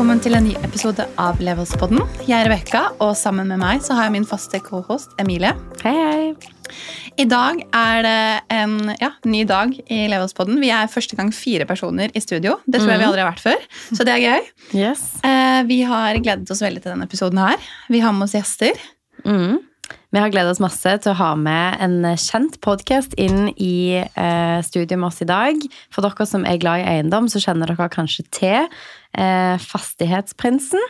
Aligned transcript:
Velkommen 0.00 0.22
til 0.24 0.32
en 0.32 0.46
ny 0.48 0.54
episode 0.64 1.04
av 1.20 1.42
Levelspodden. 1.44 1.98
Jeg 2.24 2.32
er 2.32 2.46
Rebekka, 2.48 2.80
og 3.04 3.10
sammen 3.20 3.50
med 3.52 3.60
meg 3.60 3.82
så 3.84 3.92
har 3.98 4.06
jeg 4.06 4.14
min 4.14 4.24
faste 4.24 4.56
cohost 4.64 5.12
Emilie. 5.20 5.50
Hei, 5.82 5.92
hei. 5.92 6.78
I 7.20 7.26
dag 7.28 7.60
er 7.76 8.00
det 8.06 8.22
en 8.56 8.94
ja, 8.94 9.10
ny 9.28 9.44
dag 9.44 9.76
i 9.76 10.00
Levelspodden. 10.08 10.56
Vi 10.64 10.72
er 10.72 10.88
første 10.88 11.20
gang 11.20 11.34
fire 11.36 11.68
personer 11.68 12.16
i 12.16 12.24
studio. 12.24 12.56
Det 12.64 12.80
tror 12.80 12.94
jeg 12.94 13.02
vi 13.02 13.08
aldri 13.10 13.26
har 13.26 13.28
vært 13.28 13.44
før, 13.44 13.68
så 13.90 14.06
det 14.08 14.14
er 14.14 14.24
gøy. 14.24 14.48
Yes. 14.86 15.02
Eh, 15.20 15.60
vi 15.68 15.82
har 15.92 16.16
gledet 16.24 16.48
oss 16.48 16.64
veldig 16.64 16.80
til 16.80 16.94
denne 16.94 17.04
episoden 17.04 17.44
her. 17.44 17.60
Vi 17.92 18.00
har 18.00 18.16
med 18.16 18.30
oss 18.30 18.38
gjester. 18.40 18.80
Mm. 19.28 19.60
Vi 20.10 20.18
har 20.18 20.32
gledet 20.32 20.56
oss 20.56 20.62
masse 20.62 20.96
til 21.04 21.12
å 21.12 21.18
ha 21.20 21.28
med 21.38 21.76
en 21.84 22.00
kjent 22.18 22.56
podkast 22.64 23.12
inn 23.20 23.52
i 23.54 24.00
eh, 24.00 24.58
studiet 24.66 24.96
med 24.96 25.10
oss 25.12 25.20
i 25.22 25.28
dag. 25.28 25.60
For 25.94 26.02
dere 26.02 26.26
som 26.26 26.48
er 26.48 26.58
glad 26.62 26.82
i 26.82 26.88
eiendom, 26.96 27.28
så 27.30 27.42
kjenner 27.42 27.70
dere 27.70 27.86
kanskje 27.92 28.24
til 28.34 28.66
Fastighetsprinsen. 29.14 30.82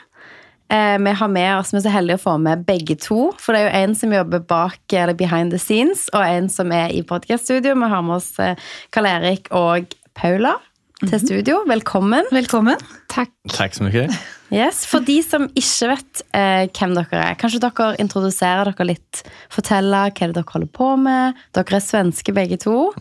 Eh, 0.71 0.99
vi 0.99 1.11
har 1.11 1.29
med 1.29 1.59
oss, 1.59 1.73
vi 1.73 1.81
er 1.81 1.83
så 1.83 1.91
heldige 1.91 2.21
å 2.21 2.23
få 2.23 2.37
med 2.39 2.63
begge 2.67 2.95
to. 3.03 3.31
For 3.43 3.57
det 3.57 3.63
er 3.63 3.67
jo 3.67 3.79
en 3.83 3.95
som 3.99 4.13
jobber 4.15 4.43
bak, 4.53 4.79
eller 4.95 5.17
behind 5.19 5.51
the 5.51 5.59
scenes, 5.59 6.07
og 6.15 6.23
en 6.23 6.47
som 6.53 6.71
er 6.75 6.93
i 6.95 7.03
podkaststudio. 7.07 7.75
Vi 7.75 7.89
har 7.91 8.05
med 8.07 8.21
oss 8.21 8.37
eh, 8.39 8.55
Karl 8.95 9.09
Erik 9.11 9.51
og 9.51 9.97
Paula 10.15 10.55
til 11.01 11.19
studio. 11.19 11.65
Velkommen. 11.67 12.29
Velkommen. 12.31 12.79
Takk. 13.11 13.33
Tack 13.51 13.75
så 13.75 13.89
mycket. 13.89 14.15
Yes, 14.55 14.85
For 14.87 15.03
de 15.03 15.17
som 15.23 15.49
ikke 15.59 15.91
vet 15.93 16.23
eh, 16.39 16.69
hvem 16.71 16.95
dere 16.99 17.25
er, 17.25 17.37
kanskje 17.41 17.63
dere 17.63 17.91
introduserer 18.03 18.71
dere 18.71 18.89
litt? 18.93 19.25
Forteller 19.51 20.11
hva 20.11 20.27
er 20.27 20.31
det 20.31 20.39
dere 20.39 20.55
holder 20.55 20.71
på 20.77 20.93
med? 21.03 21.43
Dere 21.57 21.81
er 21.81 21.87
svenske 21.87 22.35
begge 22.37 22.61
to. 22.63 22.93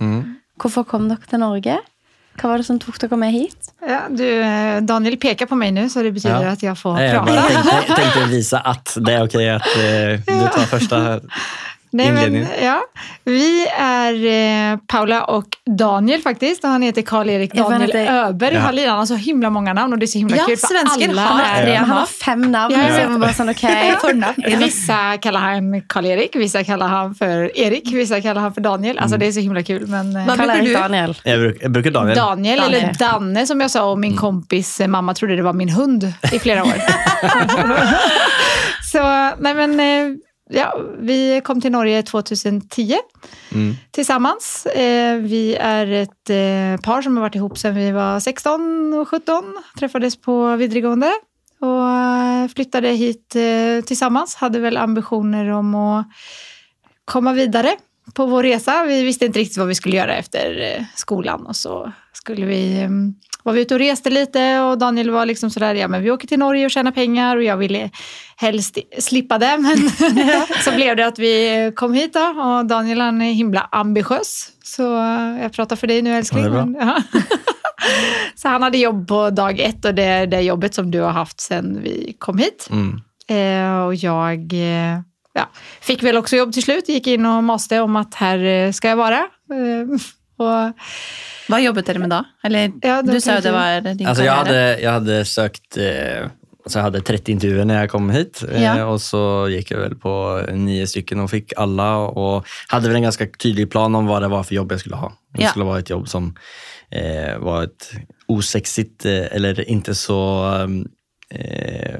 Hvorfor 0.59 0.89
kom 0.89 1.05
dere 1.11 1.29
til 1.29 1.41
Norge? 1.45 1.77
Hva 2.39 2.49
var 2.53 2.57
det 2.61 2.63
som 2.67 2.79
tok 2.79 2.99
dere 3.01 3.17
med 3.19 3.31
hit? 3.33 3.71
Ja, 3.87 3.99
du, 4.09 4.27
Daniel 4.85 5.17
pekar 5.17 5.45
på 5.45 5.55
mig 5.55 5.71
nu 5.71 5.89
så 5.89 6.03
det 6.03 6.11
betyder 6.11 6.43
Ja. 6.43 6.49
att 6.51 6.63
jag 6.63 6.77
får 6.77 7.01
jag 7.01 7.25
prata. 7.25 7.31
bara 7.33 7.51
tänkte, 7.51 7.95
tänkte 7.95 8.25
visa 8.25 8.59
att 8.59 8.97
det 9.01 9.13
är 9.13 9.23
okej 9.25 9.49
att 9.49 9.67
eh, 9.77 10.35
du 10.39 10.47
tar 10.47 10.65
första 10.65 11.19
Nej, 11.91 12.11
men, 12.11 12.47
ja. 12.63 12.81
Vi 13.23 13.67
är 13.79 14.13
eh, 14.73 14.77
Paula 14.87 15.23
och 15.23 15.45
Daniel 15.77 16.21
faktiskt. 16.21 16.63
Och 16.63 16.69
han 16.69 16.81
heter 16.81 17.01
Karl-Erik 17.01 17.53
Daniel 17.53 17.89
det- 17.93 18.09
Öberg. 18.09 18.53
Ja. 18.55 18.89
Han 18.89 18.99
har 18.99 19.05
så 19.05 19.15
himla 19.15 19.49
många 19.49 19.73
namn 19.73 19.93
och 19.93 19.99
det 19.99 20.05
är 20.05 20.07
så 20.07 20.17
himla 20.17 20.37
Ja, 20.37 20.45
kul. 20.45 20.57
för 20.57 20.67
svenskar 20.67 21.09
alla 21.09 21.21
har 21.21 21.41
är- 21.41 21.63
tre 21.65 21.75
Han 21.75 21.89
har 21.89 21.95
namn. 21.95 22.07
fem 22.25 22.51
navn. 22.51 22.73
Ja. 22.73 22.87
Så 22.95 22.99
jeg 23.01 23.07
var 23.09 23.19
bare 23.19 23.33
sånn, 23.33 23.49
ok. 23.49 23.61
Fornavn. 24.01 24.59
Vissa 24.59 25.17
kallar 25.17 25.39
han 25.39 25.81
Karl-Erik, 25.81 26.35
vissa 26.35 26.63
kallar 26.63 26.87
han 26.87 27.15
för 27.15 27.57
Erik, 27.59 27.91
vissa 27.93 28.21
kallar 28.21 28.41
han 28.41 28.53
för 28.53 28.61
Daniel. 28.61 28.97
Alltså 28.99 29.17
det 29.17 29.25
är 29.27 29.31
så 29.31 29.39
himla 29.39 29.63
kul. 29.63 29.87
Men, 29.87 30.15
eh, 30.15 30.25
Vad 30.27 30.37
brukar 30.37 30.61
du? 30.61 30.73
Daniel. 30.73 31.17
Jag, 31.23 31.39
bruk, 31.39 31.57
jag 31.61 31.71
brukar 31.71 31.91
Daniel. 31.91 32.15
Daniel, 32.17 32.59
Daniel. 32.59 32.81
eller 32.83 32.93
Danne 32.99 33.45
som 33.47 33.61
jag 33.61 33.71
sa 33.71 33.91
och 33.91 33.99
min 33.99 34.17
kompis 34.17 34.79
eh, 34.81 34.87
mamma 34.87 35.13
trodde 35.13 35.35
det 35.35 35.41
var 35.43 35.53
min 35.53 35.69
hund 35.69 36.13
i 36.31 36.39
flera 36.39 36.63
år. 36.63 36.73
så, 38.91 39.31
nej 39.39 39.53
men, 39.53 39.79
eh, 39.79 40.15
ja, 40.49 40.79
vi 40.99 41.41
kom 41.43 41.61
till 41.61 41.71
Norge 41.71 42.03
2010 42.03 42.97
Mm. 43.51 43.75
tillsammans. 43.91 44.65
Eh, 44.65 45.15
vi 45.17 45.55
är 45.55 45.87
ett 45.87 46.29
eh, 46.29 46.81
par 46.85 47.01
som 47.01 47.17
har 47.17 47.21
varit 47.21 47.35
ihop 47.35 47.57
sedan 47.57 47.75
vi 47.75 47.91
var 47.91 48.19
16 48.19 48.93
och 48.93 49.07
17. 49.07 49.43
Träffades 49.79 50.21
på 50.21 50.55
videregående 50.55 51.11
och 51.59 51.89
eh, 51.89 52.47
flyttade 52.55 52.87
hit 52.89 53.35
tillsammans. 53.85 54.35
Hade 54.35 54.59
väl 54.59 54.77
ambitioner 54.77 55.49
om 55.49 55.75
att 55.75 56.07
komma 57.05 57.33
vidare 57.33 57.75
på 58.13 58.25
vår 58.25 58.43
resa. 58.43 58.83
Vi 58.83 59.03
visste 59.03 59.25
inte 59.25 59.39
riktigt 59.39 59.57
vad 59.57 59.67
vi 59.67 59.75
skulle 59.75 59.95
göra 59.95 60.15
efter 60.15 60.85
skolan 60.95 61.45
och 61.45 61.55
så 61.55 61.91
skulle 62.13 62.45
vi, 62.45 62.81
eh, 62.81 62.89
var 63.43 63.53
vi 63.53 63.61
ute 63.61 63.73
och 63.73 63.79
reste 63.79 64.09
lite 64.09 64.59
och 64.59 64.77
Daniel 64.77 65.09
var 65.09 65.25
liksom 65.25 65.49
sådär, 65.49 65.75
ja 65.75 65.87
men 65.87 66.03
vi 66.03 66.11
åker 66.11 66.27
till 66.27 66.39
Norge 66.39 66.65
och 66.65 66.71
tjänar 66.71 66.91
pengar 66.91 67.37
och 67.37 67.43
jag 67.43 67.57
ville 67.57 67.89
helst 68.39 68.77
slippa 68.99 69.37
det 69.37 69.57
men 69.57 69.89
så 70.63 70.71
blev 70.71 70.95
det 70.95 71.07
att 71.07 71.19
vi 71.19 71.71
kom 71.75 71.93
hit 71.93 72.13
då 72.13 72.19
och 72.41 72.65
Daniel 72.65 73.01
han 73.01 73.21
är 73.21 73.33
himla 73.33 73.69
ambitiös 73.71 74.51
så 74.63 74.83
jag 75.41 75.53
pratar 75.53 75.75
för 75.75 75.87
dig 75.87 76.01
nu 76.01 76.17
älskling. 76.17 76.43
Ja, 76.43 76.65
men, 76.65 76.75
ja. 76.79 77.03
Så 78.35 78.47
han 78.47 78.63
hade 78.63 78.77
jobb 78.77 79.07
på 79.07 79.29
dag 79.29 79.59
ett 79.59 79.85
och 79.85 79.95
det 79.95 80.03
är 80.03 80.27
det 80.27 80.41
jobbet 80.41 80.73
som 80.73 80.91
du 80.91 81.01
har 81.01 81.11
haft 81.11 81.39
sedan 81.39 81.79
vi 81.83 82.15
kom 82.19 82.37
hit. 82.37 82.69
Mm. 82.71 83.01
Eh, 83.29 83.85
och 83.85 83.95
jag 83.95 84.53
eh, 84.53 84.99
ja, 85.33 85.49
fick 85.81 86.03
väl 86.03 86.17
också 86.17 86.35
jobb 86.35 86.53
till 86.53 86.63
slut. 86.63 86.89
Gick 86.89 87.07
in 87.07 87.25
och 87.25 87.43
måste 87.43 87.79
om 87.79 87.95
att 87.95 88.15
här 88.15 88.39
eh, 88.39 88.71
ska 88.71 88.89
jag 88.89 88.95
vara. 88.95 89.17
Eh, 89.17 89.99
och, 90.37 90.73
Hva 91.47 91.59
jobbet 91.59 91.85
dere 91.85 91.99
med 91.99 92.09
da? 92.09 92.25
Eller, 92.43 92.71
Ja, 92.81 93.01
du 93.01 93.21
sa 93.21 93.31
kan 93.31 93.41
det 93.41 93.51
var 93.51 93.81
din 93.93 94.07
Alltså 94.07 94.23
jag, 94.23 94.35
karriere. 94.45 94.69
hade, 94.69 94.81
jag 94.81 94.91
hade 94.91 95.25
sökt, 95.25 95.77
eh, 95.77 96.27
så 96.69 96.77
jag 96.79 96.83
hade 96.83 97.01
30 97.01 97.31
intervjuer 97.31 97.65
när 97.65 97.79
jag 97.79 97.89
kom 97.89 98.09
hit 98.09 98.43
eh, 98.51 98.63
Ja. 98.63 98.85
och 98.85 99.01
så 99.01 99.47
gick 99.49 99.71
jag 99.71 99.79
väl 99.79 99.95
på 99.95 100.41
nio 100.53 100.87
stycken 100.87 101.19
och 101.19 101.29
fick 101.29 101.53
alla 101.57 101.97
och 101.97 102.45
hade 102.67 102.87
väl 102.87 102.95
en 102.95 103.03
ganska 103.03 103.25
tydlig 103.27 103.71
plan 103.71 103.95
om 103.95 104.05
vad 104.05 104.21
det 104.21 104.27
var 104.27 104.43
för 104.43 104.55
jobb 104.55 104.71
jag 104.71 104.79
skulle 104.79 104.95
ha. 104.95 105.13
Det 105.33 105.41
Ja. 105.43 105.49
skulle 105.49 105.65
vara 105.65 105.79
ett 105.79 105.89
jobb 105.89 106.09
som 106.09 106.35
eh, 106.91 107.37
var 107.39 107.63
ett 107.63 107.91
osexigt 108.27 109.05
eh, 109.05 109.25
eller 109.35 109.69
inte 109.69 109.95
så 109.95 110.45
eh, 111.33 111.99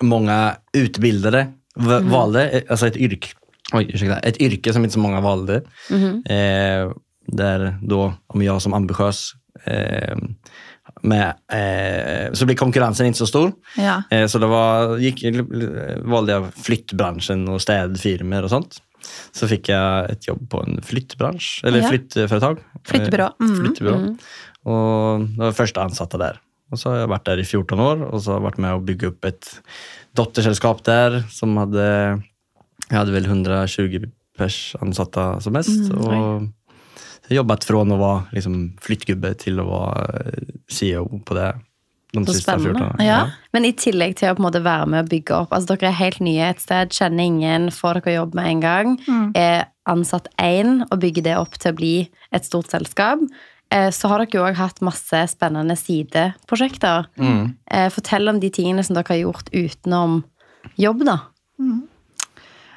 många 0.00 0.56
utbildade 0.72 1.46
v- 1.76 1.98
valde, 2.10 2.50
eh, 2.50 2.62
alltså 2.68 2.86
ett 2.86 2.96
yrke. 2.96 3.28
Oj, 3.72 3.90
ursäkta, 3.94 4.18
ett 4.18 4.36
yrke 4.40 4.72
som 4.72 4.84
inte 4.84 4.92
så 4.92 4.98
många 4.98 5.20
valde. 5.20 5.54
Eh, 6.26 6.92
där 7.26 7.78
då, 7.82 8.12
om 8.26 8.42
jag 8.42 8.62
som 8.62 8.74
ambitiös, 8.74 9.32
eh, 9.64 10.16
med, 11.02 11.28
eh, 11.52 12.32
så 12.32 12.46
blir 12.46 12.56
konkurrensen 12.56 13.06
inte 13.06 13.18
så 13.18 13.26
stor. 13.26 13.52
Ja. 13.76 14.02
Eh, 14.10 14.26
så 14.26 14.38
då 14.38 14.46
var, 14.46 14.96
gick, 14.98 15.24
valde 15.98 16.32
jag 16.32 16.54
flyttbranschen 16.54 17.48
och 17.48 17.62
städfirmor 17.62 18.42
och 18.42 18.50
sånt. 18.50 18.76
Så 19.32 19.48
fick 19.48 19.68
jag 19.68 20.10
ett 20.10 20.28
jobb 20.28 20.50
på 20.50 20.62
en 20.62 20.82
flyttbransch, 20.82 21.60
eller 21.64 21.78
Ja. 21.82 21.88
flyttföretag. 21.88 22.58
Flyttbyrå. 22.84 23.24
Eh, 23.24 23.30
Mm. 23.46 23.64
flyttbyrå. 23.64 23.94
Och 24.62 25.20
det 25.20 25.38
var 25.44 25.52
första 25.52 25.82
ansatta 25.82 26.18
där. 26.18 26.40
Och 26.70 26.78
så 26.78 26.90
har 26.90 26.96
jag 26.96 27.06
varit 27.06 27.24
där 27.24 27.38
i 27.38 27.44
14 27.44 27.80
år 27.80 28.02
och 28.02 28.22
så 28.22 28.30
har 28.30 28.36
jag 28.36 28.42
varit 28.42 28.56
med 28.56 28.74
och 28.74 28.80
bygga 28.82 29.08
upp 29.08 29.24
ett 29.24 29.46
dottersällskap 30.12 30.84
där 30.84 31.22
som 31.30 31.56
hade, 31.56 32.20
jag 32.88 32.96
hade 32.96 33.12
väl 33.12 33.24
120 33.26 34.04
pers 34.38 34.76
ansatta 34.80 35.40
som 35.40 35.52
mest. 35.52 35.90
Mm, 35.90 35.98
och 35.98 36.42
jag 37.28 37.34
har 37.34 37.36
jobbat 37.36 37.64
från 37.64 37.92
att 37.92 37.98
vara 37.98 38.22
liksom 38.32 38.76
flyttgubbe 38.80 39.34
till 39.34 39.60
att 39.60 39.66
vara 39.66 40.04
eh, 40.04 40.32
CEO 40.68 41.18
på 41.24 41.34
det 41.34 41.58
de 42.12 42.26
Så 42.26 42.32
sista 42.32 42.52
spennende. 42.52 42.78
14 42.78 42.96
åren. 42.96 43.06
Ja. 43.06 43.30
Men 43.52 43.64
i 43.64 43.72
tillegg 43.72 44.12
til 44.16 44.28
å 44.30 44.34
på 44.36 44.42
en 44.42 44.46
måte 44.46 44.60
være 44.62 44.86
med 44.86 45.02
og 45.02 45.08
bygge 45.10 45.34
opp 45.34 45.52
altså 45.56 45.74
Dere 45.74 45.88
er 45.90 45.96
helt 45.98 46.20
nye 46.22 46.44
et 46.52 46.60
sted, 46.62 46.92
kjenner 46.94 47.24
ingen, 47.26 47.70
får 47.74 47.98
dere 48.00 48.14
jobb 48.20 48.34
med 48.38 48.46
en 48.52 48.60
gang. 48.62 48.92
Er 49.34 49.64
ansatt 49.90 50.28
én 50.38 50.84
og 50.90 51.00
bygger 51.02 51.22
det 51.26 51.34
opp 51.40 51.58
til 51.58 51.72
å 51.72 51.76
bli 51.76 51.94
et 52.32 52.44
stort 52.46 52.70
selskap. 52.70 53.18
Eh, 53.70 53.90
Så 53.90 54.08
har 54.08 54.18
dere 54.22 54.30
jo 54.38 54.44
òg 54.46 54.54
hatt 54.54 54.78
masse 54.80 55.24
spennende 55.32 55.74
sideprosjekter. 55.76 57.06
Mm. 57.18 57.56
Eh, 57.70 57.88
Fortell 57.90 58.28
om 58.30 58.38
de 58.40 58.50
tingene 58.50 58.84
som 58.84 58.94
dere 58.94 59.08
har 59.10 59.22
gjort 59.24 59.50
utenom 59.52 60.22
jobb, 60.78 61.04
da. 61.04 61.18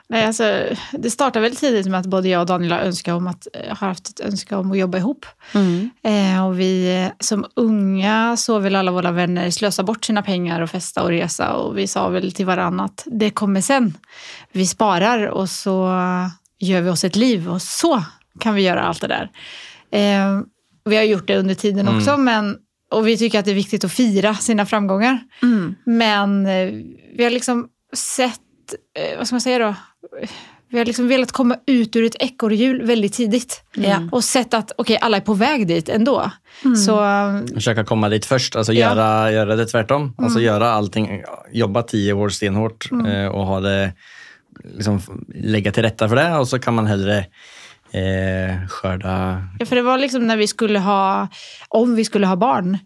Nej, 0.09 0.25
alltså, 0.25 0.63
det 0.91 1.09
startade 1.09 1.49
väl 1.49 1.55
tidigt 1.55 1.87
med 1.87 1.99
att 1.99 2.05
både 2.05 2.29
jag 2.29 2.41
och 2.41 2.47
Daniel 2.47 2.71
har, 2.71 2.79
önskat 2.79 3.13
om 3.13 3.27
att, 3.27 3.47
eh, 3.53 3.77
har 3.77 3.87
haft 3.87 4.09
ett 4.09 4.19
önskan 4.19 4.59
om 4.59 4.71
att 4.71 4.77
jobba 4.77 4.97
ihop. 4.97 5.25
Eh, 6.03 6.45
och 6.45 6.59
vi 6.59 7.03
eh, 7.03 7.11
som 7.19 7.45
unga 7.55 8.37
såg 8.37 8.61
väl 8.61 8.75
alla 8.75 8.91
våra 8.91 9.11
vänner 9.11 9.49
slösa 9.51 9.83
bort 9.83 10.05
sina 10.05 10.21
pengar 10.21 10.61
och 10.61 10.69
festa 10.69 11.03
och 11.03 11.09
resa. 11.09 11.53
Och 11.53 11.77
vi 11.77 11.87
sa 11.87 12.09
väl 12.09 12.31
till 12.31 12.45
varandra 12.45 12.83
att 12.83 13.03
det 13.05 13.29
kommer 13.29 13.61
sen. 13.61 13.97
Vi 14.51 14.67
sparar 14.67 15.27
och 15.27 15.49
så 15.49 15.93
gör 16.59 16.81
vi 16.81 16.89
oss 16.89 17.03
ett 17.03 17.15
liv 17.15 17.49
och 17.49 17.61
så 17.61 18.03
kan 18.39 18.55
vi 18.55 18.61
göra 18.61 18.81
allt 18.81 19.01
det 19.01 19.07
där. 19.07 19.29
Eh, 19.91 20.41
vi 20.85 20.95
har 20.95 21.03
gjort 21.03 21.27
det 21.27 21.37
under 21.37 21.55
tiden 21.55 21.87
också, 21.87 22.17
men, 22.17 22.57
och 22.91 23.07
vi 23.07 23.17
tycker 23.17 23.39
att 23.39 23.45
det 23.45 23.51
är 23.51 23.55
viktigt 23.55 23.83
att 23.83 23.91
fira 23.91 24.35
sina 24.35 24.65
framgångar. 24.65 25.19
Mm. 25.41 25.75
Men 25.85 26.45
eh, 26.45 26.73
vi 27.17 27.23
har 27.23 27.29
liksom 27.29 27.67
sett, 27.93 28.39
eh, 28.73 29.17
vad 29.17 29.27
ska 29.27 29.33
man 29.33 29.41
säga 29.41 29.59
då? 29.59 29.75
Vi 30.69 30.77
har 30.77 30.85
liksom 30.85 31.07
velat 31.07 31.31
komma 31.31 31.57
ut 31.67 31.95
ur 31.95 32.05
ett 32.05 32.15
ekorrhjul 32.19 32.81
väldigt 32.85 33.13
tidigt. 33.13 33.63
Ja. 33.75 33.99
Och 34.11 34.23
sett 34.23 34.53
att 34.53 34.71
okej, 34.77 34.97
alla 35.01 35.17
är 35.17 35.21
på 35.21 35.33
väg 35.33 35.67
dit 35.67 35.89
ändå. 35.89 36.31
Så 36.85 37.03
eh, 37.05 37.45
Försöka 37.53 37.83
komma 37.83 38.09
dit 38.09 38.25
först, 38.25 38.55
alltså 38.55 38.73
Ja. 38.73 38.79
göra, 38.89 39.31
göra 39.31 39.55
det 39.55 39.65
tvärtom. 39.65 40.13
Alltså 40.17 40.39
göra 40.39 40.71
allting, 40.71 41.23
jobba 41.51 41.83
tio 41.83 42.13
år 42.13 42.29
stenhårt 42.29 42.89
eh, 42.91 43.25
och 43.27 43.45
ha 43.45 43.59
det, 43.59 43.93
liksom, 44.75 45.01
lägga 45.35 45.71
till 45.71 45.83
rätta 45.83 46.09
för 46.09 46.15
det 46.15 46.35
och 46.37 46.47
så 46.47 46.59
kan 46.59 46.73
man 46.73 46.87
hellre 46.87 47.17
eh, 47.91 48.67
skörda 48.69 49.43
Ja, 49.59 49.65
för 49.65 49.75
det 49.75 49.81
var 49.81 49.97
liksom 49.97 50.27
när 50.27 50.37
vi 50.37 50.47
skulle 50.47 50.79
ha, 50.79 51.27
om 51.69 51.95
vi 51.95 52.05
skulle 52.05 52.27
ha 52.27 52.35
barn, 52.35 52.77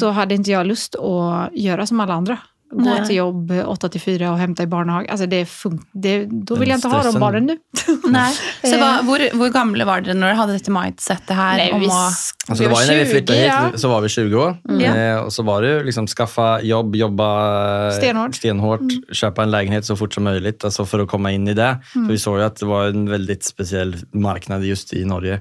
så 0.00 0.10
hade 0.10 0.34
inte 0.34 0.50
jag 0.50 0.66
lust 0.66 0.94
att 0.94 1.48
göra 1.52 1.86
som 1.86 2.00
alla 2.00 2.14
andra. 2.14 2.38
Gå 2.74 2.80
Nej. 2.84 3.06
till 3.06 3.16
jobb 3.16 3.52
8 3.66 3.88
till 3.88 4.00
4 4.00 4.30
och 4.32 4.38
hämta 4.38 4.62
i 4.62 4.66
barnehage. 4.66 5.06
Alltså 5.10 5.26
det 5.26 5.44
fun- 5.44 5.80
det, 5.92 6.26
då 6.26 6.54
vill 6.54 6.68
jag 6.68 6.76
inte 6.76 6.88
ha 6.88 7.02
de 7.02 7.20
barnen 7.20 7.46
nu. 7.46 7.58
Nei. 8.10 8.32
Så 8.64 8.74
Eh. 8.74 8.78
hva, 8.80 9.02
hvor, 9.02 9.36
hvor 9.38 9.48
gamle 9.54 9.84
var 9.84 10.00
dere 10.00 10.14
når 10.14 10.26
dere 10.26 10.36
hadde 10.40 10.52
dette 10.58 10.70
mindsettet 10.74 11.36
her? 11.36 11.56
Nej, 11.56 11.72
om 11.72 11.80
vi, 11.80 11.86
å, 11.86 11.90
Alltså 12.48 12.64
det 12.64 12.70
var 12.70 12.80
ju 12.82 12.86
när 12.86 12.98
vi 12.98 13.06
flyttade 13.06 13.38
hit 13.38 13.46
ja. 13.48 13.70
så 13.78 13.88
var 13.88 14.00
vi 14.00 14.08
20 14.08 14.36
år. 14.36 14.56
Ja. 14.68 14.94
Eh, 14.96 15.16
och 15.18 15.32
så 15.32 15.42
var 15.42 15.62
det 15.62 15.68
ju 15.68 15.84
liksom 15.84 16.06
skaffa 16.06 16.60
jobb, 16.62 16.96
jobba 16.96 17.28
eh, 17.86 17.92
Stenhårt. 17.92 18.34
stenhårt 18.34 18.80
köpa 19.12 19.42
en 19.42 19.50
lägenhet 19.50 19.84
så 19.84 19.96
fort 19.96 20.14
som 20.14 20.24
möjligt 20.24 20.64
alltså 20.64 20.84
för 20.84 20.98
att 21.00 21.08
komma 21.08 21.32
in 21.32 21.48
i 21.48 21.54
det. 21.54 21.76
För 21.92 22.00
vi 22.08 22.18
såg 22.18 22.38
ju 22.38 22.44
att 22.44 22.56
det 22.56 22.66
var 22.66 22.86
en 22.86 23.10
väldigt 23.10 23.44
speciell 23.44 23.96
marknad 24.12 24.64
just 24.64 24.92
i 24.92 25.04
Norge. 25.04 25.40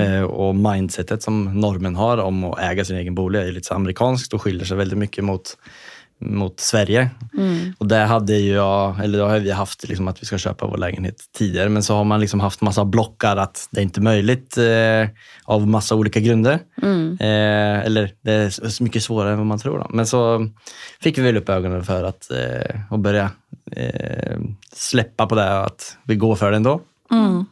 Eh, 0.00 0.22
och 0.22 0.54
mindsetet 0.56 1.22
som 1.22 1.60
normen 1.60 1.96
har 1.96 2.18
om 2.18 2.44
att 2.44 2.60
äga 2.60 2.84
sin 2.84 2.96
egen 2.96 3.14
bolig 3.14 3.40
är 3.40 3.52
lite 3.52 3.74
amerikanskt 3.74 4.34
och 4.34 4.42
skiljer 4.42 4.64
sig 4.64 4.76
väldigt 4.76 4.98
mycket 4.98 5.24
mot 5.24 5.56
mot 6.20 6.60
Sverige. 6.60 7.10
Och 7.78 7.88
där 7.88 8.06
hade 8.06 8.34
ju 8.36 8.52
jag, 8.52 9.04
eller 9.04 9.18
då 9.18 9.26
har 9.26 9.38
vi 9.38 9.50
haft 9.50 9.88
liksom 9.88 10.08
att 10.08 10.22
vi 10.22 10.26
ska 10.26 10.38
köpa 10.38 10.66
vår 10.66 10.76
lägenhet 10.76 11.16
tidigare, 11.36 11.68
men 11.68 11.82
så 11.82 11.94
har 11.94 12.04
man 12.04 12.20
liksom 12.20 12.40
haft 12.40 12.60
massa 12.60 12.84
blockar 12.84 13.36
att 13.36 13.68
det 13.70 13.80
är 13.80 13.82
inte 13.82 14.00
möjligt 14.00 14.58
eh, 14.58 15.08
av 15.44 15.68
massa 15.68 15.94
olika 15.94 16.20
grunder. 16.20 16.58
Eh, 17.20 17.86
eller 17.86 18.10
det 18.22 18.32
är 18.32 18.82
mycket 18.82 19.02
svårare 19.02 19.32
än 19.32 19.38
vad 19.38 19.46
man 19.46 19.58
tror. 19.58 19.78
Då. 19.78 19.86
Men 19.90 20.06
så 20.06 20.48
fick 21.00 21.18
vi 21.18 21.22
väl 21.22 21.36
upp 21.36 21.48
ögonen 21.48 21.84
för 21.84 22.04
att 22.04 22.30
eh, 22.30 22.80
och 22.90 22.98
börja 22.98 23.30
eh, 23.72 24.38
släppa 24.72 25.26
på 25.26 25.34
det 25.34 25.60
att 25.60 25.96
vi 26.04 26.16
går 26.16 26.34
för 26.34 26.50
det 26.50 26.56
ändå. 26.56 26.80
mm. 27.10 27.44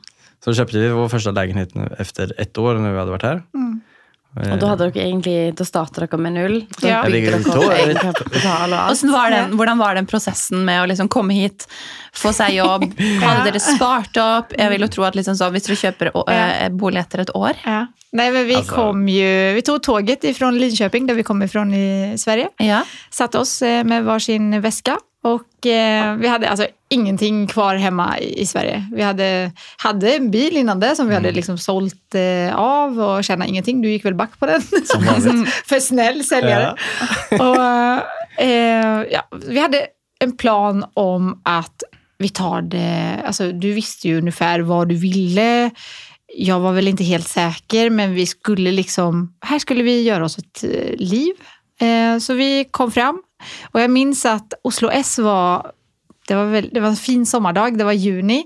Så 0.45 0.55
köpte 0.55 0.79
vi 0.79 0.89
vår 0.89 1.09
första 1.09 1.31
lägenhet 1.31 1.75
nu 1.75 1.95
efter 1.99 2.41
ett 2.41 2.59
år 2.59 2.75
när 2.75 2.93
vi 2.93 2.99
hade 2.99 3.11
varit 3.11 3.23
här. 3.23 3.43
Og 4.33 4.57
da, 4.57 4.69
hadde 4.71 4.87
dere 4.89 5.03
egentlig, 5.05 5.35
da 5.59 5.65
startet 5.69 6.07
dere 6.07 6.19
med 6.25 6.33
null. 6.33 6.55
Ja. 6.81 7.03
dere 7.05 7.19
egenkapital 7.29 8.73
og 8.73 8.79
alt. 8.79 9.03
Var, 9.13 9.35
den, 9.35 9.57
hvordan 9.61 9.83
var 9.83 9.99
den 9.99 10.09
prosessen 10.09 10.65
med 10.65 10.81
å 10.81 10.87
liksom 10.89 11.11
komme 11.13 11.37
hit, 11.37 11.67
få 12.17 12.33
seg 12.33 12.57
jobb? 12.57 12.87
Hadde 13.25 13.51
dere 13.51 13.61
spart 13.61 14.17
opp? 14.23 14.57
Jeg 14.57 14.73
vil 14.73 14.87
jo 14.87 14.91
tro 14.97 15.05
at 15.09 15.19
liksom 15.19 15.37
så, 15.37 15.51
Hvis 15.53 15.69
dere 15.69 15.77
kjøper 15.83 16.13
eh, 16.33 16.69
bolig 16.73 17.03
etter 17.05 17.27
et 17.27 17.35
år 17.37 17.61
Ja. 17.67 17.83
Nej, 18.13 18.33
men 18.33 18.45
vi, 18.49 18.57
Alltså- 18.57 18.75
kom 18.75 19.07
ju, 19.09 19.53
vi 19.57 19.63
tog 19.65 19.83
tåget 19.83 20.25
ifrån 20.25 20.59
Linköping, 20.59 21.07
där 21.07 21.15
vi 21.15 21.23
kommer 21.23 21.47
ifrån 21.47 21.75
i 21.75 22.15
Sverige. 22.19 22.49
Ja. 22.59 22.83
Satte 23.11 23.39
oss 23.39 23.63
eh, 23.63 23.85
med 23.85 24.05
varsin 24.05 24.61
väska 24.61 24.99
och 25.23 25.67
eh, 25.67 26.17
vi 26.17 26.29
hade 26.29 26.49
alltså 26.49 26.67
ingenting 26.89 27.47
kvar 27.47 27.75
hemma 27.75 28.19
i, 28.19 28.41
i 28.41 28.47
Sverige. 28.47 28.87
Vi 28.95 29.03
hade, 29.03 29.53
hade 29.77 30.15
en 30.15 30.31
bil 30.31 30.57
innan 30.57 30.81
det 30.81 30.97
som 30.97 31.09
vi 31.09 31.15
hade 31.15 31.33
liksom 31.33 31.59
sålt 31.59 32.15
eh, 32.15 32.57
av 32.57 33.01
och 33.01 33.25
tjänade 33.25 33.51
ingenting. 33.51 33.83
Du 33.83 33.91
gick 33.91 34.05
väl 34.05 34.15
back 34.15 34.39
på 34.39 34.47
den? 34.47 34.63
Som. 34.63 35.47
För 35.67 35.81
snäll 35.81 36.25
säljare. 36.25 36.77
Och, 37.31 38.43
eh, 38.45 39.07
ja, 39.11 39.29
vi 39.47 39.61
hade 39.61 39.87
en 40.21 40.37
plan 40.37 40.85
om 40.95 41.41
att 41.45 41.83
vi 42.19 42.29
tar 42.29 42.63
det... 42.63 43.23
Alltså, 43.27 43.53
du 43.53 43.73
visste 43.73 44.09
ju 44.09 44.19
ungefär 44.19 44.61
vad 44.61 44.89
du 44.89 44.95
ville. 44.95 45.71
Jag 46.35 46.61
var 46.61 46.73
väl 46.73 46.89
inte 46.89 47.05
helt 47.05 47.29
säker, 47.29 47.91
men 47.91 48.15
vi 48.15 48.27
skulle 48.27 48.73
liksom... 48.73 49.35
Här 49.41 49.59
skulle 49.59 49.83
vi 49.83 50.03
göra 50.03 50.25
oss 50.25 50.39
ett 50.39 50.65
eh, 50.65 50.97
liv. 50.97 51.35
Eh, 51.81 52.19
så 52.19 52.35
vi 52.35 52.65
kom 52.71 52.93
fram. 52.93 53.23
Och 53.73 53.81
jag 53.81 53.91
minns 53.91 54.27
att 54.27 54.55
Oslo 54.63 54.91
S 54.91 55.19
var... 55.19 55.73
Det 56.29 56.35
var, 56.35 56.45
väl, 56.45 56.71
det 56.73 56.81
var 56.81 56.89
en 56.89 56.97
fin 56.97 57.27
sommardag, 57.27 57.79
det 57.79 57.85
var 57.85 57.93
juni. 57.93 58.45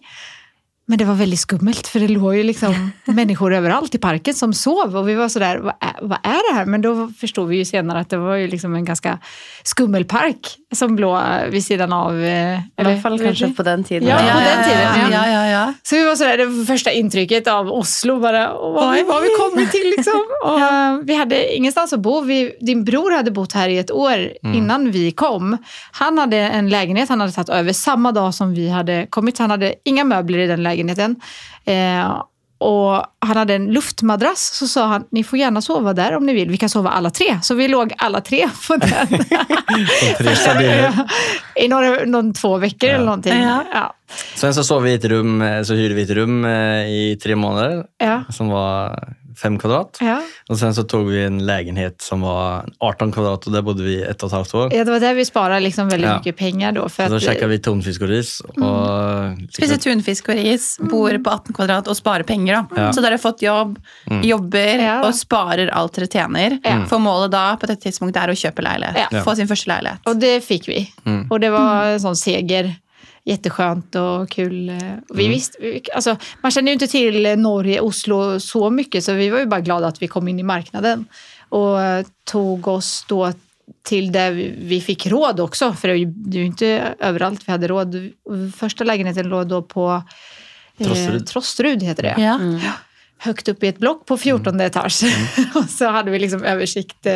Men 0.88 0.98
det 0.98 1.04
var 1.04 1.14
väldigt 1.14 1.40
skummelt 1.40 1.86
för 1.86 2.00
det 2.00 2.08
låg 2.08 2.36
ju 2.36 2.42
liksom 2.42 2.90
människor 3.04 3.54
överallt 3.54 3.94
i 3.94 3.98
parken 3.98 4.34
som 4.34 4.52
sov 4.52 4.96
och 4.96 5.08
vi 5.08 5.14
var 5.14 5.28
sådär, 5.28 5.58
vad 5.58 5.74
är, 5.80 5.94
vad 6.02 6.18
är 6.22 6.52
det 6.52 6.58
här? 6.58 6.66
Men 6.66 6.82
då 6.82 7.08
förstod 7.20 7.48
vi 7.48 7.56
ju 7.56 7.64
senare 7.64 7.98
att 8.00 8.10
det 8.10 8.16
var 8.16 8.34
ju 8.34 8.48
liksom 8.48 8.74
en 8.74 8.84
ganska 8.84 9.18
skummel 9.62 10.04
park 10.04 10.56
som 10.74 10.98
låg 10.98 11.20
vid 11.50 11.64
sidan 11.64 11.92
av... 11.92 12.24
eh, 12.24 12.58
I 12.58 12.62
hvert 12.76 13.02
fall 13.02 13.18
kanskje 13.18 13.48
på 13.50 13.62
den 13.62 13.84
tiden. 13.84 14.08
Ja, 14.08 14.16
ja, 14.26 14.32
på 14.34 14.40
den 14.40 14.64
tiden, 14.64 14.82
Ja, 14.82 15.08
ja. 15.10 15.26
ja, 15.26 15.32
ja, 15.32 15.46
ja. 15.50 15.72
Så 15.82 15.96
vi 15.96 16.04
var 16.04 16.16
sådär, 16.16 16.36
det 16.38 16.46
var 16.46 16.64
första 16.64 16.92
intrycket 16.92 17.46
av 17.48 17.72
Oslo, 17.72 18.20
bara, 18.20 18.58
"Åh, 18.58 18.74
vad, 18.74 18.94
vi, 18.94 19.02
vad 19.02 19.22
vi 19.22 19.28
kommit 19.40 19.70
till 19.70 19.92
liksom. 19.96 20.24
Och, 20.44 20.60
eh, 20.60 20.96
Vi 21.02 21.14
hade 21.14 21.54
ingenstans 21.56 21.92
att 21.92 22.00
bo. 22.00 22.20
Vi, 22.20 22.56
din 22.60 22.84
bror 22.84 23.10
hade 23.16 23.30
bott 23.30 23.52
här 23.52 23.68
i 23.68 23.78
ett 23.78 23.90
år 23.90 24.28
innan 24.54 24.90
vi 24.90 25.12
kom. 25.12 25.56
Han 25.92 26.18
hade 26.18 26.36
en 26.36 26.68
lägenhet 26.68 27.08
han 27.08 27.20
hade 27.20 27.32
tagit 27.32 27.48
över 27.48 27.72
samma 27.72 28.12
dag 28.12 28.34
som 28.34 28.54
vi 28.54 28.68
hade 28.70 29.06
kommit. 29.10 29.38
Han 29.38 29.50
hade 29.50 29.74
inga 29.84 30.04
möbler 30.04 30.38
i 30.38 30.46
den 30.46 30.62
lägenheten. 30.62 30.75
Eh, 31.64 32.22
och 32.58 33.02
han 33.18 33.36
hade 33.36 33.54
en 33.54 33.66
luftmadrass. 33.66 34.50
Så 34.54 34.68
sa 34.68 34.86
han, 34.86 35.04
ni 35.10 35.24
får 35.24 35.38
gärna 35.38 35.60
sova 35.62 35.92
där 35.92 36.16
om 36.16 36.26
ni 36.26 36.32
vill. 36.32 36.50
Vi 36.50 36.56
kan 36.56 36.68
sova 36.68 36.90
alla 36.90 37.10
tre. 37.10 37.38
Så 37.42 37.54
vi 37.54 37.68
låg 37.68 37.92
alla 37.98 38.20
tre 38.20 38.48
på 38.68 38.76
den. 38.76 39.06
Tre. 40.18 40.92
I 41.56 41.68
några, 41.68 42.04
någon 42.04 42.34
två 42.34 42.56
veckor 42.56 42.90
eller 42.90 43.04
någonting. 43.04 43.42
Ja. 43.42 43.64
Ja. 43.72 43.94
Sen 44.34 44.54
så 44.54 44.64
sov 44.64 44.82
vi 44.82 44.90
i 44.90 44.94
ett 44.94 45.04
rum, 45.04 45.42
eh, 45.42 45.62
så 45.62 45.74
hyrde 45.74 45.94
vi 45.94 46.02
ett 46.02 46.10
rum 46.10 46.44
eh, 46.44 46.86
i 46.86 47.18
tre 47.22 47.36
månader 47.36 47.84
Ja. 47.98 48.24
som 48.28 48.48
var 48.48 49.08
fem 49.42 49.58
kvadrat. 49.58 49.98
Ja. 50.00 50.22
Och 50.48 50.58
sen 50.58 50.74
så 50.74 50.82
tog 50.82 51.06
vi 51.06 51.24
en 51.24 51.46
lägenhet 51.46 52.02
som 52.02 52.20
var 52.20 52.64
18 52.78 53.12
kvadrat 53.12 53.46
och 53.46 53.52
där 53.52 53.62
bodde 53.62 53.82
vi 53.82 54.02
ett 54.02 54.22
och 54.22 54.26
ett 54.26 54.32
halvt 54.32 54.54
år. 54.54 54.74
Ja, 54.74 54.84
det 54.84 54.90
var 54.90 55.00
där 55.00 55.14
vi 55.14 55.24
sparade 55.24 55.60
liksom 55.60 55.88
väldigt 55.88 56.10
Ja. 56.10 56.16
mycket 56.18 56.36
pengar 56.36 56.72
då. 56.72 56.88
För 56.88 57.04
Så 57.04 57.10
då 57.10 57.16
att, 57.16 57.22
käkade 57.22 57.46
vi 57.46 57.58
tonfisk 57.58 58.02
och 58.02 58.08
ris. 58.08 58.40
Och 58.40 59.54
Spiser 59.54 59.76
tunfisk 59.76 60.28
og 60.28 60.34
ris, 60.34 60.78
bor 60.80 61.18
på 61.24 61.30
18 61.30 61.54
kvadrat 61.54 61.88
og 61.88 61.96
sparer 61.96 62.22
penger. 62.22 62.54
da. 62.54 62.66
Ja. 62.76 62.92
Så 62.92 63.00
dere 63.00 63.10
har 63.12 63.18
fått 63.18 63.42
jobb, 63.42 63.78
jobber 64.22 64.78
Ja. 64.82 64.96
og 65.08 65.14
sparer 65.14 65.68
alt 65.72 65.92
dere 65.94 66.06
tjener. 66.06 66.58
Ja. 66.64 66.84
For 66.86 66.98
målet 66.98 67.30
da 67.32 67.56
på 67.56 67.66
dette 67.66 67.82
tidspunktet 67.88 68.22
er 68.22 68.28
å 68.32 68.36
kjøpe 68.36 68.62
leilighet. 68.62 69.12
Ja. 69.12 69.22
Få 69.24 69.34
sin 69.36 69.48
første 69.48 69.68
leilighet. 69.68 69.98
Och 70.06 70.16
det 70.16 70.40
fick 70.44 70.68
vi. 70.68 70.92
Mm. 71.06 71.30
Och 71.30 71.40
det 71.40 71.50
var 71.50 71.84
en 71.84 72.00
sån 72.00 72.16
seger. 72.16 72.74
Jätteskönt 73.28 73.94
och 73.94 74.30
kul. 74.30 74.70
Och 75.08 75.18
Vi 75.18 75.28
visste, 75.28 75.58
vi, 75.60 75.82
alltså, 75.94 76.16
man 76.42 76.50
känner 76.50 76.68
ju 76.68 76.72
inte 76.72 76.86
till 76.86 77.38
Norge, 77.38 77.80
Oslo 77.80 78.40
så 78.40 78.70
mycket 78.70 79.04
så 79.04 79.12
vi 79.12 79.30
var 79.30 79.38
ju 79.38 79.46
bara 79.46 79.60
glada 79.60 79.86
att 79.86 80.02
vi 80.02 80.08
kom 80.08 80.28
in 80.28 80.38
i 80.38 80.42
marknaden. 80.42 81.04
Och 81.48 81.82
eh, 81.82 82.06
tog 82.24 82.68
oss 82.68 83.04
då 83.08 83.32
till 83.82 84.12
där 84.12 84.32
vi 84.58 84.80
fick 84.80 85.06
råd 85.06 85.40
också. 85.40 85.72
För 85.72 85.88
det 85.88 85.94
är 85.94 85.98
ju, 86.34 86.46
inte 86.46 86.94
överallt 86.98 87.48
vi 87.48 87.52
hade 87.52 87.68
råd. 87.68 88.10
Första 88.56 88.84
lägenheten 88.84 89.28
låg 89.28 89.48
då 89.48 89.62
på 89.62 90.02
eh, 90.78 90.86
Trosterud. 90.86 91.26
Trosterud 91.26 91.82
heter 91.82 92.02
det. 92.02 92.14
Ja. 92.18 92.40
högt 93.18 93.48
upp 93.48 93.62
i 93.62 93.68
ett 93.68 93.78
block 93.78 94.06
på 94.06 94.16
14 94.16 94.60
etage. 94.60 95.02
och 95.54 95.64
så 95.64 95.88
hade 95.88 96.10
vi 96.10 96.18
liksom 96.18 96.44
översikt. 96.44 97.06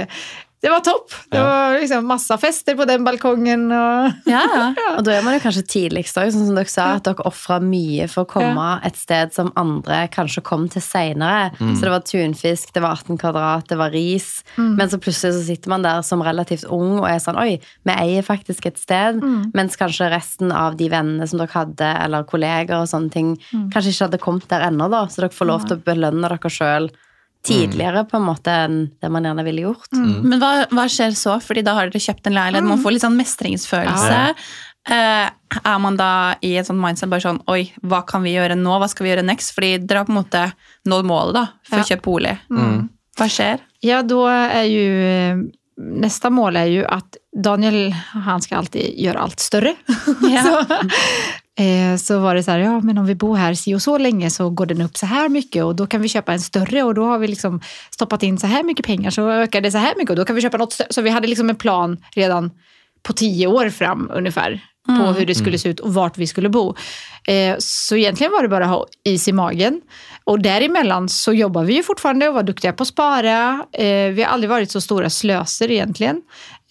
Det 0.61 0.69
var 0.69 0.83
topp. 0.85 1.09
Det 1.31 1.39
Ja. 1.39 1.45
var 1.45 1.79
liksom 1.81 2.05
massa 2.07 2.37
fester 2.39 2.75
på 2.77 2.85
den 2.85 3.05
balkongen. 3.05 3.73
Och... 3.73 4.13
Ja. 4.27 4.75
Og 4.99 5.05
da 5.07 5.15
er 5.17 5.23
man 5.25 5.35
jo 5.39 5.41
kanskje 5.41 5.63
tidligst 5.65 6.19
òg, 6.21 6.29
sånn 6.35 6.51
som 6.51 6.59
dere 6.59 6.69
sa, 6.69 6.89
at 6.99 7.07
dere 7.09 7.25
ofra 7.25 7.57
mye 7.65 8.05
for 8.13 8.27
å 8.27 8.29
komme 8.29 8.67
et 8.85 8.97
sted 9.01 9.33
som 9.33 9.49
andre 9.57 10.03
kanskje 10.13 10.43
kom 10.45 10.69
til 10.69 10.83
seinere. 10.85 11.51
Så 11.57 11.81
det 11.87 11.95
var 11.95 12.05
tunfisk, 12.05 12.75
det 12.77 12.83
var 12.85 12.99
18 13.01 13.17
kvadrat, 13.23 13.69
det 13.73 13.79
var 13.81 13.91
ris. 13.97 14.43
Men 14.59 14.85
så 14.93 15.01
plutselig 15.01 15.39
så 15.39 15.45
sitter 15.49 15.73
man 15.73 15.83
der 15.87 16.03
som 16.05 16.21
relativt 16.23 16.69
ung 16.69 16.99
og 17.01 17.09
er 17.09 17.19
sånn 17.25 17.41
Oi, 17.41 17.57
vi 17.89 17.97
eier 17.97 18.23
faktisk 18.27 18.67
et 18.69 18.77
sted. 18.79 19.23
Mens 19.57 19.81
kanskje 19.81 20.11
resten 20.13 20.53
av 20.53 20.77
de 20.77 20.91
vennene 20.93 21.25
som 21.27 21.41
dere 21.41 21.57
hadde, 21.57 21.89
eller 22.05 22.29
kolleger 22.29 22.83
og 22.83 22.91
sånne 22.93 23.11
ting, 23.11 23.33
kanskje 23.73 23.95
ikke 23.97 24.11
hadde 24.11 24.21
kommet 24.29 24.49
der 24.53 24.69
ennå, 24.69 24.91
da. 24.93 25.07
Så 25.09 25.25
dere 25.25 25.33
får 25.33 25.49
lov 25.49 25.65
til 25.71 25.79
å 25.81 25.85
belønne 25.89 26.29
dere 26.29 26.53
sjøl 26.53 26.91
tidligere 27.47 28.05
på 28.11 28.19
en 28.19 28.27
måte 28.27 28.53
enn 28.67 28.81
det 29.01 29.09
man 29.13 29.25
gjerne 29.25 29.45
ville 29.47 29.63
gjort. 29.65 29.89
Men 29.97 30.39
hva, 30.43 30.67
hva 30.71 30.85
skjer 30.93 31.15
så? 31.17 31.39
Fordi 31.41 31.63
da 31.65 31.73
har 31.79 31.89
dere 31.91 32.03
kjøpt 32.05 32.27
en 32.29 32.37
leilighet. 32.37 32.67
Man 32.69 32.83
får 32.83 32.93
litt 32.97 33.05
sånn 33.07 33.17
mestringsfølelse. 33.17 34.19
Eh, 34.91 35.29
er 35.61 35.79
man 35.85 35.97
da 36.01 36.11
i 36.45 36.55
et 36.57 36.67
sånt 36.69 36.81
mindset 36.81 37.11
bare 37.13 37.21
sånn 37.21 37.43
Oi, 37.53 37.67
hva 37.85 38.01
kan 38.09 38.23
vi 38.25 38.33
gjøre 38.33 38.55
nå? 38.57 38.79
Hva 38.81 38.89
skal 38.89 39.05
vi 39.05 39.11
gjøre 39.13 39.25
next? 39.29 39.53
Fordi 39.57 39.75
dere 39.85 40.03
har 40.03 40.09
på 40.09 40.15
en 40.15 40.21
måte 40.23 40.45
nådd 40.89 41.05
målet 41.09 41.35
da, 41.37 41.47
for 41.69 41.79
Ja. 41.81 41.85
å 41.85 41.91
kjøpe 41.91 42.07
bolig. 42.09 42.37
Hva 43.21 43.29
skjer? 43.29 43.61
Ja, 43.85 44.03
då 44.03 44.27
är 44.27 44.63
ju 44.65 44.87
eh, 45.09 45.37
nästa 45.77 46.31
mål 46.31 46.57
är 46.57 46.65
ju 46.67 46.85
att 46.85 47.17
Daniel, 47.45 47.93
han 48.13 48.43
ska 48.43 48.57
alltid 48.57 48.99
göra 49.01 49.19
allt 49.21 49.41
större. 49.41 49.75
Ja. 50.23 50.43
så, 50.43 50.65
eh, 51.61 51.97
så 51.97 52.19
var 52.19 52.35
det 52.35 52.43
så 52.43 52.51
här, 52.51 52.59
ja 52.59 52.81
men 52.81 52.99
om 52.99 53.07
vi 53.07 53.15
bor 53.15 53.37
här 53.37 53.55
si 53.55 53.75
och 53.75 53.83
så 53.83 53.99
länge 53.99 54.31
så 54.31 54.51
går 54.51 54.67
den 54.67 54.81
upp 54.81 54.97
så 54.97 55.07
här 55.07 55.29
mycket 55.29 55.65
och 55.65 55.77
då 55.77 55.87
kan 55.87 56.03
vi 56.03 56.09
köpa 56.09 56.33
en 56.33 56.41
större 56.41 56.83
och 56.83 56.95
då 56.95 57.05
har 57.05 57.19
vi 57.19 57.29
liksom 57.29 57.61
stoppat 57.91 58.23
in 58.23 58.39
så 58.39 58.47
här 58.47 58.63
mycket 58.63 58.87
pengar 58.87 59.11
så 59.11 59.31
ökar 59.31 59.61
det 59.61 59.71
så 59.71 59.79
här 59.79 59.95
mycket 59.97 60.11
och 60.11 60.17
då 60.17 60.25
kan 60.25 60.37
vi 60.37 60.43
köpa 60.43 60.57
något 60.57 60.73
större. 60.73 60.89
Så 60.91 61.03
vi 61.03 61.11
hade 61.11 61.27
liksom 61.29 61.51
en 61.51 61.57
plan 61.57 61.97
redan 62.15 62.51
på 63.03 63.13
tio 63.13 63.47
år 63.47 63.71
fram 63.71 64.11
ungefär 64.15 64.61
på 64.87 64.93
hur 65.13 65.27
det 65.27 65.35
skulle 65.35 65.59
se 65.59 65.69
ut 65.69 65.81
och 65.81 65.95
vart 65.95 66.19
vi 66.19 66.27
skulle 66.27 66.49
bo. 66.49 66.75
Eh, 67.27 67.57
så 67.59 67.97
egentligen 67.97 68.33
var 68.33 68.43
det 68.43 68.49
bara 68.49 68.65
att 68.65 68.71
ha 68.71 68.87
is 69.05 69.29
i 69.29 69.33
magen. 69.33 69.81
Och 70.25 70.41
däremellan 70.43 71.09
så 71.09 71.33
jobbar 71.33 71.65
vi 71.65 71.75
ju 71.75 71.83
fortfarande 71.83 72.29
och 72.29 72.35
var 72.35 72.43
duktiga 72.43 72.73
på 72.73 72.83
att 72.83 72.89
spara. 72.89 73.65
Eh, 73.73 74.09
vi 74.13 74.23
har 74.23 74.33
aldrig 74.33 74.51
varit 74.51 74.71
så 74.71 74.81
stora 74.81 75.11
slöser 75.11 75.71
egentligen. 75.71 76.23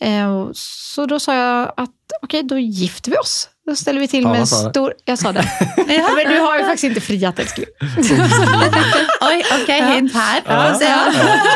Eh, 0.02 0.48
Så 0.54 1.06
då 1.06 1.20
sa 1.20 1.36
jag 1.36 1.74
att 1.78 1.90
okej, 2.22 2.44
då 2.44 2.58
gifter 2.58 3.12
vi 3.12 3.18
oss. 3.18 3.49
Då 3.70 3.76
ställer 3.76 4.00
vi 4.00 4.08
till 4.08 4.24
Ja, 4.24 4.30
med 4.32 4.40
en 4.40 4.48
stor... 4.48 4.94
Jag 5.06 5.20
sa 5.20 5.32
det. 5.32 5.44
Ja. 5.88 6.10
Men 6.16 6.34
du 6.34 6.40
har 6.40 6.58
ju 6.58 6.64
faktiskt 6.64 6.84
inte 6.84 7.02
friat 7.02 7.40
älskling. 7.40 7.66
Oj, 9.22 9.44
okej, 9.62 9.82
hint 9.94 10.14
här. 10.14 10.42
Ja. 10.46 10.78
Ja. 10.82 10.98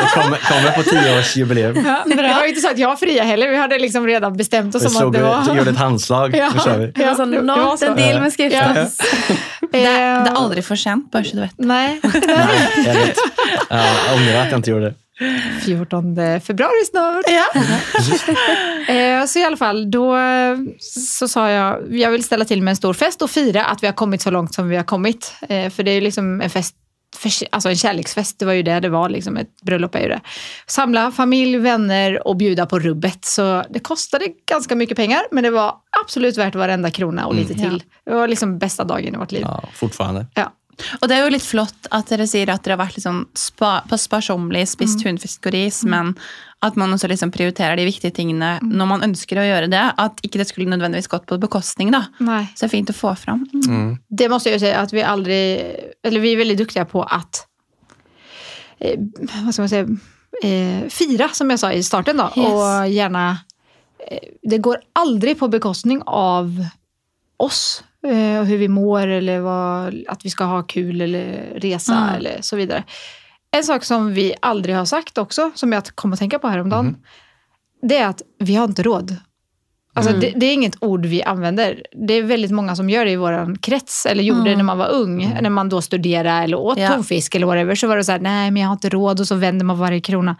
Det 0.02 0.20
kommer, 0.22 0.36
kommer 0.38 0.70
på 0.70 0.82
tioårsjubileum. 0.82 1.84
Ja, 1.86 2.02
det 2.06 2.14
var 2.34 2.42
ju 2.42 2.48
inte 2.48 2.60
så 2.60 2.70
att 2.70 2.78
jag 2.78 2.98
friade 3.00 3.28
heller. 3.28 3.48
Vi 3.48 3.56
hade 3.56 3.78
liksom 3.78 4.06
redan 4.06 4.36
bestämt 4.36 4.74
oss 4.74 4.82
Vi 4.82 4.86
om 4.86 4.92
att 4.92 4.98
slog, 4.98 5.12
det 5.12 5.22
var... 5.22 5.54
gjorde 5.56 5.70
ett 5.70 5.76
handslag. 5.76 6.36
Ja. 6.36 6.50
Nu 6.54 6.60
kör 6.60 6.78
vi. 6.78 6.86
Det 6.86 7.06
var 7.06 7.14
sånn, 7.14 7.30
det- 7.30 7.36
det 7.36 7.42
nå, 7.42 7.56
var 7.56 7.76
så. 7.76 7.84
den 7.84 7.96
dealen 7.96 8.22
med 8.22 8.32
skriften. 8.32 8.76
Ja. 8.76 8.86
Det, 9.72 9.80
det 9.80 9.86
är 9.86 10.34
aldrig 10.34 10.64
för 10.64 10.76
sent, 10.76 11.10
bara 11.12 11.24
så 11.24 11.36
du 11.36 11.42
vet. 11.42 11.50
Nej. 11.56 12.00
Nej, 12.02 12.14
jag 12.86 12.94
vet. 12.94 13.16
Ja, 13.70 13.76
Jag 14.06 14.16
ångrar 14.16 14.40
att 14.42 14.50
jag 14.50 14.58
inte 14.58 14.70
gjorde 14.70 14.84
det. 14.84 14.94
14 15.64 16.40
februari 16.40 16.84
snart. 16.90 17.24
Ja. 17.28 17.60
Eh, 18.88 19.24
så 19.26 19.38
i 19.38 19.44
alla 19.44 19.56
fall, 19.56 19.90
då 19.90 20.16
så 20.80 21.28
sa 21.28 21.50
jag, 21.50 21.94
jag 21.94 22.10
vill 22.10 22.24
ställa 22.24 22.44
till 22.44 22.62
med 22.62 22.72
en 22.72 22.76
stor 22.76 22.94
fest 22.94 23.22
och 23.22 23.30
fira 23.30 23.64
att 23.64 23.82
vi 23.82 23.86
har 23.86 23.94
kommit 23.94 24.22
så 24.22 24.30
långt 24.30 24.54
som 24.54 24.68
vi 24.68 24.76
har 24.76 24.84
kommit. 24.84 25.34
Eh, 25.48 25.70
för 25.70 25.82
det 25.82 25.90
är 25.90 26.00
liksom 26.00 26.40
en 26.40 26.50
fest, 26.50 26.76
alltså 27.50 27.68
en 27.68 27.76
kärleksfest, 27.76 28.38
det 28.38 28.44
var 28.44 28.52
ju 28.52 28.62
det 28.62 28.80
det 28.80 28.88
var, 28.88 29.08
liksom 29.08 29.36
ett 29.36 29.62
bröllop 29.62 29.94
är 29.94 30.00
ju 30.00 30.08
det. 30.08 30.20
Samla 30.66 31.10
familj, 31.12 31.56
vänner 31.58 32.26
och 32.28 32.36
bjuda 32.36 32.66
på 32.66 32.78
rubbet. 32.78 33.24
Så 33.24 33.64
det 33.70 33.78
kostade 33.78 34.24
ganska 34.48 34.74
mycket 34.74 34.96
pengar, 34.96 35.22
men 35.30 35.44
det 35.44 35.50
var 35.50 35.74
absolut 36.04 36.36
värt 36.36 36.54
varenda 36.54 36.90
krona 36.90 37.26
och 37.26 37.34
lite 37.34 37.54
till. 37.54 37.82
Det 38.04 38.14
var 38.14 38.28
liksom 38.28 38.58
bästa 38.58 38.84
dagen 38.84 39.14
i 39.14 39.18
vårt 39.18 39.32
liv. 39.32 39.42
Ja, 39.42 39.64
fortfarande. 39.74 40.26
Ja. 40.34 40.52
Og 41.00 41.08
det 41.08 41.16
er 41.16 41.24
jo 41.24 41.32
litt 41.34 41.46
flott 41.46 41.88
at 41.94 42.08
dere 42.10 42.26
sier 42.30 42.50
at 42.52 42.64
dere 42.64 42.76
har 42.76 42.84
vært 42.86 42.98
liksom 42.98 43.24
spa, 43.38 43.76
på 43.88 43.98
sparsommelig, 44.00 44.66
spist 44.72 45.02
tunfisk 45.02 45.46
og 45.46 45.54
ris, 45.54 45.82
men 45.84 46.14
at 46.64 46.76
man 46.80 46.92
også 46.94 47.08
liksom 47.10 47.32
prioriterer 47.34 47.76
de 47.76 47.84
viktige 47.84 48.14
tingene 48.16 48.56
når 48.64 48.88
man 48.88 49.04
ønsker 49.04 49.38
å 49.40 49.44
gjøre 49.44 49.68
det. 49.72 49.82
At 50.00 50.20
ikke 50.24 50.40
det 50.40 50.48
skulle 50.48 50.70
nødvendigvis 50.70 51.10
gått 51.12 51.26
på 51.28 51.38
bekostning. 51.38 51.90
da. 51.92 52.06
Nej. 52.18 52.46
Så 52.54 52.64
det 52.64 52.66
är 52.66 52.68
fint 52.68 52.90
att 52.90 52.96
få 52.96 53.14
fram. 53.14 53.46
Det 54.08 54.28
måste 54.28 54.48
jag 54.48 54.54
ju 54.54 54.60
säga 54.60 54.78
att 54.80 54.92
vi 54.92 55.02
aldrig, 55.02 55.60
eller 56.02 56.20
vi 56.20 56.32
är 56.32 56.36
väldigt 56.36 56.58
duktiga 56.58 56.84
på 56.84 57.02
att 57.02 57.46
eh, 58.78 58.98
vad 59.44 59.54
ska 59.54 59.62
man 59.62 59.68
säga, 59.68 59.88
eh, 60.42 60.88
fira 60.88 61.28
som 61.28 61.50
jag 61.50 61.58
sa 61.58 61.72
i 61.72 61.82
starten 61.82 62.16
då. 62.16 62.32
Yes. 62.36 62.46
Och 62.46 62.88
gärna, 62.88 63.38
eh, 64.10 64.18
det 64.42 64.58
går 64.58 64.78
aldrig 64.92 65.38
på 65.38 65.48
bekostning 65.48 66.02
av 66.06 66.66
oss. 67.36 67.84
Eh, 68.04 68.42
hur 68.42 68.56
vi 68.58 68.68
mår 68.68 69.06
eller 69.06 69.40
vad, 69.40 69.94
att 70.08 70.24
vi 70.24 70.30
ska 70.30 70.44
ha 70.44 70.62
kul 70.62 71.00
eller 71.00 71.52
resa 71.56 71.96
Mm. 71.96 72.14
eller 72.14 72.38
så 72.40 72.56
vidare. 72.56 72.84
En 73.50 73.64
sak 73.64 73.84
som 73.84 74.14
vi 74.14 74.34
aldrig 74.42 74.76
har 74.76 74.84
sagt 74.84 75.18
också, 75.18 75.50
som 75.54 75.72
jag 75.72 75.84
kom 75.94 76.12
att 76.12 76.18
tänka 76.18 76.38
på 76.38 76.48
häromdagen, 76.48 76.96
det 77.82 77.96
är 77.96 78.06
att 78.08 78.22
vi 78.38 78.54
har 78.54 78.64
inte 78.64 78.82
råd. 78.82 79.16
Alltså 79.96 80.12
det, 80.12 80.32
det 80.36 80.46
är 80.46 80.54
inget 80.54 80.76
ord 80.80 81.06
vi 81.06 81.22
använder. 81.22 81.82
Det 82.08 82.14
är 82.14 82.22
väldigt 82.22 82.50
många 82.50 82.76
som 82.76 82.90
gör 82.90 83.04
det 83.04 83.10
i 83.10 83.16
vår 83.16 83.56
krets, 83.62 84.06
eller 84.06 84.22
gjorde 84.22 84.50
det 84.50 84.56
när 84.56 84.62
man 84.64 84.78
var 84.78 84.88
ung. 84.88 85.38
När 85.42 85.50
man 85.50 85.68
då 85.68 85.80
studerade 85.82 86.30
eller 86.44 86.56
åt 86.58 86.78
Ja. 86.78 86.88
tonfisk 86.88 87.34
eller 87.34 87.46
whatever, 87.46 87.74
så 87.74 87.86
var 87.86 87.96
det 87.96 88.04
så 88.04 88.12
här, 88.12 88.18
nej 88.18 88.50
men 88.50 88.62
jag 88.62 88.68
har 88.68 88.72
inte 88.74 88.88
råd 88.88 89.20
och 89.20 89.28
så 89.28 89.34
vänder 89.34 89.64
man 89.64 89.78
varje 89.78 90.00
krona. 90.00 90.36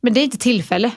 Men 0.00 0.12
det 0.12 0.20
är 0.20 0.24
inte 0.24 0.38
tillfälle. 0.38 0.90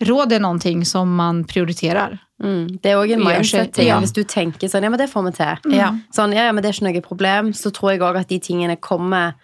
Råd 0.00 0.32
är 0.32 0.40
någonting 0.40 0.84
som 0.84 1.14
man 1.16 1.44
prioriterar. 1.44 2.18
Mm. 2.38 2.78
Det 2.82 2.92
er 2.92 3.00
òg 3.00 3.10
en 3.16 3.24
mindset-ting. 3.24 3.88
ja. 3.88 3.98
Hvis 3.98 4.14
du 4.14 4.22
tenker 4.22 4.70
sånn, 4.70 4.84
ja, 4.86 4.92
men 4.92 5.00
det 5.00 5.08
får 5.10 5.24
vi 5.26 5.32
til. 5.40 5.72
Ja. 5.74 5.90
Sånn, 6.14 6.34
ja, 6.36 6.44
ja, 6.46 6.52
men 6.54 6.62
det 6.62 6.70
er 6.70 6.76
ikke 6.76 6.86
noe 6.86 7.02
problem. 7.02 7.52
Så 7.56 7.72
tror 7.74 7.92
jeg 7.92 8.02
òg 8.06 8.20
at 8.20 8.30
de 8.30 8.38
tingene 8.38 8.76
kommer 8.78 9.34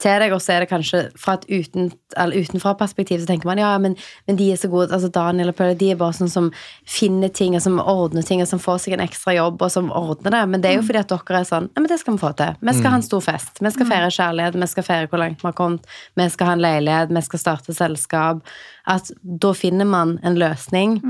til 0.00 0.16
deg, 0.22 0.32
og 0.32 0.40
så 0.42 0.54
er 0.54 0.64
det 0.64 0.70
kanskje 0.70 1.02
fra 1.20 1.36
et 1.36 1.44
uten, 1.46 1.90
eller 2.16 2.40
utenfra-perspektiv, 2.40 3.20
så 3.20 3.28
tenker 3.28 3.46
man 3.46 3.60
ja, 3.60 3.70
men, 3.78 3.94
men 4.26 4.38
de 4.38 4.48
er 4.50 4.58
så 4.58 4.70
gode. 4.72 4.90
altså 4.90 5.10
Daniel 5.12 5.52
og 5.52 5.56
Paula, 5.58 5.76
de 5.78 5.90
er 5.92 6.00
bare 6.00 6.16
sånn 6.16 6.32
som 6.32 6.50
finner 6.88 7.28
ting, 7.28 7.54
og 7.54 7.62
som 7.62 7.78
ordner 7.78 8.26
ting, 8.26 8.42
og 8.42 8.48
som 8.50 8.62
får 8.62 8.82
seg 8.86 8.96
en 8.96 9.04
ekstra 9.04 9.36
jobb, 9.36 9.60
og 9.62 9.70
som 9.70 9.92
ordner 9.94 10.34
det. 10.34 10.44
Men 10.50 10.64
det 10.64 10.72
er 10.72 10.80
jo 10.80 10.86
fordi 10.88 11.02
at 11.04 11.12
dere 11.12 11.42
er 11.42 11.48
sånn, 11.48 11.70
ja, 11.70 11.84
men 11.84 11.90
det 11.92 12.00
skal 12.02 12.16
vi 12.16 12.24
få 12.24 12.32
til. 12.40 12.56
Vi 12.60 12.76
skal 12.78 12.90
ha 12.90 13.00
en 13.00 13.06
stor 13.06 13.26
fest. 13.28 13.60
Vi 13.60 13.74
skal 13.76 13.90
feire 13.92 14.10
kjærlighet, 14.16 14.60
vi 14.64 14.70
skal 14.74 14.88
feire 14.88 15.10
hvor 15.12 15.22
langt 15.22 15.44
vi 15.44 15.50
har 15.50 15.58
kommet, 15.60 15.86
vi 16.16 16.30
skal 16.32 16.50
ha 16.50 16.56
en 16.56 16.64
leilighet, 16.64 17.12
vi 17.14 17.26
skal 17.28 17.44
starte 17.44 17.76
selskap. 17.76 18.42
At 18.90 19.12
da 19.22 19.52
finner 19.54 19.86
man 19.86 20.18
en 20.24 20.40
løsning 20.40 21.02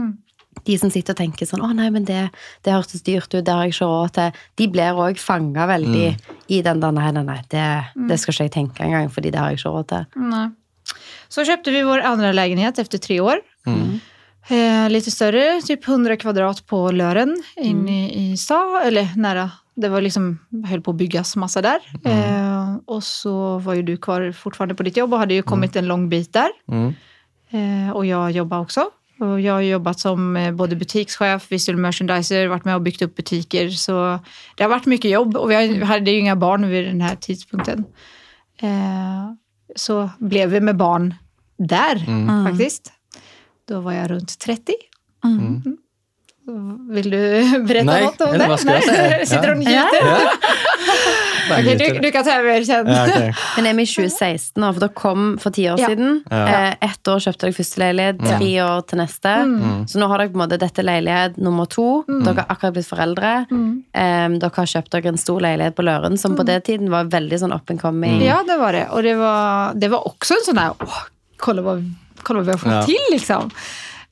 de 0.64 0.78
som 0.78 0.90
sitter 0.90 1.12
og 1.14 1.20
tenker 1.20 1.46
sånn 1.46 1.62
'Å, 1.64 1.72
nei, 1.74 1.90
men 1.90 2.04
det, 2.04 2.30
det 2.62 2.72
hørtes 2.72 3.02
dyrt 3.02 3.34
ut, 3.34 3.44
det 3.44 3.52
har 3.52 3.64
jeg 3.64 3.74
ikke 3.74 3.90
råd 3.90 4.12
til', 4.12 4.32
de 4.56 4.68
blir 4.68 4.94
òg 4.94 5.18
fanga 5.18 5.66
veldig 5.66 6.16
i 6.48 6.62
den 6.62 6.80
der 6.80 6.92
'nei, 6.92 7.10
nei, 7.12 7.22
nei, 7.22 7.40
det, 7.48 7.66
det 8.08 8.20
skal 8.20 8.34
ikke 8.34 8.44
jeg 8.44 8.52
tenke 8.52 8.84
engang, 8.84 9.10
fordi 9.10 9.30
det 9.30 9.38
har 9.40 9.50
jeg 9.50 9.58
ikke 9.58 9.74
råd 9.74 9.86
til'. 9.92 10.06
Nej. 10.16 10.50
Så 11.28 11.44
köpte 11.44 11.70
vi 11.70 11.82
vår 11.82 12.00
andra 12.02 12.32
lägenhet 12.32 12.78
efter 12.78 12.98
tre 12.98 13.20
år. 13.20 13.38
Eh, 14.50 14.90
lite 14.90 15.10
större, 15.10 15.62
typ 15.62 15.88
100 15.88 16.16
kvadrat 16.16 16.66
på 16.66 16.90
Lören 16.90 17.42
inne 17.56 18.10
i 18.10 18.36
stan, 18.36 18.82
eller 18.84 19.08
nära. 19.16 19.50
Det 19.76 19.88
var 19.88 20.00
liksom, 20.00 20.38
höll 20.66 20.80
på 20.80 20.90
att 20.90 20.96
byggas 20.96 21.36
massa 21.36 21.62
där. 21.62 21.78
Eh, 22.04 22.76
och 22.86 23.04
så 23.04 23.58
var 23.58 23.74
ju 23.74 23.82
du 23.82 23.96
kvar 23.96 24.32
fortfarande 24.32 24.74
på 24.74 24.82
ditt 24.82 24.96
jobb 24.96 25.12
och 25.12 25.18
hade 25.18 25.34
ju 25.34 25.42
kommit 25.42 25.76
en 25.76 25.86
lång 25.86 26.08
bit 26.08 26.32
där. 26.32 26.50
Mm. 26.68 26.94
Eh, 27.50 27.96
och 27.96 28.06
jag 28.06 28.30
jobbar 28.30 28.58
också. 28.58 28.90
Och 29.20 29.40
jag 29.40 29.52
har 29.52 29.60
jobbat 29.60 30.00
som 30.00 30.36
eh, 30.36 30.52
både 30.52 30.76
butikschef, 30.76 31.46
visual 31.52 31.76
merchandiser, 31.78 32.46
varit 32.46 32.64
med 32.64 32.74
och 32.74 32.82
byggt 32.82 33.02
upp 33.02 33.16
butiker. 33.16 33.68
Så 33.70 34.18
det 34.56 34.62
har 34.62 34.70
varit 34.70 34.86
mycket 34.86 35.10
jobb 35.10 35.36
och 35.36 35.50
vi 35.50 35.84
hade 35.84 36.10
ju 36.10 36.18
inga 36.18 36.36
barn 36.36 36.68
vid 36.68 36.84
den 36.86 37.00
här 37.00 37.16
tidpunkten. 37.16 37.84
Eh, 38.62 39.32
så 39.76 40.10
blev 40.18 40.50
vi 40.50 40.60
med 40.60 40.76
barn 40.76 41.14
där 41.58 42.04
faktiskt. 42.48 42.92
Då 43.68 43.80
var 43.80 43.92
jag 43.92 44.10
runt 44.10 44.38
30. 44.38 44.72
Mm. 45.24 45.62
Vill 46.90 47.10
du 47.10 47.18
berätta 47.68 47.84
Nej, 47.92 48.04
något 48.04 48.20
om 48.20 48.38
det? 48.38 48.46
vad 48.48 48.60
ska 48.60 48.70
jag 48.72 48.84
säga? 48.84 49.26
Sitter 49.26 49.44
Ja. 49.48 49.52
och 49.52 49.58
njuter? 49.58 50.06
Ja. 50.06 50.18
Nyter 51.58 51.94
du, 51.94 51.98
du 52.00 52.10
kan 52.14 52.24
ta 52.24 52.30
över 52.38 52.64
sen. 52.64 52.86
Ja, 52.86 53.04
ok. 53.06 53.36
Men 53.56 53.66
er 53.66 53.74
vi 53.78 53.82
i 53.82 53.86
2016 53.86 54.60
nå? 54.62 54.72
For 54.72 54.80
dere 54.84 54.94
kom 54.94 55.26
for 55.42 55.50
ti 55.56 55.64
år 55.70 55.78
Ja. 55.80 55.88
siden. 55.90 56.22
Ja. 56.30 56.40
Eh, 56.48 56.74
ett 56.90 57.08
år 57.08 57.18
kjøpte 57.24 57.46
dere 57.48 57.56
første 57.58 57.80
leilighet, 57.82 58.20
tre 58.24 58.50
år 58.64 58.80
til 58.90 58.98
neste. 59.02 59.34
Så 59.90 59.98
nå 60.02 60.08
har 60.12 60.18
dere 60.24 60.32
på 60.32 60.38
en 60.38 60.44
måte 60.44 60.58
dette 60.62 60.84
leilighet 60.86 61.36
nummer 61.42 61.66
to. 61.70 61.86
Dere 62.08 62.36
har 62.42 62.46
akkurat 62.56 62.74
blitt 62.78 62.88
foreldre. 62.90 63.32
Eh, 63.50 64.28
dere 64.38 64.52
har 64.56 64.66
kjøpt 64.74 64.90
dere 64.94 65.12
en 65.14 65.18
stor 65.18 65.40
leilighet 65.40 65.74
på 65.78 65.82
Løren, 65.86 66.18
som 66.18 66.36
på 66.36 66.44
det 66.48 66.60
tiden 66.70 66.90
var 66.90 67.04
veldig 67.12 67.38
sånn 67.44 67.54
up 67.56 67.70
and 67.70 67.80
coming. 67.80 68.20
Ja, 68.24 68.42
det 68.46 68.56
var 68.58 68.72
det. 68.72 68.86
Och 68.90 69.02
det 69.02 69.14
var, 69.14 69.74
det 69.74 69.88
var 69.88 70.06
också 70.06 70.34
en 70.34 70.44
sån 70.44 70.54
där, 70.54 70.70
åh, 70.80 71.02
kolla, 71.36 71.62
vad, 71.62 71.84
kolla 72.22 72.40
vad 72.40 72.46
vi 72.46 72.52
har 72.52 72.58
fått 72.58 72.72
Ja. 72.72 72.82
till 72.82 73.06
liksom. 73.12 73.50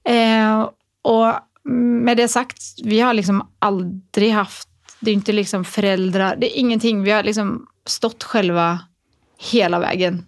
Eh, 0.09 0.69
och 1.05 1.35
med 1.71 2.17
det 2.17 2.29
sagt, 2.29 2.63
vi 2.85 3.01
har 3.01 3.13
liksom 3.15 3.43
aldrig 3.59 4.33
haft, 4.33 4.68
det 5.01 5.11
är 5.11 5.15
inte 5.15 5.33
liksom 5.33 5.65
föräldrar, 5.65 6.37
det 6.37 6.59
är 6.59 6.61
ingenting, 6.61 7.03
vi 7.03 7.11
har 7.11 7.23
liksom 7.23 7.67
stått 7.87 8.25
själva 8.25 8.79
hela 9.41 9.79
vägen. 9.79 10.27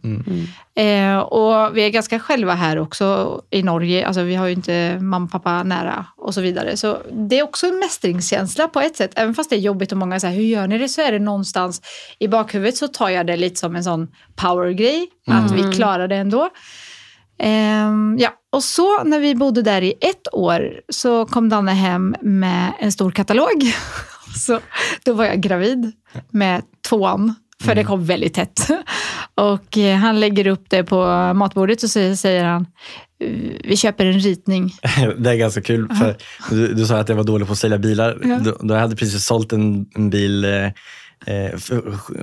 Eh, 0.74 1.18
och 1.18 1.76
vi 1.76 1.82
är 1.82 1.90
ganska 1.90 2.18
själva 2.18 2.54
här 2.54 2.78
också 2.78 3.40
i 3.50 3.62
Norge, 3.62 4.06
alltså 4.06 4.22
vi 4.22 4.34
har 4.34 4.46
ju 4.46 4.52
inte 4.52 4.98
mamma 5.00 5.24
och 5.24 5.32
pappa 5.32 5.62
nära 5.62 6.06
och 6.16 6.34
så 6.34 6.40
vidare. 6.40 6.76
Så 6.76 6.98
det 7.12 7.38
är 7.38 7.42
också 7.42 7.66
en 7.66 7.78
mästringskänsla 7.78 8.68
på 8.68 8.80
ett 8.80 8.96
sätt, 8.96 9.12
även 9.14 9.34
fast 9.34 9.50
det 9.50 9.56
är 9.56 9.60
jobbigt 9.60 9.92
och 9.92 9.98
många 9.98 10.20
säger 10.20 10.36
hur 10.36 10.42
gör 10.42 10.66
ni 10.66 10.78
det? 10.78 10.88
Så 10.88 11.00
är 11.00 11.12
det 11.12 11.18
någonstans 11.18 11.82
i 12.18 12.28
bakhuvudet 12.28 12.76
så 12.76 12.88
tar 12.88 13.08
jag 13.08 13.26
det 13.26 13.36
lite 13.36 13.60
som 13.60 13.76
en 13.76 13.84
sån 13.84 14.08
powergrej, 14.36 15.08
att 15.26 15.50
vi 15.50 15.72
klarar 15.72 16.08
det 16.08 16.16
ändå. 16.16 16.50
Ehm, 17.38 18.16
ja. 18.18 18.30
Och 18.52 18.64
så 18.64 19.04
när 19.04 19.20
vi 19.20 19.34
bodde 19.34 19.62
där 19.62 19.82
i 19.82 19.94
ett 20.00 20.34
år 20.34 20.80
så 20.88 21.26
kom 21.26 21.48
Danne 21.48 21.72
hem 21.72 22.16
med 22.20 22.72
en 22.78 22.92
stor 22.92 23.10
katalog. 23.10 23.62
så 24.46 24.60
då 25.04 25.12
var 25.12 25.24
jag 25.24 25.40
gravid 25.40 25.92
med 26.30 26.62
tvåan, 26.88 27.34
för 27.62 27.74
det 27.74 27.84
kom 27.84 28.04
väldigt 28.04 28.34
tätt. 28.34 28.68
Och 29.34 29.78
eh, 29.78 29.96
han 29.96 30.20
lägger 30.20 30.46
upp 30.46 30.64
det 30.68 30.84
på 30.84 31.04
matbordet 31.34 31.82
och 31.82 31.90
så 31.90 32.16
säger 32.16 32.44
han, 32.44 32.66
"Eh, 33.24 33.36
vi 33.64 33.76
köper 33.76 34.06
en 34.06 34.20
ritning. 34.20 34.72
Det 35.18 35.30
är 35.30 35.34
ganska 35.36 35.62
kul, 35.62 35.88
för 35.94 36.16
du, 36.50 36.74
du 36.74 36.86
sa 36.86 36.98
att 36.98 37.08
jag 37.08 37.16
var 37.16 37.24
dålig 37.24 37.46
på 37.46 37.52
att 37.52 37.58
sälja 37.58 37.78
bilar. 37.78 38.18
Ja. 38.24 38.38
Då, 38.38 38.56
då 38.60 38.74
jag 38.74 38.80
hade 38.80 38.96
precis 38.96 39.24
sålt 39.24 39.52
en, 39.52 39.86
en 39.94 40.10
bil 40.10 40.44
eh, 40.44 40.70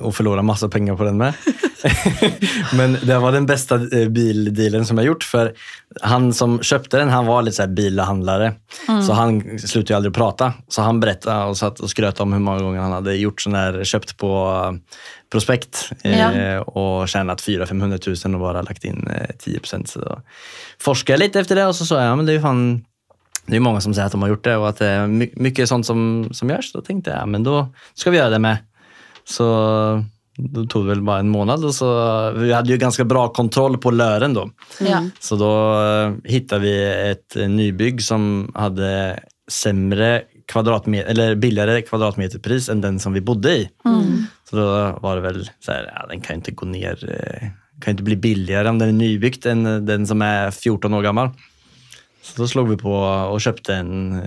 och 0.02 0.16
förlorat 0.16 0.46
massa 0.46 0.70
pengar 0.70 0.96
på 0.96 1.04
den 1.04 1.18
med. 1.18 1.34
Men 2.78 2.98
det 3.04 3.20
var 3.20 3.32
den 3.32 3.46
bästa 3.46 3.76
eh, 3.76 4.10
bildealen 4.10 4.86
som 4.86 4.98
jag 4.98 5.08
gjort, 5.08 5.24
för 5.24 5.54
han 6.02 6.34
som 6.34 6.62
köpte 6.62 6.98
den, 6.98 7.10
han 7.10 7.26
var 7.26 7.42
lite 7.42 7.56
så 7.58 7.68
bilhandlare. 7.68 8.54
Så 9.08 9.14
han 9.14 9.60
slutade 9.60 9.96
aldrig 9.98 10.14
prata. 10.14 10.54
Så 10.68 10.82
han 10.82 11.00
berättade 11.00 11.46
och 11.46 11.58
satt 11.58 11.80
och 11.80 11.90
skröt 11.90 12.20
om 12.20 12.34
hur 12.34 12.40
många 12.40 12.60
gånger 12.60 12.80
han 12.80 12.92
hade 12.92 13.16
gjort 13.16 13.42
sån 13.42 13.54
här, 13.56 13.84
köpt 13.84 14.18
på 14.18 14.62
eh, 14.66 14.80
prospekt 15.32 15.92
eh, 16.04 16.20
Ja. 16.20 16.62
och 16.62 17.10
tjänat 17.10 17.42
400-500 17.42 18.28
000 18.28 18.36
och 18.36 18.40
bara 18.42 18.62
lagt 18.62 18.84
in 18.86 19.08
eh, 19.08 19.36
10 19.40 19.60
procent. 19.60 19.90
Så 19.90 20.00
då 20.00 20.22
forskade 20.82 21.14
jag 21.14 21.28
lite 21.28 21.40
efter 21.40 21.56
det 21.56 21.66
och 21.66 21.76
så 21.76 21.86
sa 21.86 21.96
jag, 22.02 22.06
ja, 22.12 22.16
men 22.16 22.26
det 22.26 22.34
är 22.34 22.40
fan 22.40 22.86
det 23.50 23.56
är 23.56 23.60
många 23.60 23.82
som 23.82 23.94
säger 23.94 24.06
att 24.06 24.12
de 24.12 24.22
har 24.22 24.30
gjort 24.30 24.44
det 24.44 24.56
och 24.58 24.70
att 24.70 24.78
det 24.78 24.88
är 24.88 25.08
my- 25.08 25.30
mycket 25.36 25.70
sånt 25.70 25.86
som, 25.86 26.30
som 26.32 26.50
görs. 26.50 26.72
Då 26.74 26.82
tänkte 26.82 27.10
jag, 27.12 27.28
men 27.28 27.44
då 27.44 27.68
ska 27.94 28.12
vi 28.12 28.18
göra 28.18 28.30
det 28.30 28.40
med. 28.40 28.58
Så 29.30 30.04
då 30.38 30.66
tog 30.66 30.84
det 30.86 30.90
väl 30.90 31.02
bara 31.02 31.20
en 31.20 31.30
månad 31.30 31.66
och 31.66 31.76
så, 31.76 32.32
vi 32.32 32.54
hade 32.54 32.72
ju 32.72 32.78
ganska 32.78 33.06
bra 33.06 33.28
kontroll 33.28 33.78
på 33.78 33.92
lören 33.92 34.34
då. 34.34 34.50
Ja. 34.80 35.04
Så 35.20 35.36
då 35.36 35.82
eh, 35.84 36.32
hittade 36.32 36.62
vi 36.62 37.10
ett 37.12 37.36
eh, 37.36 37.50
nybygg 37.50 38.04
som 38.04 38.52
hade 38.56 39.20
sämre 39.52 40.24
kvadratmeter, 40.46 41.10
eller 41.10 41.36
billigare 41.36 41.82
kvadratmeterpris 41.82 42.70
än 42.70 42.82
den 42.82 43.00
som 43.00 43.14
vi 43.14 43.22
bodde 43.22 43.58
i. 43.58 43.70
Så 44.50 44.56
då 44.56 45.00
var 45.02 45.16
det 45.16 45.22
väl 45.22 45.50
så 45.60 45.72
här, 45.72 45.92
ja, 45.96 46.06
den 46.10 46.22
kan 46.22 46.34
ju 46.34 46.38
inte 46.38 46.52
gå 46.52 46.66
ner, 46.66 47.10
eh, 47.10 47.48
kan 47.82 47.86
ju 47.86 47.92
inte 47.92 48.04
bli 48.04 48.16
billigare 48.16 48.70
om 48.70 48.80
den 48.80 48.90
är 48.90 48.94
nybyggt 48.94 49.46
än 49.46 49.86
den 49.86 50.08
som 50.08 50.22
är 50.22 50.52
14 50.52 50.94
år 50.94 51.02
gammal. 51.02 51.30
Så 52.22 52.42
då 52.42 52.48
slog 52.48 52.70
vi 52.70 52.78
på 52.78 52.94
och 53.32 53.42
köpte 53.42 53.76
en, 53.76 54.22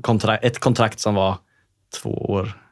kontrakt, 0.00 0.44
ett 0.44 0.58
kontrakt 0.58 1.00
som 1.00 1.14
var 1.14 1.36
två 2.02 2.10
år. 2.10 2.67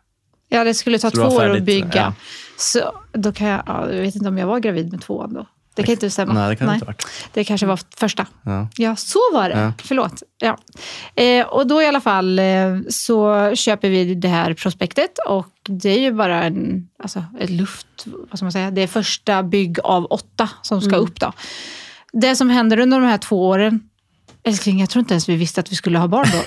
Ja, 0.49 0.65
det 0.65 0.75
skulle 0.75 0.99
ta 0.99 1.11
två 1.11 1.23
år 1.23 1.57
att 1.57 1.63
bygga. 1.63 1.89
ja. 1.95 2.15
Så 2.59 2.93
då 3.13 3.33
kan 3.33 3.47
jag, 3.47 3.63
ja, 3.67 3.93
jag 3.93 4.03
vet 4.03 4.15
inte 4.15 4.29
om 4.29 4.39
jag 4.39 4.47
var 4.47 4.59
gravid 4.59 4.93
med 4.93 5.03
tvåan 5.03 5.35
då. 5.35 5.47
Det 5.75 5.83
kan 5.83 5.93
inte 5.93 6.11
stämma. 6.11 6.33
Nej, 6.33 6.49
det 6.49 6.57
kan 6.57 6.69
det 6.69 6.75
inte 6.75 6.87
varit. 6.87 7.07
Det 7.33 7.45
kanske 7.45 7.67
var 7.67 7.81
första. 7.97 8.27
Ja. 8.43 8.69
Ja, 8.77 8.97
så 8.97 9.19
var 9.33 9.49
det. 9.49 9.61
Ja. 9.61 9.73
Förlåt. 9.85 10.23
Ja. 10.39 10.59
Eh, 11.23 11.47
och 11.47 11.67
då 11.67 11.83
i 11.83 11.87
alla 11.87 12.01
fall 12.01 12.39
eh, 12.39 12.45
så 12.89 13.51
köper 13.55 13.91
vi 13.91 14.15
det 14.15 14.29
här 14.29 14.55
prospektet 14.55 15.19
och 15.27 15.49
det 15.69 15.91
är 15.91 16.01
ju 16.01 16.13
bara 16.13 16.45
en, 16.45 16.89
alltså, 17.03 17.25
ett 17.41 17.51
luft... 17.51 17.87
Vad 18.05 18.39
ska 18.39 18.45
man 18.45 18.53
säga? 18.53 18.71
Det 18.71 18.83
är 18.83 18.87
första 18.87 19.43
bygg 19.43 19.81
av 19.81 20.05
åtta 20.05 20.49
som 20.63 20.81
ska 20.81 20.97
upp. 20.97 21.21
då. 21.21 21.33
Det 22.13 22.37
som 22.37 22.51
händer 22.51 22.79
under 22.79 23.01
de 23.01 23.07
här 23.07 23.19
två 23.19 23.49
åren 23.49 23.81
Älskling, 24.47 24.81
jag 24.81 24.91
tror 24.91 25.01
inte 25.01 25.15
ens 25.15 25.29
vi 25.29 25.37
visste 25.37 25.61
att 25.61 25.73
vi 25.73 25.77
skulle 25.77 25.99
ha 25.99 26.09
barn 26.09 26.27
då. 26.33 26.39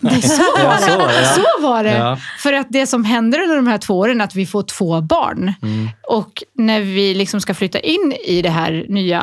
Det 0.08 0.14
är 0.14 0.20
så 0.20 0.42
var 0.42 0.64
Ja, 0.64 0.76
det. 0.76 0.82
så 0.82 0.98
var 0.98 1.08
det, 1.08 1.20
ja. 1.22 1.34
Så 1.34 1.62
var 1.62 1.84
det. 1.84 1.94
Ja. 1.98 2.18
För 2.38 2.52
att 2.52 2.66
det 2.70 2.86
som 2.86 3.04
händer 3.04 3.42
under 3.42 3.56
de 3.56 3.66
här 3.66 3.78
två 3.78 3.98
åren 3.98 4.20
är 4.20 4.24
att 4.24 4.34
vi 4.34 4.46
får 4.46 4.62
två 4.62 5.00
barn. 5.00 5.52
Mm. 5.62 5.88
Och 6.08 6.42
när 6.54 6.80
vi 6.80 7.14
liksom 7.14 7.40
ska 7.40 7.54
flytta 7.54 7.78
in 7.80 8.14
i 8.26 8.42
det 8.42 8.50
här 8.50 8.86
nya 8.88 9.20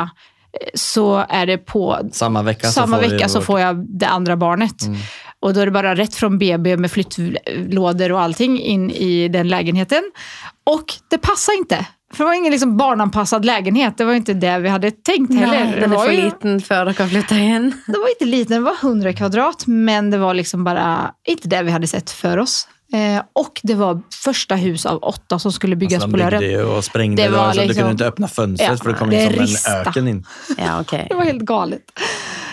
eh, 0.62 0.68
så 0.74 1.26
är 1.30 1.46
det 1.46 1.58
på 1.58 2.00
Samma 2.12 2.42
vecka, 2.42 2.68
samma 2.68 2.98
så 2.98 3.04
får 3.04 3.10
vecka 3.10 3.30
så 3.30 3.42
får 3.42 3.60
jag 3.60 4.00
det 4.00 4.08
andra 4.08 4.38
barnet. 4.38 4.82
Mm. 4.86 5.00
Och 5.40 5.54
då 5.54 5.60
är 5.60 5.66
det 5.66 5.72
bara 5.72 5.96
rätt 5.96 6.16
från 6.16 6.38
BB 6.38 6.78
med 6.78 6.92
flyttlådor 6.92 8.12
och 8.12 8.22
allting 8.22 8.60
in 8.60 8.92
i 8.92 9.28
den 9.28 9.48
lägenheten. 9.48 10.04
Och 10.64 10.86
det 11.10 11.18
passar 11.18 11.58
inte. 11.58 11.86
För 12.14 12.18
det 12.18 12.24
var 12.24 12.34
ingen 12.34 12.52
liksom 12.52 12.78
barnanpassad 12.78 13.46
lägenhet. 13.46 13.98
Det 13.98 14.06
var 14.06 14.14
inte 14.14 14.34
det 14.34 14.60
vi 14.60 14.70
hade 14.70 14.92
tänkt 14.92 15.34
heller. 15.34 15.48
Nej, 15.64 15.74
det, 15.76 15.80
den 15.82 15.92
är 15.92 15.96
var 15.98 16.06
för 16.06 16.12
ju, 16.12 16.22
liten 16.24 16.62
för 16.62 16.86
dere 16.86 17.08
flytta 17.08 17.38
in. 17.38 17.74
det 17.88 17.98
var 17.98 18.10
inte 18.10 18.26
liten, 18.26 18.56
det 18.56 18.64
var 18.64 18.76
100 18.90 19.14
kvadrat. 19.14 19.64
Men 19.68 20.12
det 20.12 20.18
var 20.18 20.34
liksom 20.34 20.64
bara 20.64 21.12
inte 21.28 21.48
det 21.48 21.64
vi 21.64 21.72
hade 21.72 21.88
sett 21.88 22.12
för 22.12 22.38
oss. 22.38 22.68
Eh, 22.94 23.24
och 23.34 23.60
det 23.64 23.74
var 23.76 24.02
första 24.24 24.56
hus 24.56 24.86
av 24.86 25.00
åtta 25.04 25.40
som 25.40 25.52
skulle 25.52 25.76
byggas 25.76 26.04
Alltså, 26.04 26.18
på 26.18 26.18
de 26.18 26.30
byggde 26.30 26.46
ju 26.46 26.64
och 26.64 26.84
sprängde 26.86 27.22
Det 27.24 27.30
det 27.30 27.38
var 27.38 27.54
så 27.54 27.60
du 27.60 27.66
liksom- 27.66 27.82
kunde 27.82 27.92
inte 27.92 28.06
öppna 28.06 28.28
fönstret 28.28 28.70
Ja, 28.72 28.78
för 28.78 28.92
det 28.92 28.98
kom 28.98 29.10
det 29.10 29.24
in 29.24 29.32
som 29.34 29.40
rista. 29.42 29.72
en 29.82 29.88
öken 29.88 30.08
in. 30.08 30.26
Ja, 30.58 30.80
okej. 30.82 31.06
Det 31.10 31.16
var 31.16 31.24
helt 31.24 31.42
galet. 31.42 31.82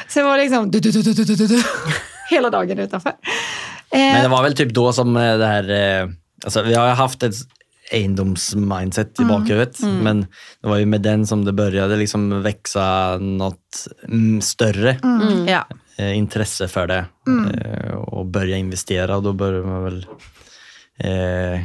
Så 0.09 0.19
det 0.19 0.25
var 0.25 0.39
liksom 0.39 0.71
du, 0.71 0.81
du, 0.81 0.91
du, 0.91 1.03
du, 1.03 1.13
du, 1.25 1.35
du, 1.35 1.47
du, 1.47 1.63
hela 2.31 2.51
dagen 2.51 2.79
utanför. 2.79 3.09
Eh, 3.91 3.99
Men 3.99 4.23
det 4.23 4.29
var 4.29 4.43
väl 4.43 4.55
typ 4.57 4.75
då 4.75 4.93
som 4.93 5.17
eh, 5.17 5.39
det 5.39 5.47
här, 5.47 5.71
eh, 6.03 6.09
alltså 6.45 6.63
vi 6.63 6.75
har 6.75 6.89
haft 6.89 7.23
ett 7.23 7.35
egendomsmindset 7.93 9.21
i 9.21 9.23
Mm. 9.23 9.29
bakhuvudet, 9.41 9.81
men 10.03 10.21
det 10.63 10.69
var 10.69 10.77
ju 10.77 10.87
med 10.87 11.01
den 11.03 11.27
som 11.27 11.45
det 11.45 11.53
började 11.53 11.97
liksom 11.97 12.43
växa 12.43 13.19
något 13.19 13.87
mm, 14.09 14.41
större 14.41 14.97
Mm. 15.05 15.47
Ja. 15.49 15.67
eh, 15.99 16.17
intresse 16.19 16.69
för 16.69 16.87
det 16.87 17.05
eh, 17.55 17.91
och 17.95 18.27
börja 18.27 18.57
investera 18.57 19.17
och 19.17 19.23
då 19.23 19.33
börjar 19.33 19.63
man 19.63 19.85
väl 19.85 20.07
eh, 20.99 21.61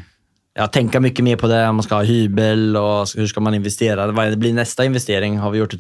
ja, 0.56 0.68
tänka 0.68 1.00
mycket 1.00 1.24
mer 1.25 1.36
på 1.36 1.48
det, 1.48 1.68
om 1.68 1.75
man 1.75 1.84
ska 1.84 1.96
ha 1.96 2.03
hybel 2.03 2.77
och 2.77 3.08
hur 3.15 3.27
ska 3.27 3.39
man 3.42 3.53
investera. 3.53 4.12
Vad 4.12 4.38
blir 4.38 4.53
nästa 4.53 4.86
investering? 4.86 5.38
Har 5.38 5.51
vi 5.51 5.58
gjort, 5.58 5.74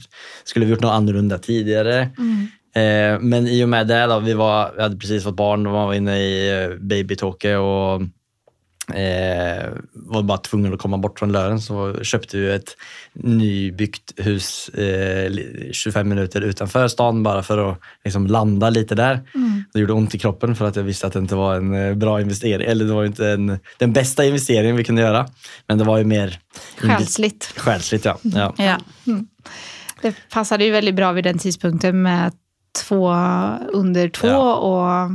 skulle 0.43 0.65
vi 0.65 0.71
gjort 0.71 0.81
något 0.81 0.91
annorlunda 0.93 1.37
tidigare? 1.37 2.01
Eh, 2.75 3.19
men 3.19 3.47
i 3.47 3.63
och 3.63 3.69
med 3.69 3.87
det, 3.87 4.05
då, 4.05 4.19
vi, 4.19 4.33
var, 4.33 4.73
vi 4.75 4.81
hade 4.81 4.97
precis 4.97 5.23
fått 5.23 5.35
barn 5.35 5.67
och 5.67 5.73
var 5.73 5.93
inne 5.93 6.17
i 6.19 6.63
eh, 6.63 6.69
babytåke 6.79 7.55
och 7.55 8.01
eh, 8.89 9.69
var 9.93 10.23
bara 10.23 10.37
tvungen 10.37 10.73
att 10.73 10.79
komma 10.79 10.97
bort 10.97 11.19
från 11.19 11.31
Lören 11.31 11.61
så 11.61 12.03
köpte 12.03 12.37
vi 12.37 12.51
ett 12.51 12.77
nybyggt 13.13 14.13
hus 14.17 14.69
eh, 14.69 15.29
li- 15.29 15.69
25 15.73 16.09
minuter 16.09 16.41
utanför 16.41 16.87
stan 16.87 17.23
bara 17.23 17.43
för 17.43 17.71
att 17.71 17.79
liksom, 18.03 18.27
landa 18.27 18.69
lite 18.69 18.95
där. 18.95 19.19
Det 19.73 19.79
gjorde 19.79 19.93
ont 19.93 20.15
i 20.15 20.19
kroppen 20.19 20.55
för 20.55 20.65
att 20.67 20.75
jag 20.75 20.83
visste 20.83 21.07
att 21.07 21.13
det 21.13 21.19
inte 21.19 21.35
var 21.35 21.55
en 21.55 21.73
eh, 21.73 21.93
bra 21.95 22.21
investering. 22.21 22.67
Eller 22.67 22.85
det 22.85 22.93
var 22.93 23.05
inte 23.05 23.27
en, 23.29 23.59
den 23.77 23.93
bästa 23.93 24.25
investeringen 24.25 24.75
vi 24.75 24.83
kunde 24.83 25.01
göra. 25.01 25.27
Men 25.67 25.77
det 25.77 25.83
var 25.83 25.97
ju 25.97 26.03
mer 26.03 26.39
Själsligt. 26.77 27.53
själsligt. 27.57 28.05
Ja. 28.05 28.17
Ja. 28.21 28.53
Ja. 28.57 28.77
Det 30.01 30.15
passade 30.29 30.65
ju 30.65 30.71
väldigt 30.71 30.95
bra 30.95 31.11
vid 31.11 31.23
den 31.23 31.37
tidpunkten 31.39 32.01
med 32.01 32.31
två 32.87 33.13
under 33.73 34.09
två 34.09 34.27
Ja. 34.27 34.55
och 34.55 35.11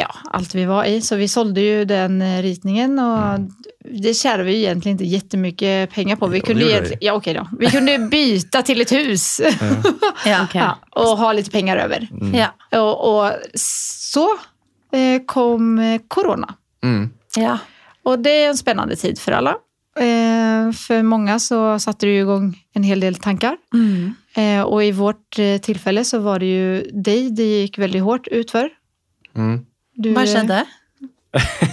ja, 0.00 0.14
allt 0.30 0.54
vi 0.54 0.64
var 0.64 0.84
i. 0.84 1.00
Så 1.00 1.16
vi 1.16 1.28
sålde 1.28 1.60
ju 1.60 1.84
den 1.84 2.22
eh, 2.22 2.42
ritningen 2.42 2.98
och 2.98 3.40
det 4.02 4.14
tjänade 4.14 4.42
vi 4.44 4.56
egentligen 4.56 4.94
inte 4.94 5.04
jättemycket 5.04 5.90
pengar 5.90 6.16
på. 6.16 6.26
Vi 6.26 6.38
Jo, 6.38 6.44
kunde, 6.46 6.70
egentligen, 6.70 6.98
ja, 7.00 7.12
okej 7.12 7.34
då. 7.34 7.48
vi 7.58 7.66
kunde 7.66 7.98
byta 8.10 8.62
till 8.62 8.80
ett 8.80 8.92
hus 8.92 9.40
Ja. 10.26 10.46
Ja, 10.54 10.78
och 10.90 11.18
ha 11.18 11.32
lite 11.32 11.50
pengar 11.50 11.76
över. 11.76 12.08
Ja. 12.34 12.78
Och, 12.80 13.24
och 13.24 13.32
så 13.54 14.28
eh, 14.92 15.22
kom 15.26 15.78
eh, 15.78 16.00
corona. 16.08 16.54
Mm. 16.82 17.10
Ja. 17.36 17.58
Och 18.02 18.18
det 18.18 18.44
är 18.44 18.48
en 18.48 18.56
spännande 18.56 18.96
tid 18.96 19.18
för 19.18 19.32
alla. 19.32 19.56
För 20.74 21.02
många 21.02 21.38
så 21.38 21.78
satte 21.78 22.06
det 22.06 22.12
ju 22.12 22.20
igång 22.20 22.58
en 22.72 22.82
hel 22.82 23.00
del 23.00 23.14
tankar. 23.14 23.56
Mm. 23.74 24.14
Och 24.66 24.84
i 24.84 24.92
vårt 24.92 25.30
tillfälle 25.62 26.04
så 26.04 26.18
var 26.18 26.38
det 26.38 26.46
ju 26.46 26.82
dig 26.92 27.30
det 27.30 27.42
gick 27.60 27.78
väldigt 27.78 28.02
hårt 28.02 28.26
utför. 28.28 28.70
Mm. 29.36 29.66
Du, 30.02 30.12
Vad 30.14 30.28
skedde? 30.28 30.64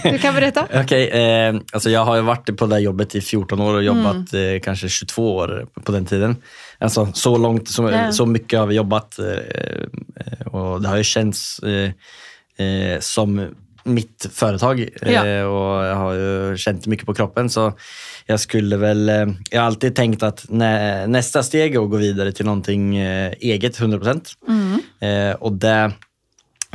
Du 0.04 0.18
kan 0.18 0.34
berätta. 0.34 0.66
Okej, 0.84 1.08
eh, 1.08 1.54
alltså 1.72 1.90
jag 1.90 2.04
har 2.04 2.16
ju 2.16 2.22
varit 2.22 2.56
på 2.56 2.66
det 2.66 2.74
här 2.74 2.82
jobbet 2.82 3.14
i 3.14 3.20
14 3.20 3.60
år 3.60 3.74
och 3.74 3.82
jobbat 3.82 4.34
eh, 4.34 4.60
kanske 4.62 4.88
22 4.88 5.36
år 5.36 5.66
på 5.84 5.92
den 5.92 6.06
tiden. 6.06 6.36
Alltså 6.78 7.08
så 7.14 7.38
långt, 7.38 7.68
så, 7.68 7.90
Ja. 7.90 8.12
så 8.12 8.26
mycket 8.26 8.58
har 8.58 8.66
vi 8.66 8.74
jobbat 8.74 9.18
eh, 9.18 9.26
eh, 9.26 10.46
och 10.46 10.82
det 10.82 10.88
har 10.88 10.96
ju 10.96 11.04
känts 11.04 11.58
eh, 11.58 11.90
eh, 12.66 13.00
som 13.00 13.54
mitt 13.84 14.26
företag 14.32 14.80
eh, 15.02 15.12
Ja. 15.12 15.46
och 15.46 15.84
jag 15.84 15.94
har 15.94 16.12
ju 16.12 16.56
känt 16.56 16.86
mycket 16.86 17.06
på 17.06 17.14
kroppen 17.14 17.50
så 17.50 17.72
jag 18.26 18.40
skulle 18.40 18.76
väl, 18.76 19.08
eh, 19.08 19.26
jag 19.50 19.60
har 19.60 19.66
alltid 19.66 19.96
tänkt 19.96 20.22
att 20.22 20.44
nä, 20.48 21.06
nästa 21.06 21.42
steg 21.42 21.74
är 21.74 21.84
att 21.84 21.90
gå 21.90 21.96
vidare 21.96 22.32
till 22.32 22.44
någonting 22.46 22.96
eh, 22.96 23.32
eget 23.40 23.80
100%. 23.80 24.28
Eh, 25.00 25.34
och 25.36 25.52
det 25.52 25.92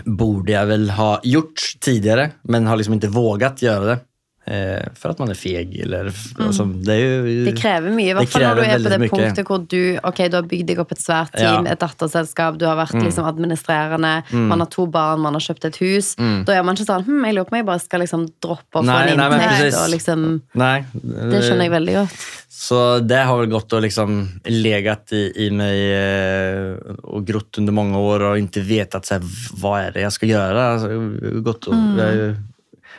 borde 0.06 0.52
jag 0.52 0.66
väl 0.66 0.90
ha 0.90 1.20
gjort 1.24 1.76
tidigare, 1.80 2.32
men 2.42 2.68
har 2.68 2.78
liksom 2.78 2.94
inte 2.94 3.08
vågat 3.08 3.62
göra 3.62 3.86
det. 3.86 4.00
Eh, 4.46 4.84
för 4.96 5.10
att 5.10 5.20
man 5.20 5.30
är 5.30 5.34
feg. 5.34 5.80
Eller, 5.80 6.12
alltså, 6.40 6.66
det, 6.66 6.94
är 6.94 6.98
ju, 6.98 7.22
Det 7.46 7.50
i 7.50 7.54
Det 7.54 8.14
hvert 8.14 8.30
fall 8.30 8.42
når 8.44 8.56
du 8.56 8.62
er 8.62 8.74
på 8.74 8.84
det 8.84 8.90
veldig 8.90 9.00
mye. 9.00 9.10
punktet 9.10 9.48
hvor 9.48 9.62
du 9.72 9.98
ok, 10.04 10.18
du 10.30 10.36
har 10.36 10.44
bygd 10.52 10.68
deg 10.68 10.80
opp 10.84 10.92
et 10.92 11.00
svært 11.00 11.32
team, 11.32 11.66
Ja. 11.66 11.72
et 11.72 11.80
datterselskap, 11.80 12.58
du 12.60 12.66
har 12.68 12.76
vært 12.76 12.92
liksom 13.00 13.24
administrerende, 13.30 14.24
man 14.36 14.60
har 14.60 14.68
to 14.68 14.86
barn, 14.86 15.22
man 15.24 15.34
har 15.34 15.40
kjøpt 15.40 15.66
et 15.66 15.78
hus. 15.80 16.16
Da 16.18 16.58
er 16.58 16.64
man 16.64 16.76
ikke 16.76 16.90
sånn 16.90 17.06
hm, 17.08 17.24
jeg 17.26 17.36
lurer 17.38 17.48
på 17.48 17.56
om 17.56 17.58
jeg 17.62 17.66
bare 17.72 17.80
skal 17.80 18.00
liksom 18.04 18.28
droppe 18.44 18.80
å 18.80 18.84
få 18.84 18.86
Nei, 18.86 19.12
en 19.14 19.18
nei, 19.18 19.30
inntekt. 19.32 19.80
og 19.80 19.90
liksom, 19.96 20.42
Nej, 20.60 20.86
det 20.94 21.40
skjønner 21.44 21.64
jeg 21.70 21.72
veldig 21.72 21.94
godt. 22.02 22.10
Så 22.50 23.00
det 23.00 23.24
har 23.26 23.38
väl 23.40 23.48
gått 23.50 23.74
och 23.74 23.82
liksom 23.82 24.28
legat 24.46 25.14
i, 25.14 25.32
i 25.46 25.52
mig 25.52 25.80
eh, 25.96 26.76
och 27.04 27.26
grott 27.28 27.58
under 27.58 27.74
många 27.74 28.00
år 28.00 28.20
och 28.20 28.38
inte 28.38 28.60
vetat 28.62 29.06
så 29.06 29.14
här, 29.14 29.24
vad 29.54 29.82
är 29.82 29.92
det 29.92 30.02
jag 30.02 30.14
ska 30.14 30.26
göra. 30.26 30.68
Alltså, 30.74 30.92
jag 30.92 31.44
gått 31.44 31.66
och, 31.66 31.76
jag 31.98 32.06
har 32.06 32.12
ju 32.12 32.36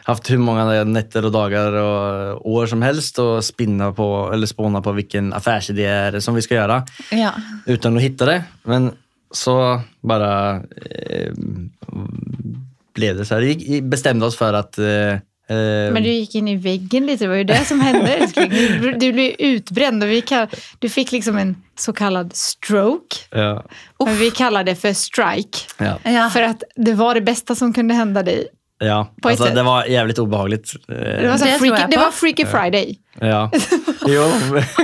haft 0.05 0.31
hur 0.31 0.39
många 0.39 0.85
nätter 0.85 1.25
och 1.25 1.33
dagar 1.33 1.73
och 1.73 2.51
år 2.51 2.67
som 2.67 2.83
helst 2.83 3.19
och 3.19 3.45
spinna 3.45 3.93
på 3.93 4.31
eller 4.33 4.47
spåna 4.47 4.83
på 4.83 4.93
vilken 4.93 5.33
affärsidé 5.33 5.85
är 5.85 6.13
det 6.13 6.21
som 6.21 6.35
vi 6.35 6.43
ska 6.43 6.55
göra. 6.55 6.87
Ja. 7.11 7.33
utan 7.67 7.97
att 7.97 8.03
hitta 8.03 8.27
det. 8.27 8.45
Men 8.63 8.93
så 9.31 9.81
bara 10.01 10.57
eh, 10.57 11.33
blev 12.95 13.17
det 13.17 13.25
så 13.25 13.35
här. 13.35 13.41
Vi 13.41 13.83
bestämde 13.83 14.27
oss 14.27 14.37
för 14.37 14.53
att 14.53 14.79
eh, 14.79 14.87
eh, 14.87 15.93
Men 15.93 16.03
du 16.03 16.13
gick 16.13 16.35
in 16.35 16.49
i 16.49 16.57
väggen 16.57 17.07
lite, 17.07 17.25
det 17.25 17.29
var 17.29 17.37
ju 17.37 17.45
det 17.45 17.65
som 17.65 17.81
hände. 17.81 18.29
Du, 18.35 18.95
du 18.99 19.13
blev 19.13 19.33
utbränd 19.39 20.03
och 20.03 20.09
vi 20.09 20.21
kall, 20.21 20.47
du 20.79 20.89
fick 20.89 21.13
liksom 21.13 21.39
en 21.39 21.57
så 21.79 21.93
kallad 21.93 22.37
stroke. 22.37 23.17
ja, 23.31 23.65
Men 24.05 24.17
vi 24.17 24.31
kallar 24.31 24.65
det 24.65 24.75
för 24.75 24.93
strike. 24.93 25.59
Ja. 26.05 26.31
För 26.31 26.43
att 26.43 26.63
det 26.77 26.93
var 26.93 27.15
det 27.15 27.21
bästa 27.21 27.55
som 27.55 27.73
kunde 27.73 27.95
hända 27.95 28.23
dig. 28.23 28.49
Ja, 28.79 29.15
På 29.23 29.29
alltså, 29.29 29.45
det 29.45 29.63
var 29.63 29.85
jävligt 29.85 30.19
obehagligt. 30.19 30.71
Eh, 30.89 30.95
Det 30.97 31.29
var, 31.29 31.37
så 31.39 31.45
Det 31.45 31.51
freaky, 31.59 31.83
det 31.91 31.97
var 31.97 32.11
Freaky 32.11 32.45
Friday. 32.47 32.99
Ja. 33.21 33.51
Jo, 34.07 34.23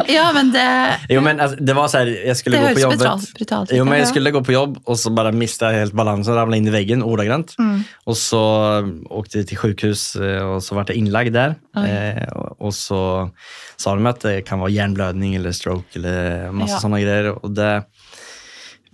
Ja, 0.09 0.31
men 0.35 0.53
det, 0.53 0.91
jo 1.09 1.21
men 1.21 1.41
alltså, 1.41 1.57
det 1.65 1.73
var 1.75 1.89
så 1.89 1.99
här, 1.99 2.27
jag 2.27 2.37
skulle 2.37 2.57
det 2.57 2.69
gå 2.69 2.75
på 2.75 2.81
jobbet. 2.81 2.99
brutalt. 2.99 3.35
brutalt 3.35 3.71
Jo, 3.73 3.85
men 3.85 3.93
jag 3.99 4.03
Ja. 4.03 4.07
skulle 4.11 4.31
gå 4.31 4.45
på 4.45 4.53
jobb 4.53 4.79
och 4.85 4.99
så 4.99 5.11
bara 5.11 5.33
missade 5.33 5.73
jag 5.73 5.79
helt 5.79 5.93
balansen 5.93 6.35
ramlade 6.35 6.57
in 6.59 6.67
i 6.67 6.71
väggen 6.71 7.03
ordagrant. 7.03 7.55
Mm. 7.59 7.83
Och 8.05 8.17
så 8.17 8.73
eh, 8.79 8.87
åkte 9.19 9.39
jag 9.39 9.47
till 9.47 9.57
sjukhus 9.59 10.17
eh, 10.17 10.43
och 10.43 10.63
så 10.63 10.75
vart 10.75 10.89
jag 10.89 10.97
inlagd 10.99 11.33
där. 11.33 11.55
Eh, 11.77 12.29
och 12.33 12.61
och 12.63 12.75
så 12.75 13.31
sa 13.77 13.95
de 13.95 14.07
att 14.07 14.21
det 14.21 14.43
kan 14.43 14.59
vara 14.59 14.71
hjärnblödning 14.71 15.35
eller 15.35 15.53
stroke 15.53 15.99
eller 15.99 16.51
massa 16.53 16.73
Ja. 16.75 16.79
sådana 16.81 17.01
grejer. 17.01 17.45
Och 17.45 17.51
det 17.51 17.83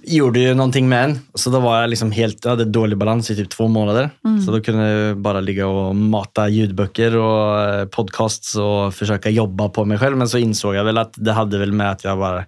gjorde 0.07 0.41
ju 0.41 0.55
någonting 0.55 0.89
med 0.89 1.05
en. 1.05 1.19
Så 1.35 1.51
då 1.51 1.61
var 1.61 1.81
jag 1.81 1.91
liksom 1.91 2.11
helt, 2.13 2.45
jag 2.45 2.51
hade 2.51 2.65
dålig 2.65 2.99
balans 2.99 3.31
i 3.31 3.37
typ 3.37 3.51
två 3.51 3.69
månader. 3.69 4.11
Mm. 4.25 4.43
Så 4.43 4.53
då 4.53 4.61
kunde 4.61 4.89
jag 4.89 5.19
bara 5.19 5.41
ligga 5.41 5.67
och 5.67 5.97
mata 5.97 6.49
ljudböcker 6.49 7.17
och 7.17 7.61
eh, 7.61 7.87
podcasts 7.87 8.55
och 8.55 8.95
försöka 8.95 9.31
jobba 9.31 9.69
på 9.69 9.85
mig 9.85 9.99
själv. 9.99 10.17
Men 10.17 10.29
så 10.29 10.39
insåg 10.39 10.75
jag 10.75 10.85
väl 10.85 10.99
att 10.99 11.13
det 11.17 11.33
hade 11.33 11.59
väl 11.59 11.73
med 11.73 11.91
att 11.91 12.05
jag 12.05 12.19
bara 12.19 12.45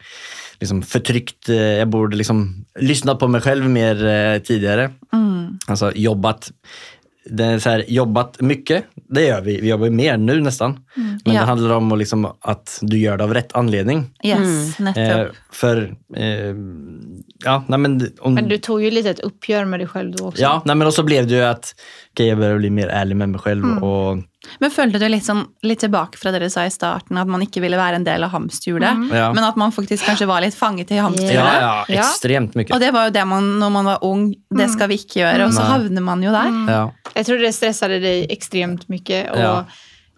liksom 0.61 0.83
förtryckt, 0.83 1.49
eh, 1.49 1.57
jag 1.57 1.88
borde 1.88 2.16
liksom 2.16 2.64
lyssnat 2.79 3.18
på 3.18 3.29
mig 3.29 3.40
själv 3.40 3.71
mer 3.71 4.07
eh, 4.07 4.38
tidigare. 4.38 4.90
Mm. 5.12 5.59
Alltså 5.66 5.92
jobbat, 5.94 6.51
det 7.25 7.45
är 7.45 7.59
så 7.59 7.71
här, 7.71 7.85
jobbat 7.89 8.41
mycket, 8.41 8.85
det 9.09 9.27
gör 9.27 9.41
vi. 9.41 9.61
Vi 9.61 9.69
jobbar 9.69 9.85
ju 9.87 9.91
mer 9.93 10.17
nu 10.17 10.41
nästan. 10.41 10.81
Men 10.95 11.05
Mm. 11.05 11.19
Ja. 11.25 11.33
det 11.33 11.39
handlar 11.39 11.71
om 11.75 11.93
att, 11.93 11.99
liksom, 11.99 12.25
att 12.41 12.79
du 12.83 12.99
gör 12.99 13.17
det 13.17 13.25
av 13.25 13.35
rätt 13.35 13.53
anledning. 13.57 14.11
Yes, 14.25 14.79
Mm. 14.81 14.95
Eh, 15.21 15.27
för, 15.53 15.95
eh, 16.17 16.55
ja, 17.45 17.65
nej 17.69 17.79
men, 17.79 18.11
om, 18.21 18.35
Men 18.35 18.49
du 18.49 18.59
tog 18.59 18.83
ju 18.83 18.91
lite 18.91 19.11
ett 19.11 19.21
uppgör 19.21 19.65
med 19.65 19.81
dig 19.81 19.87
själv 19.87 20.13
då 20.17 20.27
också. 20.27 20.43
ja, 20.43 20.63
nej 20.65 20.77
men 20.77 20.87
och 20.87 20.95
så 20.95 21.03
blev 21.03 21.27
det 21.27 21.35
ju 21.35 21.43
att 21.43 21.75
okej, 22.13 22.27
jag 22.29 22.39
började 22.39 22.59
bli 22.59 22.71
mer 22.71 22.89
ärlig 22.89 23.17
med 23.17 23.29
mig 23.29 23.41
själv. 23.41 23.65
Mm. 23.65 23.83
Och, 23.83 24.19
Men 24.61 24.71
følte 24.71 24.99
du 24.99 25.21
sånn, 25.21 25.45
litt 25.63 25.81
tilbake 25.81 26.19
fra 26.19 26.31
det 26.33 26.41
dere 26.41 26.51
sa 26.51 26.65
i 26.67 26.71
starten, 26.71 27.19
at 27.19 27.27
man 27.27 27.41
ikke 27.43 27.61
ville 27.61 27.77
være 27.77 27.97
en 27.97 28.05
del 28.05 28.25
av 28.25 28.31
hamsterhjulet, 28.31 29.09
Ja. 29.15 29.33
men 29.33 29.45
at 29.45 29.57
man 29.57 29.73
faktisk 29.73 30.05
kanskje 30.05 30.27
var 30.27 30.41
litt 30.41 30.55
fanget 30.55 30.91
i 30.91 30.97
hamsterhjulet? 30.97 31.61
ja, 31.61 31.85
Ja. 31.89 32.01
extremt 32.01 32.55
mycket. 32.55 32.75
Og 32.75 32.81
det 32.81 32.91
var 32.93 33.05
jo 33.07 33.11
det 33.11 33.25
man, 33.27 33.59
når 33.61 33.71
man 33.71 33.85
var 33.85 33.99
ung, 34.03 34.35
det 34.51 34.71
skal 34.71 34.89
vi 34.89 34.95
ikke 34.95 35.21
gjøre, 35.23 35.47
og 35.47 35.53
så 35.53 35.63
havner 35.63 36.01
man 36.03 36.23
jo 36.23 36.31
der. 36.31 36.51
Ja. 36.73 36.91
Jag 37.15 37.27
tror 37.27 37.39
det 37.39 37.53
stressade 37.55 37.99
dig 38.01 38.27
extremt 38.31 38.89
mycket. 38.89 39.31
Och 39.31 39.39
Ja. 39.39 39.65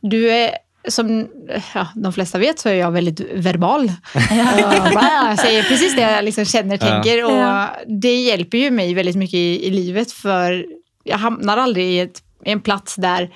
Du 0.03 0.31
är, 0.31 0.51
som 0.89 1.29
ja, 1.75 1.87
de 1.95 2.13
flesta 2.13 2.39
vet, 2.39 2.59
så 2.59 2.69
är 2.69 2.75
jag 2.75 2.91
väldigt 2.93 3.21
verbal. 3.35 3.93
Och 4.15 4.93
jag 5.29 5.39
säger 5.39 5.63
precis 5.63 5.97
det 5.97 6.03
jag 6.03 6.25
liksom 6.25 6.45
känner 6.45 6.75
och 6.77 6.83
Ja. 6.83 6.89
tänker. 6.89 7.25
Och. 7.25 7.69
Det 8.01 8.15
hjälper 8.15 8.59
ju 8.59 8.71
mig 8.71 8.95
väldigt 8.95 9.17
mycket 9.17 9.35
i, 9.35 9.67
i 9.67 9.71
livet. 9.71 10.13
För 10.13 10.65
jag 11.05 11.19
hamnar 11.19 11.57
aldrig 11.57 11.87
i, 11.87 12.01
ett, 12.01 12.23
i 12.45 12.51
en 12.53 12.61
plats 12.61 12.95
där 12.97 13.31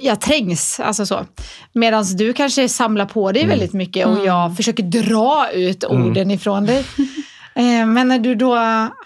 jag 0.00 0.20
trängs. 0.20 0.80
Alltså 0.80 1.06
så. 1.06 1.26
Medan 1.72 2.04
du 2.16 2.32
kanske 2.32 2.68
samlar 2.68 3.06
på 3.06 3.32
dig 3.32 3.46
väldigt 3.46 3.72
mycket 3.72 4.06
och 4.06 4.26
jag 4.26 4.56
försöker 4.56 4.82
dra 4.82 5.50
ut 5.52 5.84
orden 5.84 6.30
ifrån 6.30 6.66
dig. 6.66 6.84
Eh, 7.54 7.86
Men 7.86 8.08
när 8.08 8.18
du 8.18 8.34
då 8.34 8.56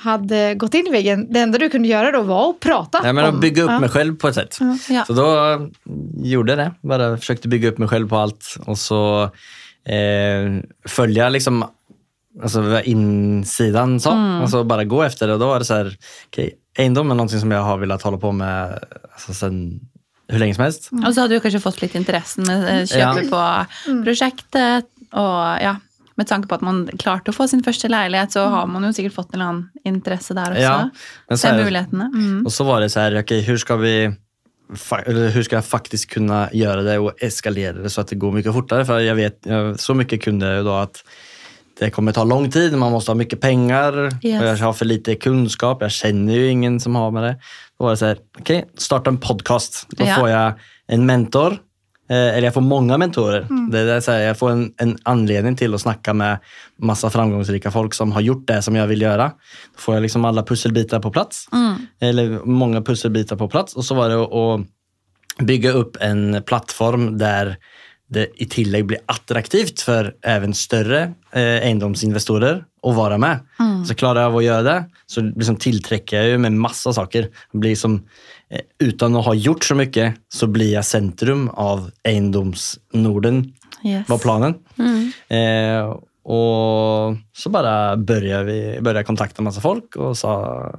hade 0.01 0.55
gått 0.55 0.75
in 0.75 0.87
i 0.87 0.91
väggen, 0.91 1.33
det 1.33 1.41
enda 1.41 1.59
du 1.59 1.71
kunde 1.71 1.89
göra 1.89 2.13
då 2.13 2.23
var 2.23 2.51
att 2.51 2.61
prata. 2.61 3.01
Nej, 3.03 3.13
men 3.13 3.25
om- 3.25 3.35
att 3.35 3.41
bygga 3.41 3.63
upp 3.63 3.71
ja. 3.71 3.81
mig 3.81 3.89
själv 3.89 4.17
på 4.17 4.29
ett 4.29 4.35
sätt. 4.35 4.59
Ja. 4.89 5.05
Så 5.07 5.13
då 5.13 5.53
eh, 5.53 5.61
gjorde 6.25 6.53
jag 6.53 6.59
det. 6.59 6.73
Bara 6.81 7.17
försökte 7.17 7.49
bygga 7.49 7.69
upp 7.69 7.79
mig 7.79 7.89
själv 7.89 8.09
på 8.09 8.17
allt 8.17 8.57
och 8.67 8.79
så 8.79 9.23
eh, 9.87 10.63
följa 10.89 11.29
liksom 11.29 11.65
alltså, 12.43 12.61
vad 12.61 12.85
insidan 12.85 14.01
sa. 14.01 14.13
Mm. 14.13 14.43
Och 14.43 14.51
så 14.51 14.65
bara 14.65 14.85
gå 14.85 15.03
efter 15.03 15.27
det. 15.27 15.33
Och 15.33 15.39
då 15.41 15.47
var 15.47 15.59
det 15.59 15.65
så 15.65 15.75
här, 15.75 15.97
okej, 16.27 16.55
egendom 16.79 17.11
är 17.11 17.15
någonting 17.15 17.41
som 17.41 17.51
jag 17.51 17.63
har 17.63 17.79
velat 17.79 18.03
hålla 18.03 18.19
på 18.19 18.33
med 18.33 18.79
alltså, 19.13 19.35
sen 19.35 19.81
hur 20.29 20.39
länge 20.39 20.55
som 20.55 20.65
helst. 20.65 20.89
Og 20.93 21.15
så 21.15 21.25
hadde 21.25 21.35
du 21.35 21.41
kanskje 21.45 21.61
fått 21.61 21.83
litt 21.83 21.95
interessen 21.99 22.47
med 22.49 22.65
eh, 22.71 22.85
kjøpet 22.89 23.31
på 23.33 23.43
prosjektet, 24.07 24.89
og 25.15 25.41
ja, 25.63 25.77
med 26.15 26.29
tanke 26.31 26.49
på 26.49 26.59
at 26.59 26.65
man 26.65 26.85
klarte 27.01 27.33
å 27.33 27.37
få 27.37 27.47
sin 27.51 27.63
første 27.67 27.91
leilighet, 27.91 28.35
så 28.35 28.47
har 28.53 28.69
man 28.71 28.87
jo 28.87 28.93
sikkert 28.95 29.17
fått 29.17 29.35
en 29.35 29.41
eller 29.41 29.53
annen 29.53 29.95
interesse 29.95 30.37
der 30.37 30.55
også. 30.55 30.63
Ja, 30.63 30.77
men 31.29 31.41
så 31.41 31.55
mulighetene. 31.59 32.11
Mm. 32.15 32.47
och 32.47 32.53
så 32.53 32.65
var 32.65 32.81
det 32.81 32.91
så 32.91 33.01
här, 33.01 33.21
okej, 33.21 33.41
hur 33.41 33.57
ska 33.57 33.77
vi 33.77 34.15
hur 35.07 35.43
ska 35.43 35.57
jag 35.57 35.65
faktiskt 35.65 36.11
kunna 36.11 36.49
göra 36.53 36.83
det 36.83 36.99
och 36.99 37.23
eskalera 37.23 37.73
det 37.73 37.91
så 37.91 38.01
att 38.01 38.09
det 38.09 38.17
går 38.17 38.33
mycket 38.33 38.53
fortare? 38.53 38.85
För 38.85 39.01
jag 39.01 39.15
vet, 39.15 39.39
jag, 39.43 39.81
så 39.81 39.95
mycket 39.95 40.23
kunde 40.23 40.47
jag 40.47 40.57
ju 40.57 40.65
då 40.65 40.73
att 40.73 41.05
det 41.79 41.91
kommer 41.91 42.13
ta 42.13 42.25
lång 42.25 42.51
tid, 42.51 42.77
man 42.79 42.93
måste 42.93 43.11
ha 43.11 43.17
mycket 43.17 43.41
pengar, 43.41 44.11
Yes. 44.27 44.43
och 44.43 44.49
jag 44.49 44.57
har 44.57 44.73
för 44.73 44.85
lite 44.85 45.15
kunskap, 45.15 45.79
jag 45.83 45.91
känner 45.91 46.35
ju 46.35 46.49
ingen 46.49 46.81
som 46.81 46.95
har 46.95 47.11
med 47.11 47.23
det. 47.23 47.37
Då 47.79 47.85
var 47.85 47.91
det 47.91 47.97
så 47.97 48.07
här, 48.07 48.19
okej, 48.39 48.65
starta 48.79 49.11
en 49.11 49.19
podcast. 49.19 49.87
Då 49.91 50.05
Ja. 50.07 50.15
får 50.15 50.29
jag 50.29 50.53
en 50.87 51.07
mentor, 51.07 51.53
eh, 52.11 52.17
eller 52.17 52.43
jag 52.43 52.55
får 52.55 52.61
många 52.61 52.99
mentorer. 52.99 53.47
Det 53.71 53.79
är 53.81 54.01
så 54.01 54.13
här, 54.13 54.21
jag 54.21 54.39
får 54.39 54.51
en, 54.51 54.73
en 54.77 54.99
anledning 55.03 55.57
till 55.57 55.75
att 55.75 55.81
snacka 55.81 56.15
med 56.15 56.39
massa 56.79 57.11
framgångsrika 57.11 57.71
folk 57.71 57.95
som 57.95 58.13
har 58.13 58.21
gjort 58.21 58.47
det 58.47 58.63
som 58.63 58.77
jag 58.77 58.87
vill 58.87 59.03
göra. 59.03 59.25
Då 59.75 59.79
får 59.81 59.95
jag 59.95 60.03
liksom 60.03 60.25
alla 60.25 60.43
pusselbitar 60.43 61.01
på 61.01 61.11
plats, 61.11 61.49
Mm. 61.53 61.75
eller 62.01 62.41
många 62.45 62.83
pusselbitar 62.83 63.37
på 63.37 63.49
plats. 63.49 63.77
Och 63.77 63.85
så 63.85 63.95
var 63.95 64.09
det 64.09 64.23
att- 64.23 64.33
att 64.33 64.67
bygga 65.47 65.71
upp 65.73 65.97
en 66.01 66.43
plattform 66.47 67.19
där 67.19 67.57
det 68.09 68.29
i 68.43 68.47
tillägg 68.47 68.87
blir 68.87 68.99
attraktivt 69.07 69.81
för 69.81 70.15
även 70.23 70.55
större 70.55 71.03
eh, 71.33 71.43
egendomsinvestorer 71.43 72.65
att 72.83 72.95
vara 72.95 73.19
med. 73.19 73.39
Så 73.89 73.95
klarar 73.95 74.21
jag 74.21 74.31
av 74.31 74.37
att 74.37 74.45
göra 74.45 74.63
det 74.63 74.85
så 75.07 75.21
liksom 75.21 75.57
tillträcker 75.57 76.17
jag 76.17 76.27
ju 76.29 76.39
med 76.39 76.53
massa 76.53 76.93
saker. 76.93 77.29
Blir 77.53 77.77
som, 77.77 77.95
eh, 78.51 78.61
utan 78.79 79.17
att 79.17 79.25
ha 79.25 79.35
gjort 79.35 79.65
så 79.65 79.75
mycket 79.75 80.15
så 80.29 80.47
blir 80.47 80.73
jag 80.73 80.85
centrum 80.85 81.49
av 81.49 81.91
egendomsnorden 82.03 83.53
Yes. 83.85 84.09
var 84.09 84.19
planen. 84.19 84.55
Eh, 85.29 85.97
och 86.25 87.17
så 87.37 87.51
bara 87.51 87.97
började 87.97 88.45
vi 88.45 88.79
började 88.81 89.05
kontakta 89.05 89.43
massa 89.43 89.61
folk 89.61 89.97
och 89.97 90.19
sa 90.19 90.73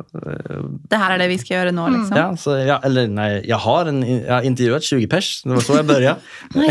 Det 0.89 0.97
her 0.97 1.13
er 1.13 1.19
det 1.21 1.27
vi 1.29 1.37
skal 1.37 1.57
gjøre 1.57 1.71
nå, 1.71 1.85
liksom. 1.89 2.17
Ja, 2.17 2.37
så 2.37 2.57
jag, 2.57 2.85
eller 2.85 3.07
nej, 3.07 3.43
jag 3.45 3.57
har, 3.57 3.85
en, 3.85 4.01
jag 4.01 4.33
har 4.33 4.41
intervjuat 4.41 4.83
20 4.83 5.07
pers. 5.07 5.43
Det 5.43 5.49
var 5.49 5.61
så 5.61 5.75
jag 5.75 5.85
började. 5.85 6.19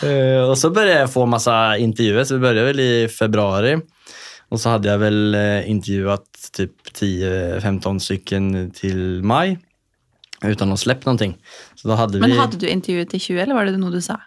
Eh, 0.10 0.50
och 0.50 0.58
så 0.58 0.70
började 0.70 1.00
jag 1.00 1.12
få 1.12 1.26
massa 1.26 1.76
intervjuer. 1.76 2.24
Så 2.24 2.34
vi 2.34 2.40
började 2.40 2.66
väl 2.66 2.80
i 2.80 3.08
februari. 3.08 3.78
Och 4.48 4.60
så 4.60 4.68
hade 4.68 4.88
jag 4.88 4.98
väl 4.98 5.34
eh, 5.34 5.70
intervjuat 5.70 6.24
typ 6.52 6.72
10-15 7.00 7.98
stycken 7.98 8.70
till 8.70 9.22
maj. 9.22 9.58
Utan 10.44 10.68
att 10.68 10.72
ha 10.72 10.76
släppt 10.76 11.06
någonting. 11.06 11.36
Så 11.74 11.88
då 11.88 11.94
hade 11.94 12.18
Men 12.18 12.30
vi... 12.30 12.36
hadde 12.38 12.56
du 12.56 12.68
intervjuet 12.68 13.14
i 13.14 13.18
20, 13.18 13.40
eller 13.40 13.54
var 13.54 13.64
det 13.64 13.76
noe 13.76 13.90
du 13.90 14.00
sa? 14.00 14.20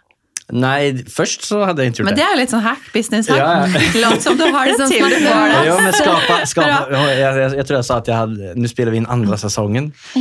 Nej, 0.52 1.04
först 1.08 1.42
så 1.42 1.64
hade 1.64 1.82
jag 1.82 1.86
inte 1.86 2.02
gjort 2.02 2.08
Men 2.08 2.16
det 2.18 2.22
jo 2.30 2.38
litt 2.38 2.50
sånn 2.50 2.60
hack 2.60 2.92
business 2.92 3.28
her. 3.28 3.38
Ja, 3.38 3.68
ja. 3.68 3.80
Låt 4.10 4.22
som 4.22 4.36
du 4.36 4.44
har 4.44 4.66
det 4.66 4.74
Som 4.76 4.90
til 4.90 5.04
du 5.04 5.16
snakker 5.16 5.32
får 5.32 5.48
det. 5.48 5.66
Ja, 5.66 5.78
men 5.80 5.92
skapa, 5.92 6.46
skapa, 6.46 6.86
jag, 6.90 7.38
jag, 7.38 7.56
jag 7.56 7.66
tror 7.66 7.78
jag 7.78 7.84
sa 7.84 7.96
att 7.96 8.08
jag 8.08 8.14
hade, 8.14 8.52
nu 8.54 8.68
spelar 8.68 8.92
vi 8.92 8.96
in 8.96 9.06
andra 9.06 9.36
säsongen. 9.36 9.92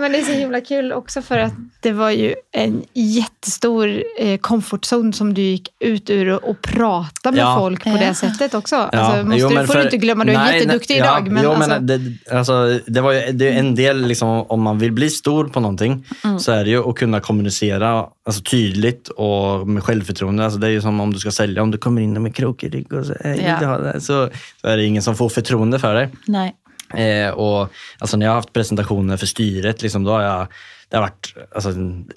Men 0.00 0.12
det 0.12 0.18
är 0.18 0.22
så 0.24 0.32
himla 0.32 0.60
kul 0.60 0.92
också 0.92 1.22
för 1.22 1.38
att 1.38 1.52
det 1.80 1.92
var 1.92 2.10
ju 2.10 2.34
en 2.52 2.82
jättestor 2.92 4.02
eh, 4.18 4.38
comfortzone 4.38 5.12
som 5.12 5.34
du 5.34 5.42
gick 5.42 5.68
ut 5.80 6.10
ur 6.10 6.28
och, 6.28 6.50
och 6.50 6.62
prata 6.62 7.30
med 7.30 7.40
Ja. 7.40 7.56
folk 7.58 7.84
på 7.84 7.88
Ja. 7.90 7.96
det 7.96 8.14
sättet 8.14 8.54
också. 8.54 8.76
Ja, 8.76 8.88
Alltså, 8.98 9.24
måste 9.26 9.40
jo, 9.40 9.48
du, 9.48 9.56
får 9.56 9.64
för- 9.66 9.74
du 9.74 9.82
inte 9.84 9.96
glömma, 9.96 10.24
du 10.24 10.32
är 10.32 10.38
Nej, 10.38 10.58
jätteduktig 10.58 10.94
nej, 10.94 10.98
idag. 11.00 11.30
Men 11.32 11.42
jo, 11.44 11.50
alltså, 11.50 11.70
men 11.70 11.86
det, 11.86 12.00
alltså, 12.36 12.78
det, 12.86 13.00
var 13.00 13.12
ju, 13.12 13.32
det 13.32 13.48
är 13.48 13.52
en 13.58 13.74
del, 13.74 14.06
liksom, 14.06 14.28
om 14.28 14.62
man 14.62 14.78
vill 14.78 14.92
bli 14.92 15.10
stor 15.10 15.44
på 15.48 15.60
någonting, 15.60 16.06
Mm. 16.24 16.38
så 16.38 16.52
är 16.52 16.64
det 16.64 16.70
ju 16.70 16.88
att 16.90 16.96
kunna 16.96 17.20
kommunicera 17.20 18.06
alltså, 18.26 18.42
tydligt 18.42 19.08
och 19.08 19.68
med 19.68 19.82
självförtroende. 19.82 20.44
Alltså, 20.44 20.58
det 20.58 20.66
är 20.66 20.70
ju 20.70 20.80
som 20.80 21.00
om 21.00 21.12
du 21.12 21.18
ska 21.18 21.30
sälja, 21.30 21.62
om 21.62 21.70
du 21.70 21.78
kommer 21.78 22.02
in 22.02 22.22
med 22.22 22.34
krokig 22.34 22.74
rygg 22.74 22.92
och 22.92 23.06
så, 23.06 23.14
"Hej, 23.20 23.32
vill 23.36 23.44
Ja. 23.46 23.56
du 23.60 23.66
ha 23.66 23.78
det?" 23.78 24.00
så, 24.00 24.28
så 24.60 24.68
är 24.68 24.76
det 24.76 24.84
ingen 24.84 25.02
som 25.02 25.16
får 25.16 25.28
förtroende 25.28 25.78
för 25.78 25.94
dig. 25.94 26.08
Nei. 26.26 26.52
Eh, 26.96 27.30
och, 27.30 27.68
alltså, 27.98 28.16
när 28.16 28.26
jag 28.26 28.30
har 28.30 28.36
haft 28.36 28.52
presentationer 28.52 29.16
för 29.16 29.26
styret, 29.26 29.82
liksom, 29.82 30.04
då 30.04 30.10
har 30.12 30.22
jag 30.22 30.46
det 30.88 30.96
har 30.98 31.02
varit, 31.02 31.34
alltså, 31.54 31.70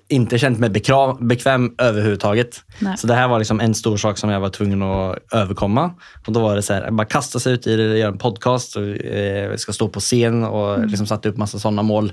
inte 0.07 0.37
känt 0.39 0.59
mig 0.59 0.69
bekra- 0.69 1.17
bekväm 1.27 1.75
överhuvudtaget. 1.77 2.61
Nej. 2.79 2.97
Så 2.97 3.07
det 3.07 3.13
här 3.13 3.27
var 3.27 3.39
liksom 3.39 3.59
en 3.59 3.73
stor 3.75 3.97
sak 3.97 4.17
som 4.17 4.29
jag 4.29 4.39
var 4.39 4.49
tvungen 4.49 4.81
att 4.81 5.17
överkomma. 5.33 5.91
Och 6.27 6.33
Då 6.33 6.39
var 6.39 6.55
det 6.55 6.61
så 6.61 6.73
här, 6.73 6.91
bara 6.91 7.05
kasta 7.07 7.39
sig 7.39 7.53
ut 7.53 7.67
i 7.67 7.75
det, 7.75 7.97
göra 7.97 8.11
en 8.11 8.17
podcast, 8.17 8.75
och, 8.75 8.83
eh, 8.87 9.55
ska 9.55 9.73
stå 9.73 9.87
på 9.89 9.99
scen 9.99 10.43
och 10.43 10.75
Mm. 10.75 10.89
liksom 10.89 11.07
satte 11.07 11.29
upp 11.29 11.37
massa 11.37 11.59
sådana 11.59 11.81
mål. 11.81 12.11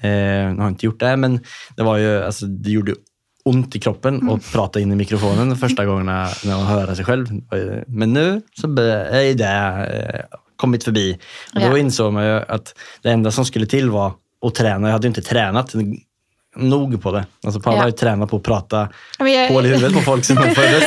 Eh, 0.00 0.10
jag 0.10 0.56
har 0.56 0.68
inte 0.68 0.86
gjort 0.86 1.00
det, 1.00 1.16
men 1.16 1.40
det, 1.76 1.82
var 1.82 1.96
ju, 1.96 2.22
alltså, 2.22 2.46
det 2.46 2.70
gjorde 2.70 2.94
ont 3.44 3.76
i 3.76 3.80
kroppen 3.80 4.14
Mm. 4.14 4.34
att 4.34 4.52
prata 4.52 4.80
in 4.80 4.92
i 4.92 4.96
mikrofonen 4.96 5.56
första 5.56 5.84
gången 5.84 6.06
när 6.06 6.56
man 6.56 6.66
hör 6.66 6.94
sig 6.94 7.04
själv. 7.04 7.26
Men 7.86 8.12
nu 8.12 8.40
så 8.60 8.66
är 8.66 9.34
det 9.34 9.44
eh, 9.44 10.24
kommit 10.62 10.84
förbi. 10.84 11.18
Och 11.54 11.60
då 11.60 11.66
Ja. 11.66 11.78
insåg 11.78 12.12
man 12.12 12.24
ju 12.26 12.32
att 12.48 12.74
det 13.02 13.10
enda 13.10 13.30
som 13.30 13.44
skulle 13.44 13.66
till 13.66 13.90
var 13.90 14.12
att 14.46 14.54
träna. 14.54 14.88
Jag 14.88 14.92
hade 14.92 15.06
ju 15.06 15.08
inte 15.08 15.22
tränat 15.22 15.72
nog 16.56 17.02
på 17.02 17.12
det. 17.12 17.26
Alltså 17.46 17.60
Paula 17.60 17.76
Ja. 17.76 17.82
har 17.82 17.88
ju 17.88 17.92
tränat 17.96 18.30
på 18.30 18.36
att 18.36 18.42
prata 18.42 18.88
jag, 19.18 19.48
hål 19.48 19.66
i 19.66 19.68
huvudet 19.68 19.92
på 19.94 20.00
folk 20.00 20.24
som 20.24 20.36
föddes. 20.54 20.84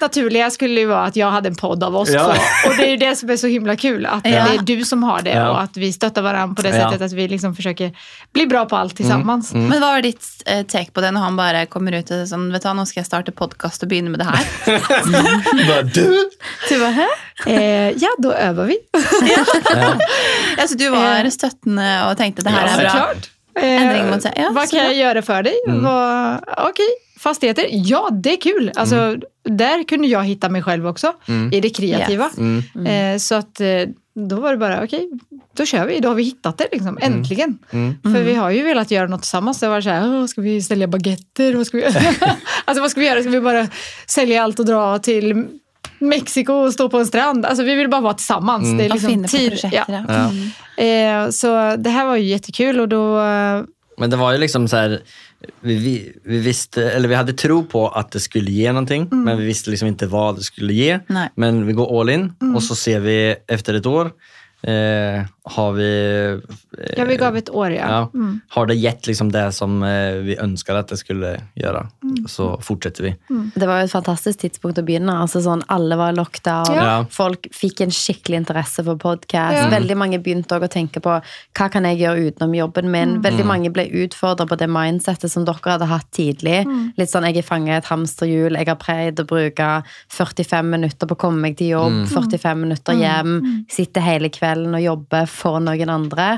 Mest 0.00 0.14
naturliga 0.16 0.50
skulle 0.50 0.80
ju 0.80 0.86
vara 0.86 1.04
att 1.04 1.16
jag 1.16 1.30
hade 1.30 1.48
en 1.48 1.54
podd 1.54 1.84
av 1.84 1.96
oss 1.96 2.08
Ja. 2.10 2.24
två. 2.24 2.30
Och 2.70 2.76
det 2.76 2.86
är 2.86 2.90
ju 2.90 2.96
det 2.96 3.16
som 3.16 3.30
är 3.30 3.36
så 3.36 3.46
himla 3.46 3.76
kul, 3.76 4.06
att 4.06 4.20
Ja. 4.24 4.30
det 4.30 4.54
är 4.54 4.62
du 4.62 4.84
som 4.84 5.02
har 5.02 5.22
det 5.22 5.30
Ja. 5.30 5.50
och 5.50 5.60
att 5.62 5.76
vi 5.76 5.92
stöttar 5.92 6.22
varandra 6.22 6.54
på 6.54 6.62
det 6.62 6.68
Ja. 6.76 6.90
sättet 6.90 7.02
att 7.06 7.12
vi 7.12 7.28
liksom 7.28 7.54
försöker 7.56 7.92
bli 8.32 8.46
bra 8.46 8.64
på 8.64 8.76
allt 8.76 8.96
tillsammans. 8.96 9.52
Mm. 9.52 9.66
Men 9.68 9.78
hva 9.82 9.90
var 9.92 10.02
ditt 10.02 10.24
eh, 10.46 10.62
take 10.66 10.90
på 10.92 11.00
det 11.00 11.10
når 11.10 11.20
han 11.20 11.36
bare 11.36 11.66
kommer 11.66 11.92
ut 11.92 12.10
og 12.10 12.16
er 12.22 12.26
sånn 12.26 12.52
Vet 12.52 12.62
du 12.62 12.68
hva, 12.68 12.74
nå 12.74 12.84
skal 12.86 13.00
jeg 13.00 13.06
starte 13.06 13.32
podkast 13.32 13.82
og 13.82 13.88
begynne 13.88 14.10
med 14.10 14.20
det 14.20 14.26
her. 14.26 14.44
Bara, 15.68 15.82
du? 15.82 16.30
Du 16.68 16.78
bare, 16.80 16.92
hæ? 16.92 17.06
Eh, 17.46 17.92
ja, 17.98 18.08
då 18.18 18.32
övar 18.32 18.64
vi. 18.64 18.76
Ja, 20.58 20.66
så 20.68 20.74
du 20.74 20.88
var 20.90 21.24
Eh. 21.24 21.30
støttende 21.30 21.88
og 22.10 22.16
tenkte 22.18 22.42
det 22.42 22.50
Ja, 22.50 22.58
er 22.66 22.80
bra? 22.80 22.90
Såklart. 22.90 23.30
Ändring 23.60 24.10
mot 24.10 24.22
sig. 24.22 24.32
Ja, 24.36 24.50
vad 24.52 24.70
kan 24.70 24.78
jag 24.78 24.94
göra 24.94 25.22
för 25.22 25.42
dig? 25.42 25.54
Vad- 25.66 26.40
Okej, 26.56 26.88
fastigheter. 27.18 27.66
Ja, 27.70 28.08
det 28.12 28.32
är 28.32 28.40
kul. 28.40 28.72
Alltså, 28.76 29.16
Där 29.44 29.82
kunde 29.88 30.06
jag 30.08 30.24
hitta 30.24 30.48
mig 30.48 30.62
själv 30.62 30.86
också, 30.86 31.12
i 31.52 31.60
det 31.60 31.70
kreativa. 31.70 32.24
Yes. 32.24 32.38
Mm. 32.38 32.86
Eh, 33.14 33.18
så 33.18 33.34
att, 33.34 33.60
eh, 33.60 33.66
då 34.28 34.36
var 34.40 34.50
det 34.50 34.56
bara, 34.58 34.84
okej, 34.84 35.08
då 35.56 35.66
kör 35.66 35.86
vi. 35.86 36.00
Då 36.00 36.08
har 36.08 36.14
vi 36.14 36.22
hittat 36.22 36.58
det, 36.58 36.68
liksom. 36.72 36.98
äntligen. 37.02 37.58
Mm. 37.70 37.94
För 38.02 38.22
vi 38.22 38.34
har 38.34 38.50
ju 38.50 38.62
velat 38.62 38.90
göra 38.90 39.06
något 39.06 39.22
tillsammans. 39.22 39.60
Det 39.60 39.68
var 39.68 39.80
så 39.80 39.88
här, 39.88 40.08
"Åh, 40.20 40.26
ska 40.26 40.40
vi 40.40 40.62
sälja 40.62 40.86
baguetter? 40.88 41.54
Vad 41.54 41.66
ska 41.66 41.76
vi, 41.76 41.84
alltså, 42.64 42.80
vad 42.82 42.90
ska 42.90 43.00
vi 43.00 43.06
göra? 43.06 43.20
Ska 43.20 43.30
vi 43.30 43.40
bara 43.40 43.68
sälja 44.06 44.42
allt 44.42 44.58
och 44.58 44.64
dra 44.66 44.98
till 44.98 45.46
Mexiko 45.98 46.52
och 46.52 46.72
stå 46.72 46.88
på 46.88 46.98
en 46.98 47.06
strand? 47.06 47.46
Alltså, 47.46 47.64
vi 47.64 47.74
vill 47.74 47.88
bara 47.90 48.00
vara 48.00 48.14
tillsammans. 48.14 48.78
Det 48.78 48.84
är 48.84 48.88
liksom 48.88 49.24
tid. 49.24 49.50
prosjekter. 49.50 49.84
Ja. 49.88 50.04
Ja. 50.08 50.30
Ja. 50.76 50.84
Eh, 50.84 51.30
så 51.30 51.76
det 51.78 51.90
här 51.90 52.06
var 52.06 52.16
ju 52.16 52.24
jättekul 52.24 52.80
och 52.80 52.88
då... 52.88 53.18
eh, 53.20 53.62
Men 53.98 54.10
det 54.10 54.16
var 54.16 54.32
ju 54.32 54.38
liksom 54.38 54.68
så 54.68 54.76
här, 54.76 55.00
vi, 55.60 55.74
vi, 55.74 56.12
vi 56.24 56.38
visste, 56.38 56.90
eller 56.90 57.08
vi 57.08 57.14
hade 57.14 57.32
tro 57.32 57.64
på 57.64 57.88
att 57.88 58.10
det 58.10 58.20
skulle 58.20 58.50
ge 58.50 58.72
någonting, 58.72 59.02
Mm. 59.12 59.24
men 59.24 59.38
vi 59.38 59.44
visste 59.46 59.70
liksom 59.70 59.88
inte 59.88 60.06
vad 60.06 60.36
det 60.36 60.42
skulle 60.42 60.72
ge. 60.74 61.00
Nej. 61.06 61.28
Men 61.34 61.66
vi 61.66 61.72
går 61.72 62.00
all 62.00 62.10
in 62.10 62.32
Mm. 62.42 62.56
och 62.56 62.62
så 62.62 62.74
ser 62.74 63.00
vi 63.00 63.36
efter 63.46 63.74
ett 63.74 63.86
år, 63.86 64.10
eh, 64.62 65.24
har 65.44 65.72
vi... 65.72 65.90
Eh, 66.78 66.94
Ja, 66.96 67.04
vi 67.04 67.16
gav 67.16 67.36
ett 67.36 67.50
år, 67.50 67.70
ja. 67.72 67.88
ja, 67.88 68.10
Mm. 68.14 68.40
Har 68.48 68.66
det 68.66 68.74
gett 68.74 69.06
liksom 69.06 69.32
det 69.32 69.52
som 69.52 69.82
eh, 69.82 70.12
vi 70.14 70.36
önskade 70.36 70.78
att 70.78 70.88
det 70.88 70.96
skulle 70.96 71.40
göra, 71.54 71.86
Mm. 72.02 72.26
så 72.28 72.60
fortsätter 72.62 73.02
vi. 73.02 73.16
Det 73.54 73.66
var 73.66 73.78
jo 73.80 73.84
et 73.84 73.90
fantastisk 73.92 74.38
tidspunkt 74.40 74.78
å 74.78 74.82
begynne. 74.84 75.12
Altså 75.22 75.40
sånn, 75.42 75.62
Alle 75.68 75.96
var 75.96 76.12
lockdown. 76.12 76.74
Ja. 76.74 77.04
Folk 77.10 77.46
fikk 77.52 77.80
en 77.80 77.90
skikkelig 77.90 78.36
interesse 78.36 78.84
for 78.84 78.96
podkast. 78.96 79.56
Ja. 79.56 79.68
Veldig 79.70 79.96
mange 79.96 80.18
begynte 80.22 80.54
også 80.56 80.64
å 80.68 80.72
tenke 80.72 81.00
på 81.00 81.18
hva 81.54 81.68
kan 81.70 81.84
jeg 81.84 81.98
gjøre 81.98 82.30
utenom 82.30 82.54
jobben 82.54 82.90
min. 82.90 83.20
Veldig 83.22 83.44
mange 83.46 83.70
ble 83.72 83.84
utfordra 84.04 84.46
på 84.48 84.56
det 84.58 84.68
mindsettet 84.70 85.30
som 85.30 85.44
dere 85.44 85.58
hadde 85.64 85.86
hatt 85.90 86.08
tidlig. 86.12 86.64
Litt 86.98 87.10
sånn 87.10 87.26
jeg 87.28 87.36
er 87.38 87.42
fanga 87.42 87.74
i 87.74 87.78
et 87.78 87.84
hamsterhjul. 87.90 88.56
Jeg 88.56 88.66
har 88.68 88.76
pleid 88.80 89.20
å 89.20 89.26
bruke 89.28 89.82
45 90.08 90.70
minutter 90.70 91.06
på 91.06 91.14
å 91.16 91.18
komme 91.18 91.40
meg 91.40 91.56
til 91.58 91.74
jobb, 91.74 92.06
45 92.08 92.58
minutter 92.62 92.94
hjem. 92.94 93.64
Sitte 93.68 94.00
hele 94.00 94.28
kvelden 94.48 94.76
og 94.78 94.84
jobbe 94.84 95.24
for 95.30 95.60
noen 95.60 95.92
andre. 95.92 96.28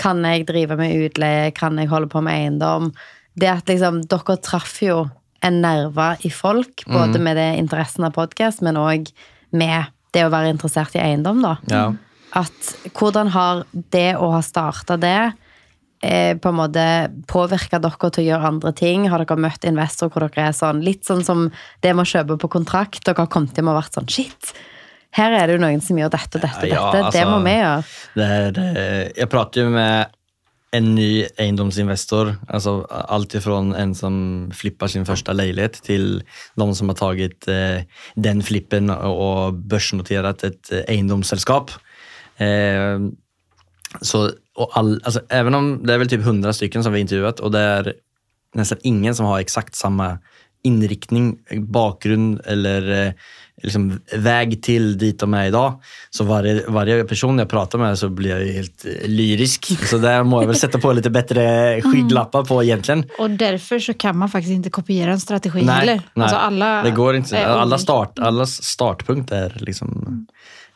Kan 0.00 0.24
jeg 0.26 0.46
drive 0.48 0.76
med 0.80 0.96
utleie? 1.06 1.52
Kan 1.54 1.78
jeg 1.78 1.90
holde 1.92 2.10
på 2.10 2.22
med 2.24 2.34
eiendom? 2.34 2.90
Det 3.34 3.50
at 3.50 3.70
liksom, 3.70 4.04
dere 4.10 4.36
traff 4.42 4.80
jo 4.82 5.04
en 5.44 5.60
nerve 5.60 6.14
i 6.24 6.30
folk, 6.32 6.86
både 6.88 7.20
med 7.20 7.36
det 7.36 7.50
interessen 7.60 8.06
av 8.06 8.14
podkast, 8.16 8.62
men 8.64 8.78
òg 8.80 9.10
med 9.52 9.90
det 10.14 10.24
å 10.24 10.32
være 10.32 10.54
interessert 10.54 10.94
i 10.96 11.02
eiendom, 11.02 11.42
da. 11.44 11.56
Ja. 11.68 11.86
At 12.34 12.70
hvordan 12.96 13.30
har 13.34 13.64
det 13.92 14.14
å 14.16 14.30
ha 14.32 14.40
starta 14.42 14.96
det 14.98 15.18
eh, 16.02 16.32
på 16.38 16.50
en 16.50 16.58
måte 16.58 16.86
påvirka 17.30 17.78
dere 17.82 18.10
til 18.10 18.24
å 18.24 18.28
gjøre 18.30 18.52
andre 18.54 18.72
ting? 18.78 19.08
Har 19.10 19.22
dere 19.22 19.38
møtt 19.44 19.66
investorer 19.68 20.14
hvor 20.14 20.26
dere 20.26 20.48
er 20.48 20.56
sånn 20.56 20.82
litt 20.86 21.04
sånn 21.06 21.22
som 21.26 21.50
det 21.84 21.92
med 21.92 22.06
å 22.06 22.12
kjøpe 22.14 22.38
på 22.40 22.50
kontrakt? 22.56 23.04
Dere 23.04 23.26
har 23.26 23.30
kommet 23.30 23.58
hjem 23.58 23.70
og 23.70 23.78
vært 23.82 23.98
sånn 23.98 24.10
shit, 24.10 24.54
her 25.14 25.32
er 25.32 25.46
det 25.46 25.56
jo 25.56 25.62
noen 25.62 25.80
som 25.84 25.98
gjør 26.00 26.10
dette, 26.10 26.40
dette, 26.42 26.68
Ja, 26.68 26.90
dette. 26.92 27.10
det 27.12 27.22
altså- 27.22 27.30
må 27.30 27.38
vi 27.44 27.54
gjøre. 27.54 27.84
Det 28.14 28.26
här, 28.26 28.58
eh, 28.76 29.10
jag 29.16 29.30
pratar 29.30 29.60
ju 29.60 29.68
med 29.70 30.06
en 30.72 30.94
ny 30.94 31.26
egendomsinvestor, 31.36 32.36
alltså 32.48 32.86
allt 32.90 33.34
ifrån 33.34 33.74
en 33.74 33.94
som 33.94 34.50
flippar 34.54 34.86
sin 34.86 35.06
första 35.06 35.32
lägenhet 35.32 35.82
till 35.82 36.22
de 36.56 36.74
som 36.74 36.88
har 36.88 36.96
tagit 36.96 37.48
eh, 37.48 37.82
den 38.14 38.42
flippen 38.42 38.90
och 38.90 39.54
börsnoterat 39.54 40.42
ett 40.44 40.72
egendomssällskap. 40.88 41.70
Eh, 42.36 42.98
så, 44.00 44.30
och 44.56 44.70
all, 44.78 45.00
alltså, 45.04 45.20
även 45.28 45.54
om 45.54 45.86
det 45.86 45.94
är 45.94 45.98
väl 45.98 46.08
typ 46.08 46.24
hundra 46.24 46.52
stycken 46.52 46.82
som 46.84 46.92
vi 46.92 47.00
intervjuat 47.00 47.40
och 47.40 47.50
det 47.50 47.60
är 47.60 47.94
nästan 48.54 48.78
ingen 48.82 49.14
som 49.14 49.26
har 49.26 49.40
exakt 49.40 49.74
samma 49.74 50.18
inriktning, 50.62 51.38
bakgrund 51.58 52.40
eller 52.44 53.06
eh, 53.06 53.12
liksom 53.64 54.00
väg 54.16 54.62
till 54.62 54.98
dit 54.98 55.18
de 55.18 55.34
är 55.34 55.46
idag. 55.46 55.82
Så 56.10 56.24
varje, 56.24 56.64
varje 56.68 57.04
person 57.04 57.38
jag 57.38 57.48
pratar 57.48 57.78
med 57.78 57.98
så 57.98 58.08
blir 58.08 58.30
jag 58.30 58.46
ju 58.46 58.52
helt 58.52 58.84
eh, 58.84 59.08
lyrisk. 59.08 59.88
Så 59.88 59.98
där 59.98 60.22
må 60.22 60.42
jag 60.42 60.46
väl 60.46 60.56
sätta 60.56 60.78
på 60.78 60.92
lite 60.92 61.10
bättre 61.10 61.80
skygglappar 61.82 62.44
på 62.44 62.64
egentligen. 62.64 63.04
Och 63.18 63.30
därför 63.30 63.78
så 63.78 63.94
kan 63.94 64.18
man 64.18 64.28
faktiskt 64.28 64.52
inte 64.52 64.70
kopiera 64.70 65.12
en 65.12 65.20
strategi 65.20 65.62
Nej, 65.64 65.74
heller. 65.74 66.02
nej. 66.14 66.22
Alltså 66.22 66.36
alla 66.36 66.82
det 66.82 66.90
går 66.90 67.16
inte. 67.16 67.46
Alla 67.46 67.78
start, 67.78 68.18
allas 68.18 68.62
startpunkt 68.62 69.32
är 69.32 69.56
liksom 69.56 70.26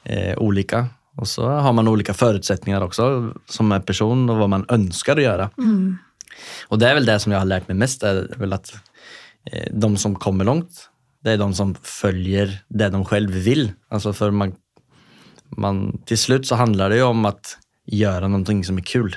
eh, 0.05 0.39
olika. 0.39 0.87
Och 1.17 1.29
så 1.29 1.49
har 1.49 1.73
man 1.73 1.89
olika 1.89 2.15
förutsättningar 2.15 2.81
också 2.81 3.33
som 3.47 3.73
är 3.73 3.81
person 3.81 4.31
och 4.31 4.37
vad 4.37 4.49
man 4.49 4.65
önskar 4.69 5.17
att 5.17 5.23
göra. 5.23 5.51
Och 6.69 6.79
det 6.79 6.89
är 6.89 6.95
väl 6.95 7.07
det 7.07 7.19
som 7.19 7.33
jag 7.33 7.39
har 7.39 7.47
lärt 7.47 7.69
mig 7.69 7.77
mest, 7.77 8.03
är 8.03 8.29
väl 8.37 8.53
att 8.53 8.75
eh, 9.53 9.69
de 9.73 9.97
som 9.97 10.15
kommer 10.15 10.45
långt, 10.45 10.89
det 11.29 11.35
är 11.35 11.39
de 11.39 11.55
som 11.55 11.75
följer 11.83 12.59
det 12.69 12.89
de 12.89 13.05
själv 13.05 13.31
vill. 13.31 13.73
Alltså 13.89 14.13
för 14.13 14.31
man, 14.31 14.55
man, 15.57 16.03
till 16.05 16.19
slut 16.19 16.47
så 16.47 16.55
handlar 16.55 16.91
det 16.91 16.97
ju 16.97 17.03
om 17.03 17.25
att 17.25 17.59
göra 17.87 18.29
någonting 18.29 18.65
som 18.65 18.77
är 18.79 18.83
kul. 18.83 19.17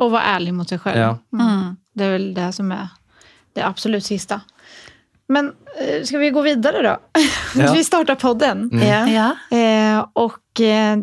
Och 0.00 0.10
vara 0.10 0.22
ärlig 0.22 0.54
mot 0.54 0.68
sig 0.68 0.78
själv. 0.78 0.98
Ja. 0.98 1.18
Mm. 1.40 1.76
Det 1.94 2.04
är 2.04 2.10
väl 2.12 2.34
det 2.34 2.52
som 2.52 2.72
är 2.72 2.88
det 3.52 3.66
absolut 3.66 4.04
sista. 4.04 4.40
Men 5.28 5.52
eh, 5.80 6.02
ska 6.04 6.18
vi 6.18 6.30
gå 6.30 6.40
vidare 6.40 6.82
då? 6.82 7.20
Ja. 7.60 7.72
vi 7.72 7.84
startar 7.84 8.14
podden. 8.14 8.70
Ja. 8.72 9.08
Ja. 9.50 9.56
Eh, 9.58 10.06
och 10.12 10.60
eh, 10.60 10.98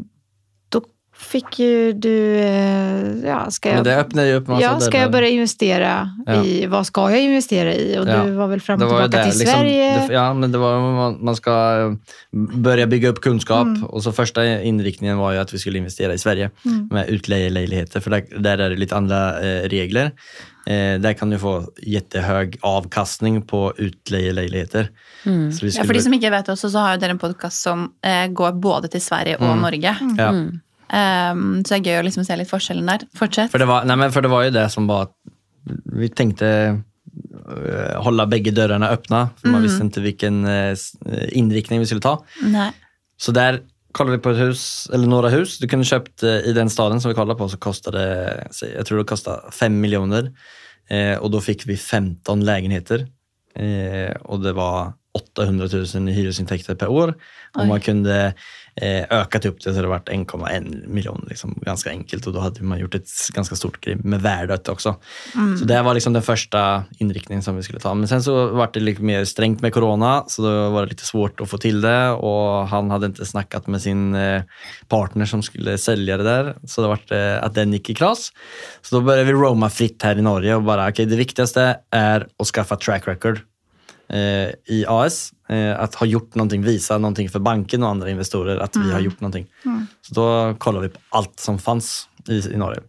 fick 1.21 1.59
ju 1.59 1.93
du... 1.93 2.35
Eh, 2.37 3.15
ja, 3.25 3.51
ska 3.51 3.69
Men 3.69 3.77
jag, 3.77 3.85
det 3.85 3.95
öppnar 3.97 4.23
ju 4.23 4.33
upp 4.33 4.47
massa 4.47 4.61
ja, 4.63 4.79
ska 4.79 4.97
jag 4.97 5.11
börja 5.11 5.27
investera 5.29 6.09
Ja. 6.25 6.43
i... 6.45 6.65
Vad 6.65 6.85
ska 6.87 7.11
jag 7.11 7.21
investera 7.21 7.73
i? 7.73 7.97
Och 7.99 8.07
Ja. 8.07 8.23
du 8.23 8.31
var 8.31 8.47
väl 8.47 8.61
fram 8.61 8.81
och 8.81 8.87
tillbaka 8.89 9.07
det, 9.07 9.29
till 9.31 9.39
liksom, 9.39 9.59
Sverige. 9.59 10.07
Det, 10.07 10.13
ja, 10.13 10.33
men 10.33 10.51
det 10.51 10.57
var, 10.57 10.79
man- 10.79 11.17
man 11.25 11.35
ska 11.35 11.51
eh, 12.31 12.39
börja 12.55 12.87
bygga 12.87 13.09
upp 13.09 13.21
kunskap 13.21 13.67
Mm. 13.67 13.83
och 13.83 14.03
så 14.03 14.11
första 14.11 14.61
inriktningen 14.61 15.17
var 15.17 15.31
ju 15.31 15.37
att 15.39 15.53
vi 15.53 15.59
skulle 15.59 15.77
investera 15.77 16.13
i 16.13 16.17
Sverige 16.17 16.49
Mm. 16.65 16.87
med 16.91 17.09
utlejelejligheter 17.09 17.99
för 17.99 18.11
där, 18.11 18.23
där 18.39 18.57
är 18.57 18.69
det 18.69 18.75
lite 18.75 18.95
andra 18.95 19.39
eh, 19.41 19.69
regler. 19.69 20.11
Eh, 20.65 20.99
där 20.99 21.13
kan 21.13 21.29
du 21.29 21.39
få 21.39 21.65
jättehög 21.81 22.57
avkastning 22.61 23.41
på 23.41 23.73
utlejelejligheter. 23.77 24.89
Mm. 25.25 25.49
Ja, 25.61 25.83
For 25.83 25.93
de 25.93 26.01
som 26.01 26.13
ikke 26.13 26.29
vet 26.31 26.49
også, 26.49 26.69
så 26.69 26.79
har 26.85 26.97
dere 27.01 27.11
en 27.15 27.19
podkast 27.21 27.61
som 27.63 27.87
eh, 28.05 28.27
går 28.33 28.51
både 28.61 28.87
til 28.87 29.01
Sverige 29.01 29.37
og 29.41 29.57
Norge. 29.57 29.95
ja. 30.17 30.31
Um, 30.91 31.61
så 31.63 31.73
det 31.73 31.77
er 31.79 31.87
gøy 31.87 31.99
å 32.01 32.05
liksom 32.07 32.25
se 32.27 32.35
litt 32.35 32.51
forskjellen 32.51 32.89
der. 32.89 33.05
Fortsett. 33.15 33.51
För 33.51 33.63
det, 33.63 33.67
var, 33.69 33.85
nej 33.87 33.97
men 33.97 34.11
för 34.11 34.21
det 34.21 34.31
var 34.31 34.43
ju 34.43 34.51
det 34.51 34.69
som 34.69 34.87
var, 34.87 35.07
vi 35.85 36.09
tänkte 36.09 36.47
eh, 36.47 38.01
hålla 38.03 38.25
bägge 38.27 38.51
dörrarna 38.51 38.89
öppna, 38.89 39.29
för 39.41 39.47
man 39.47 39.63
visste 39.63 39.83
inte 39.83 40.01
vilken 40.01 40.45
eh, 40.45 40.75
inriktning 41.31 41.79
vi 41.79 41.85
skulle 41.85 42.01
ta. 42.01 42.17
Nei. 42.41 42.71
Så 43.17 43.31
där 43.31 43.61
kollade 43.91 44.17
vi 44.17 44.23
på 44.23 44.29
ett 44.29 44.37
hus, 44.37 44.89
eller 44.93 45.07
några 45.07 45.29
hus. 45.29 45.59
Du 45.59 45.67
kunde 45.67 45.85
köpt 45.85 46.23
eh, 46.23 46.29
i 46.29 46.53
den 46.53 46.69
staden 46.69 47.01
som 47.01 47.09
vi 47.09 47.15
kollade 47.15 47.37
på 47.37 47.49
så 47.49 47.57
kostade, 47.57 48.47
jag 48.75 48.85
tror 48.85 48.97
det 48.97 49.03
kostade 49.03 49.51
5 49.51 49.79
miljoner. 49.79 50.31
Eh, 50.89 51.17
och 51.17 51.31
då 51.31 51.41
fick 51.41 51.65
vi 51.65 51.77
15 51.77 52.45
lägenheter. 52.45 53.07
Eh, 53.55 54.15
och 54.15 54.39
det 54.39 54.53
var 54.53 54.93
800 55.13 55.67
000 55.95 56.09
i 56.09 56.11
hyresintäkter 56.11 56.75
per 56.75 56.87
år. 56.87 57.09
Och 57.55 57.61
Oj. 57.61 57.67
man 57.67 57.81
kunde 57.81 58.33
ökat 59.09 59.45
upp 59.45 59.63
det 59.63 59.73
så 59.73 59.81
det 59.81 59.87
varit 59.87 60.09
1,1 60.09 60.87
miljon. 60.87 61.25
Liksom, 61.29 61.59
ganska 61.61 61.89
enkelt 61.89 62.27
och 62.27 62.33
då 62.33 62.39
hade 62.39 62.63
man 62.63 62.79
gjort 62.79 62.95
ett 62.95 63.09
ganska 63.33 63.55
stort 63.55 63.81
grej 63.81 63.95
med 63.95 64.21
värdet 64.21 64.69
också. 64.69 64.95
Så 65.59 65.65
det 65.65 65.81
var 65.81 65.93
liksom 65.93 66.13
den 66.13 66.21
första 66.21 66.83
inriktningen 66.97 67.43
som 67.43 67.55
vi 67.55 67.63
skulle 67.63 67.79
ta. 67.79 67.93
Men 67.93 68.07
sen 68.07 68.23
så 68.23 68.47
var 68.47 68.69
det 68.73 68.79
lite 68.79 69.01
mer 69.01 69.25
strängt 69.25 69.61
med 69.61 69.73
corona 69.73 70.23
så 70.27 70.41
då 70.41 70.69
var 70.69 70.81
det 70.81 70.89
lite 70.89 71.05
svårt 71.05 71.41
att 71.41 71.49
få 71.49 71.57
till 71.57 71.81
det 71.81 72.09
och 72.09 72.67
han 72.67 72.91
hade 72.91 73.05
inte 73.05 73.25
snackat 73.25 73.67
med 73.67 73.81
sin 73.81 74.15
eh, 74.15 74.41
partner 74.87 75.25
som 75.25 75.43
skulle 75.43 75.77
sälja 75.77 76.17
det 76.17 76.23
där. 76.23 76.55
Så 76.63 76.81
det 76.81 76.87
var 76.87 76.99
det 77.07 77.39
att 77.41 77.55
den 77.55 77.73
gick 77.73 77.89
i 77.89 77.95
kras. 77.95 78.31
Så 78.81 78.95
då 78.95 79.01
började 79.01 79.23
vi 79.23 79.31
roma 79.31 79.69
fritt 79.69 80.03
här 80.03 80.17
i 80.17 80.21
Norge 80.21 80.55
och 80.55 80.63
bara 80.63 80.89
okej 80.89 81.05
det 81.05 81.15
viktigaste 81.15 81.77
är 81.91 82.27
att 82.39 82.47
skaffa 82.47 82.75
track 82.75 83.07
record 83.07 83.35
eh, 83.37 83.41
i 84.67 84.85
AS. 84.87 85.33
Eh, 85.49 85.79
att 85.79 85.95
ha 85.95 86.05
gjort 86.07 86.35
någonting, 86.35 86.61
visa 86.63 86.97
någonting 86.97 87.29
för 87.29 87.39
banken 87.39 87.83
och 87.83 87.89
andra 87.89 88.09
investorer 88.09 88.57
att 88.57 88.75
vi 88.75 88.91
har 88.91 88.99
gjort 88.99 89.21
någonting. 89.21 89.47
Så 90.01 90.13
då 90.13 90.55
kollade 90.59 90.87
vi 90.87 90.93
på 90.93 90.99
allt 91.09 91.39
som 91.39 91.59
fanns 91.59 92.07
i, 92.27 92.53
i 92.53 92.57
Norge. 92.57 92.79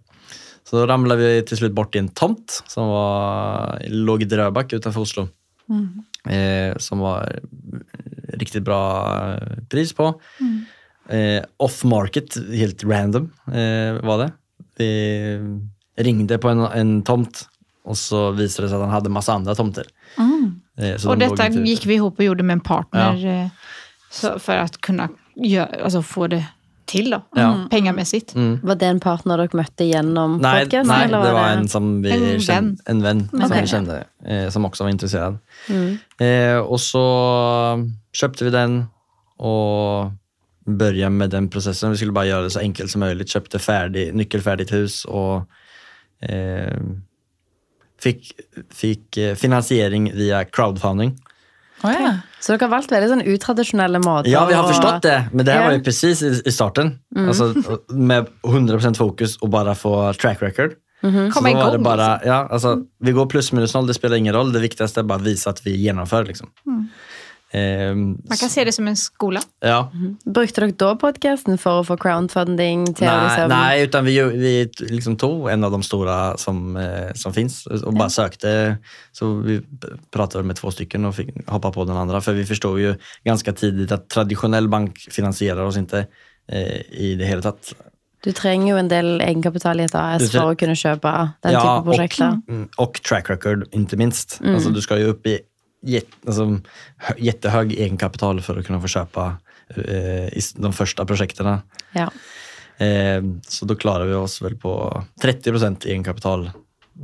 Så 0.70 0.76
då 0.76 0.86
ramlade 0.86 1.20
vi 1.22 1.42
till 1.42 1.56
slut 1.56 1.72
bort 1.72 1.94
i 1.94 1.98
en 1.98 2.08
tomt 2.08 2.62
som 2.66 2.88
var, 2.88 3.82
låg 3.88 4.22
i 4.22 4.24
Dröbak 4.24 4.72
utanför 4.72 5.00
Oslo. 5.00 5.28
eh, 6.34 6.76
som 6.78 6.98
var 6.98 7.40
riktigt 8.28 8.62
bra 8.62 9.08
eh, 9.32 9.64
pris 9.70 9.92
på. 9.92 10.20
Eh, 11.08 11.44
off 11.56 11.84
market, 11.84 12.36
helt 12.54 12.84
random 12.84 13.30
eh, 13.46 14.04
var 14.06 14.18
det. 14.18 14.32
Vi 14.76 15.38
ringde 15.96 16.38
på 16.38 16.48
en, 16.48 16.60
en 16.60 17.02
tomt 17.02 17.48
och 17.84 17.98
så 17.98 18.30
visade 18.30 18.66
det 18.66 18.70
sig 18.70 18.76
att 18.76 18.82
han 18.82 18.90
hade 18.90 19.10
massa 19.10 19.32
andra 19.32 19.54
tomter. 19.54 19.84
Eh, 20.78 20.96
så 20.96 21.10
Och 21.10 21.18
de 21.18 21.26
detta 21.28 21.48
ute. 21.48 21.58
gick 21.60 21.86
vi 21.86 21.94
ihop 21.94 22.18
och 22.18 22.24
gjorde 22.24 22.42
med 22.42 22.54
en 22.54 22.60
partner 22.60 23.26
eh, 23.26 23.48
så, 24.10 24.38
för 24.38 24.56
att 24.56 24.80
kunna 24.80 25.08
gö- 25.36 25.82
alltså 25.84 26.02
få 26.02 26.26
det 26.26 26.44
till 26.84 27.10
då, 27.10 27.22
Ja. 27.36 27.66
pengamässigt. 27.70 28.34
Mm. 28.34 28.60
Var 28.62 28.74
det 28.74 28.86
en 28.86 29.00
partner 29.00 29.36
dere 29.38 29.48
møtte 29.52 29.84
gjennom 29.84 30.38
Nej, 30.38 30.64
podcasten? 30.64 30.86
nej 30.96 31.04
eller 31.06 31.22
det 31.22 31.32
var 31.32 31.48
en 31.48 31.68
som 31.68 32.02
vi 32.02 32.10
En 32.10 32.20
vän. 32.20 32.40
kände, 32.40 32.82
en 32.86 33.02
vän 33.02 33.28
som 33.30 33.42
Okej. 33.44 33.60
vi 33.60 33.66
kände, 33.66 34.04
eh, 34.26 34.48
som 34.50 34.64
också 34.64 34.84
var 34.84 34.90
intresserad. 34.90 35.38
Mm. 35.68 35.98
Eh, 36.18 36.58
och 36.58 36.80
så 36.80 37.88
köpte 38.12 38.44
vi 38.44 38.50
den 38.50 38.84
och 39.36 40.10
började 40.66 41.10
med 41.10 41.30
den 41.30 41.48
processen. 41.48 41.90
Vi 41.90 41.96
skulle 41.96 42.12
bara 42.12 42.26
göra 42.26 42.42
det 42.42 42.50
så 42.50 42.60
enkelt 42.60 42.90
som 42.90 43.00
möjligt. 43.00 43.28
Köpte 43.28 43.58
färdig, 43.58 44.14
nyckelfärdigt 44.14 44.72
hus 44.72 45.04
och 45.04 45.36
eh, 46.28 46.76
fick, 48.02 48.32
fick 48.74 49.16
eh, 49.16 49.34
finansiering 49.34 50.12
via 50.14 50.44
crowdfunding. 50.44 51.16
Å 51.82 51.90
ja. 51.90 52.12
Så 52.40 52.52
dere 52.52 52.66
har 52.66 52.70
valgt 52.76 52.92
veldig 52.92 53.08
sånn 53.10 53.24
utradisjonelle 53.26 53.98
måter. 54.02 54.30
Ja, 54.30 54.44
vi 54.46 54.54
har 54.54 54.68
förstått 54.68 55.02
det, 55.02 55.16
men 55.32 55.46
det 55.46 55.52
här 55.52 55.66
var 55.66 55.72
ju 55.76 55.82
precis 55.82 56.22
i, 56.22 56.30
i 56.44 56.52
starten. 56.52 56.98
Alltså, 57.16 57.54
med 57.88 58.26
100% 58.42 58.94
fokus 58.98 59.36
och 59.36 59.48
bara 59.48 59.74
få 59.74 60.12
track 60.12 60.42
record. 60.42 60.74
Så 61.02 61.08
Komma 61.08 61.30
då 61.32 61.40
var 61.40 61.50
igång. 61.50 61.72
det 61.72 61.78
bara, 61.78 62.20
ja, 62.24 62.48
alltså, 62.50 62.78
vi 63.00 63.12
går 63.12 63.26
plus 63.26 63.52
minus 63.52 63.74
noll, 63.74 63.86
det 63.86 63.94
spelar 63.94 64.16
ingen 64.16 64.34
roll. 64.34 64.52
Det 64.52 64.60
viktigaste 64.60 65.00
är 65.00 65.04
bara 65.04 65.14
att 65.18 65.26
visa 65.26 65.50
att 65.50 65.66
vi 65.66 65.76
genomför. 65.76 66.24
Liksom. 66.24 66.48
Ehm, 66.66 66.88
Man 67.54 68.36
kan 68.40 68.50
se 68.50 68.64
det 68.64 68.72
som 68.72 68.88
en 68.88 68.96
skola. 68.96 69.40
ja. 69.60 69.90
Brukte 70.24 70.60
dere 70.60 70.72
da 70.72 70.94
podcasten 70.96 71.58
for 71.60 71.82
å 71.82 71.84
få 71.84 71.96
crowdfunding 72.00 72.86
til 72.96 73.06
Nej, 73.06 73.24
liksom 73.26 73.48
nej, 73.48 73.82
utan 73.82 74.04
vi, 74.04 74.22
vi 74.22 74.52
liksom 74.88 75.16
tog 75.16 75.50
en 75.50 75.64
av 75.64 75.70
de 75.70 75.82
stora 75.82 76.36
som, 76.36 76.76
eh, 76.76 77.12
som 77.14 77.32
finns 77.32 77.66
och 77.66 77.94
bara 77.94 78.10
sökte. 78.10 78.78
Så 79.12 79.34
vi 79.34 79.60
pratade 80.10 80.44
med 80.44 80.56
två 80.56 80.70
stycken 80.70 81.04
och 81.04 81.14
fick 81.14 81.48
hoppa 81.48 81.72
på 81.72 81.84
den 81.84 81.96
andra. 81.96 82.20
För 82.20 82.32
vi 82.32 82.44
förstod 82.44 82.80
ju 82.80 82.94
ganska 83.24 83.52
tidigt 83.52 83.92
att 83.92 84.08
traditionell 84.08 84.68
bank 84.68 84.98
finansierar 85.10 85.64
oss 85.64 85.76
inte 85.76 86.06
eh, 86.48 86.80
i 86.90 87.14
det 87.18 87.24
hela 87.24 87.42
tatt. 87.42 87.74
Du 88.24 88.32
trenger 88.32 88.70
jo 88.70 88.78
en 88.78 88.88
del 88.88 89.20
egenkapital 89.20 89.80
i 89.80 89.84
et 89.84 89.94
AS 89.98 90.28
for 90.30 90.52
å 90.52 90.58
kunne 90.58 90.76
kjøpe 90.78 91.10
den 91.42 91.52
Ja, 91.52 91.60
type 91.60 91.84
prosjekter. 91.90 92.28
Och, 92.28 92.48
mm, 92.48 92.68
och 92.76 93.00
track 93.02 93.30
record, 93.30 93.68
inte 93.72 93.96
minst. 93.96 94.40
Alltså, 94.44 94.70
du 94.70 94.80
ska 94.80 94.98
ju 94.98 95.04
upp 95.04 95.26
i 95.26 95.38
jät, 95.82 96.06
alltså, 96.26 96.60
hö- 96.96 97.14
jättehög 97.18 97.72
egenkapital 97.72 98.40
för 98.40 98.56
att 98.56 98.66
kunna 98.66 98.80
få 98.80 98.86
köpa 98.86 99.36
eh, 99.76 100.28
i 100.28 100.40
de 100.54 100.72
första 100.72 101.06
projekten. 101.06 101.58
Ja. 101.92 102.10
Eh, 102.86 103.22
så 103.48 103.64
då 103.64 103.74
klarar 103.76 104.06
vi 104.06 104.14
oss 104.14 104.42
väl 104.42 104.56
på 104.56 105.04
30% 105.22 105.86
egenkapital. 105.86 106.50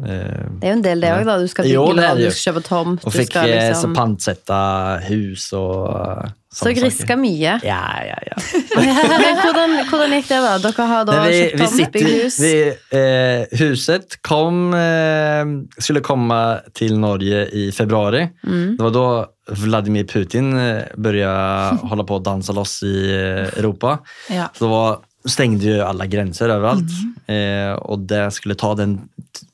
Eh, 0.04 0.44
Det 0.60 0.68
jo 0.68 0.72
en 0.72 0.82
del, 0.82 1.00
det 1.00 1.08
òg. 1.10 1.24
da. 1.26 1.38
Du 1.38 1.48
skal 1.48 1.66
Jo, 1.66 1.86
bygge 1.88 1.96
det 1.96 2.04
er 2.04 2.08
noe, 2.08 2.18
det 2.18 2.24
du 2.24 2.30
skal 2.36 2.52
kjøpe 2.52 2.62
tomt. 2.68 3.04
och 3.04 3.12
fick 3.12 3.36
eh, 3.36 3.68
liksom 3.68 3.94
pantsätta 3.94 4.98
hus 5.08 5.52
och 5.52 5.88
eh, 5.90 6.28
Så 6.52 6.64
sånne 6.64 6.74
dere 6.74 6.90
saker. 6.90 6.90
riska 6.90 7.16
mye. 7.16 7.60
Ja, 7.62 7.82
ja, 8.08 8.18
ja. 8.26 8.36
Men 8.76 9.36
hvordan, 9.42 9.74
hvordan 9.90 10.12
gikk 10.16 10.28
det, 10.28 10.38
da? 10.44 10.58
Dere 10.58 10.86
har 10.86 11.04
da 11.04 11.12
Men 11.12 11.30
vi, 11.30 11.52
vi 11.56 11.66
sitter, 11.66 12.06
hus. 12.24 12.38
vi, 12.40 12.52
eh, 13.00 13.58
huset 13.58 14.16
kom, 14.22 14.74
eh, 14.74 15.44
skulle 15.78 16.00
komma 16.00 16.58
till 16.74 16.98
Norge 16.98 17.46
i 17.52 17.72
februari. 17.72 18.28
Mm. 18.46 18.76
Det 18.76 18.82
var 18.82 18.90
då 18.90 19.26
Vladimir 19.50 20.04
Putin 20.04 20.58
eh, 20.58 20.82
började 20.96 21.76
hålla 21.82 22.04
på 22.04 22.16
att 22.16 22.24
dansa 22.24 22.52
loss 22.52 22.82
i 22.82 23.10
eh, 23.12 23.58
Europa. 23.58 23.98
Ja. 24.30 24.48
Så 24.54 24.64
då 24.64 24.70
var, 24.70 24.98
stängde 25.28 25.64
ju 25.64 25.80
alla 25.80 26.06
gränser 26.06 26.48
överallt. 26.48 26.90
Eh, 27.26 27.72
och 27.72 27.98
det 27.98 28.30
skulle 28.30 28.54
ta 28.54 28.74
den 28.74 29.00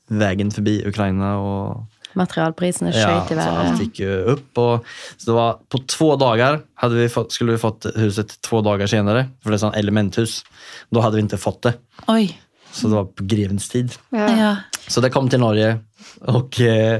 vägen 0.07 0.51
förbi 0.51 0.83
Ukraina. 0.85 1.37
Och, 1.37 1.85
Materialprisene 2.15 2.93
ja, 2.95 3.07
skjøt 3.07 3.33
i 3.33 3.41
så 3.41 3.49
allt 3.59 3.81
gick 3.83 3.99
ju 3.99 4.11
upp. 4.31 4.57
Och, 4.57 4.85
så 5.17 5.31
det 5.31 5.35
var 5.35 5.59
på 5.69 5.77
två 5.77 6.15
dagar 6.15 6.61
hade 6.75 6.95
vi 6.95 7.09
fått, 7.09 7.31
skulle 7.31 7.51
vi 7.51 7.57
fått 7.57 7.85
huset 7.95 8.41
två 8.41 8.61
dagar 8.61 8.87
senare. 8.87 9.25
För 9.43 9.51
det 9.51 9.63
är 9.63 9.67
ett 9.67 9.75
elementhus. 9.75 10.43
Då 10.89 10.99
hade 10.99 11.15
vi 11.15 11.21
inte 11.21 11.37
fått 11.37 11.61
det. 11.61 11.73
Oj. 12.07 12.39
Så 12.71 12.87
det 12.87 12.95
var 12.95 13.05
på 13.05 13.23
grevens 13.23 13.69
tid. 13.69 13.93
Ja. 14.09 14.37
Ja. 14.37 14.55
Så 14.87 15.01
det 15.01 15.09
kom 15.09 15.29
till 15.29 15.39
Norge 15.39 15.79
och 16.19 16.61
eh, 16.61 16.95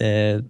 eh, 0.00 0.40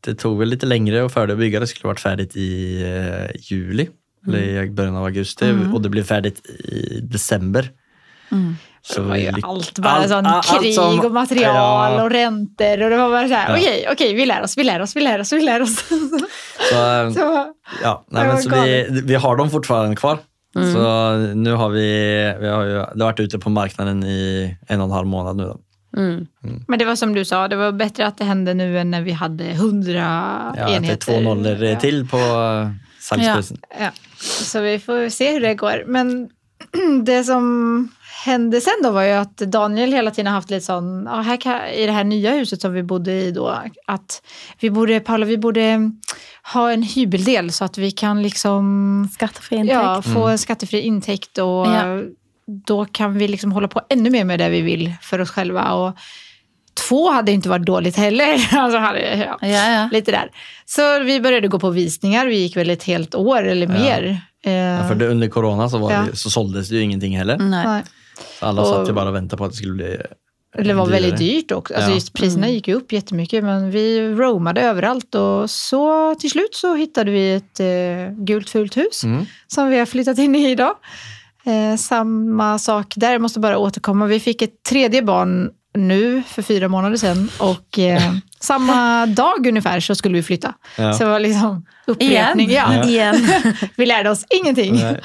det 0.00 0.14
tog 0.14 0.38
väl 0.38 0.48
lite 0.48 0.66
längre 0.66 1.04
att 1.04 1.12
för 1.12 1.26
det 1.26 1.32
att 1.32 1.38
bygga. 1.38 1.60
Det 1.60 1.66
skulle 1.66 1.88
varit 1.88 2.00
färdigt 2.00 2.36
i 2.36 2.82
eh, 2.82 3.40
juli, 3.40 3.88
eller 4.26 4.62
i 4.62 4.70
början 4.70 4.96
av 4.96 5.04
augusti 5.04 5.54
och 5.72 5.82
det 5.82 5.88
blev 5.88 6.04
färdigt 6.04 6.46
i 6.46 7.00
december. 7.00 7.70
Så 8.86 9.00
Det 9.00 9.06
var 9.08 9.16
ju 9.16 9.32
allt 9.42 9.78
bara 9.78 9.92
allt- 9.92 10.08
sån 10.08 10.26
allt 10.26 10.60
krig 10.60 10.74
som- 10.74 11.00
och 11.00 11.12
material 11.12 11.92
Ja. 11.92 12.02
och 12.02 12.10
räntor 12.10 12.82
och 12.82 12.90
det 12.90 12.96
var 12.96 13.10
bara 13.10 13.28
så 13.28 13.34
här, 13.34 13.48
Ja. 13.50 13.56
okej, 13.56 13.86
okej, 13.92 14.14
vi 14.14 14.26
lär 14.26 14.42
oss, 14.42 14.58
vi 14.58 14.64
lär 14.64 14.80
oss, 14.82 14.96
vi 14.96 15.00
lär 15.00 15.20
oss, 15.20 15.32
vi 15.32 15.40
lär 15.40 15.62
oss. 15.62 15.76
Så, 16.70 16.74
eh, 17.02 17.10
så, 17.12 17.46
ja, 17.82 18.04
nej, 18.10 18.26
men 18.26 18.42
så 18.42 18.50
vi, 18.50 19.02
vi 19.04 19.14
har 19.14 19.36
dem 19.36 19.50
fortfarande 19.50 19.96
kvar. 19.96 20.18
Så 20.74 21.16
nu 21.34 21.52
har 21.52 21.68
vi, 21.68 21.88
vi 22.40 22.48
har 22.48 22.64
ju, 22.64 22.72
det 22.74 22.80
har 22.80 23.04
varit 23.04 23.20
ute 23.20 23.38
på 23.38 23.50
marknaden 23.50 24.04
i 24.04 24.56
en 24.68 24.80
och 24.80 24.84
en 24.86 24.90
halv 24.92 25.06
månad 25.06 25.36
nu. 25.36 25.44
Då. 25.44 25.60
Mm. 25.96 26.26
men 26.68 26.78
det 26.78 26.84
var 26.84 26.96
som 26.96 27.14
du 27.14 27.24
sa, 27.24 27.48
det 27.48 27.56
var 27.56 27.72
bättre 27.72 28.06
att 28.06 28.18
det 28.18 28.24
hände 28.24 28.54
nu 28.54 28.78
än 28.78 28.90
när 28.90 29.02
vi 29.02 29.12
hade 29.12 29.44
hundra 29.44 29.92
Ja, 29.92 30.50
att 30.50 30.54
det 30.56 30.60
är 30.72 30.76
enheter. 30.76 30.96
två 31.12 31.20
nollor 31.20 31.64
Ja. 31.64 31.80
till 31.80 32.08
på 32.08 32.16
eh, 32.16 32.68
salgsprisen. 33.00 33.58
Ja. 33.80 33.90
Så 34.20 34.60
vi 34.60 34.78
får 34.78 35.08
se 35.08 35.32
hur 35.32 35.40
det 35.40 35.54
går. 35.54 35.84
Men 35.86 36.28
det 37.04 37.24
som 37.24 37.88
hände 38.24 38.60
sen 38.60 38.72
då 38.82 38.90
var 38.90 39.02
ju 39.02 39.10
att 39.12 39.36
Daniel 39.36 39.92
hela 39.92 40.10
tiden 40.10 40.26
har 40.26 40.34
haft 40.34 40.50
lite 40.50 40.66
sån, 40.66 41.04
ja, 41.10 41.20
här 41.20 41.36
kan, 41.36 41.66
i 41.66 41.86
det 41.86 41.92
här 41.92 42.04
nya 42.04 42.32
huset 42.32 42.60
som 42.60 42.72
vi 42.72 42.82
bodde 42.82 43.12
i 43.12 43.30
då, 43.30 43.58
att 43.86 44.22
vi 44.60 44.70
borde, 44.70 45.00
Paula, 45.00 45.26
vi 45.26 45.38
borde 45.38 45.90
ha 46.52 46.72
en 46.72 46.82
hybeldel 46.82 47.52
så 47.52 47.64
att 47.64 47.78
vi 47.78 47.90
kan 47.90 48.22
liksom 48.22 49.08
Skattefri 49.12 49.56
inntekt. 49.56 49.74
ja, 49.74 50.02
få 50.02 50.26
en 50.28 50.38
skattefri 50.38 50.80
intäkt 50.80 51.38
och 51.38 51.66
Ja. 51.66 52.02
då 52.66 52.84
kan 52.84 53.18
vi 53.18 53.28
liksom 53.28 53.52
hålla 53.52 53.68
på 53.68 53.80
ännu 53.88 54.10
mer 54.10 54.24
med 54.24 54.38
det 54.38 54.48
vi 54.48 54.60
vill 54.60 54.92
för 55.02 55.20
oss 55.20 55.30
själva. 55.30 55.72
Och 55.72 55.96
två 56.88 57.10
hade 57.10 57.32
inte 57.32 57.48
varit 57.48 57.66
dåligt 57.66 57.96
heller. 57.96 58.48
Alltså, 58.58 58.78
hade, 58.78 59.16
ja, 59.16 59.38
Ja, 59.48 59.70
ja. 59.72 59.88
Lite 59.92 60.10
där. 60.10 60.30
Så 60.66 60.98
vi 61.02 61.20
började 61.20 61.48
gå 61.48 61.58
på 61.58 61.70
visningar. 61.70 62.26
Vi 62.26 62.36
gick 62.36 62.56
väl 62.56 62.70
ett 62.70 62.84
helt 62.84 63.14
år 63.14 63.42
eller 63.46 63.66
mer. 63.66 64.20
Eh, 64.44 64.52
Ja, 64.52 64.88
för 64.88 64.94
det, 64.94 65.06
under 65.08 65.28
corona 65.28 65.68
så, 65.68 65.78
var 65.78 65.92
Ja. 65.92 66.04
det, 66.10 66.16
så 66.16 66.30
såldes 66.30 66.68
det 66.68 66.76
ju 66.76 66.82
ingenting 66.82 67.16
heller. 67.18 67.38
Nej. 67.38 67.82
Så 68.40 68.46
alla 68.46 68.62
Och- 68.62 68.68
satt 68.68 68.88
ju 68.88 68.92
bara 68.92 69.08
och 69.08 69.14
väntade 69.14 69.38
på 69.38 69.44
att 69.44 69.50
det 69.50 69.56
skulle 69.56 69.72
bli 69.74 69.96
Det 70.64 70.72
var 70.74 70.86
väldigt 70.86 71.18
dyrare. 71.18 71.32
dyrt 71.34 71.52
också. 71.52 71.74
Alltså 71.74 71.90
Ja. 71.90 71.94
just 71.94 72.12
priserna 72.12 72.48
gick 72.48 72.68
ju 72.68 72.74
upp 72.74 72.92
jättemycket 72.92 73.44
men 73.44 73.70
vi 73.70 74.00
roamade 74.14 74.60
överallt 74.60 75.14
och 75.14 75.50
så 75.50 76.14
till 76.14 76.30
slut 76.30 76.54
så 76.54 76.74
hittade 76.74 77.10
vi 77.10 77.34
ett 77.34 77.60
eh, 77.60 78.24
gult 78.24 78.50
fult 78.50 78.76
hus 78.76 79.04
Mm. 79.04 79.26
som 79.46 79.68
vi 79.70 79.78
har 79.78 79.86
flyttat 79.86 80.18
in 80.18 80.34
i 80.34 80.50
idag. 80.50 80.74
Eh, 81.46 81.76
samma 81.76 82.58
sak 82.58 82.92
där, 82.96 83.12
jag 83.12 83.20
måste 83.22 83.40
bara 83.40 83.58
återkomma. 83.58 84.06
Vi 84.06 84.20
fick 84.20 84.42
ett 84.42 84.62
tredje 84.68 85.02
barn 85.02 85.50
nu 85.78 86.22
för 86.28 86.42
fyra 86.42 86.68
månader 86.68 86.96
sedan 86.96 87.30
och 87.38 87.78
eh, 87.78 88.12
samma 88.40 89.06
dag 89.06 89.46
ungefär 89.46 89.80
så 89.80 89.94
skulle 89.94 90.14
vi 90.14 90.22
flytta. 90.22 90.54
Ja. 90.78 90.92
Så 90.92 91.04
det 91.04 91.10
var 91.10 91.20
liksom 91.20 91.66
upprepning. 91.86 92.50
Igen? 92.50 92.72
Ja. 92.72 92.84
Igen. 92.88 93.26
Vi 93.76 93.86
lärde 93.86 94.10
oss 94.10 94.24
ingenting. 94.30 94.74
Nej. 94.74 95.00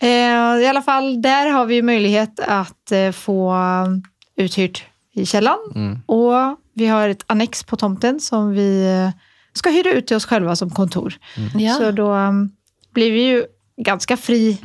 Eh, 0.00 0.62
I 0.62 0.66
alla 0.66 0.82
fall, 0.82 1.22
där 1.22 1.46
har 1.50 1.66
vi 1.66 1.82
möjlighet 1.82 2.40
att 2.40 2.92
eh, 2.92 3.10
få 3.10 3.56
uthyrt 4.36 4.84
i 5.12 5.26
källan. 5.26 5.58
Mm. 5.74 5.98
Och 6.06 6.34
vi 6.74 6.86
har 6.86 7.08
ett 7.08 7.24
annex 7.26 7.64
på 7.64 7.76
tomten 7.76 8.20
som 8.20 8.52
vi 8.52 8.86
eh, 8.86 9.20
ska 9.52 9.70
hyra 9.70 9.92
ut 9.92 10.06
till 10.06 10.16
oss 10.16 10.24
själva 10.24 10.56
som 10.56 10.70
kontor. 10.70 11.14
Ja. 11.54 11.74
Så 11.74 11.90
då 11.90 12.14
um, 12.14 12.50
blir 12.94 13.12
vi 13.12 13.22
ju 13.22 13.44
ganska 13.76 14.16
fri. 14.16 14.58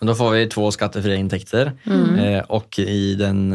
Då 0.00 0.14
får 0.14 0.30
vi 0.30 0.46
två 0.46 0.70
skattefria 0.70 1.16
intäkter 1.16 1.72
eh, 2.18 2.44
och 2.44 2.78
i 2.78 3.14
den, 3.14 3.52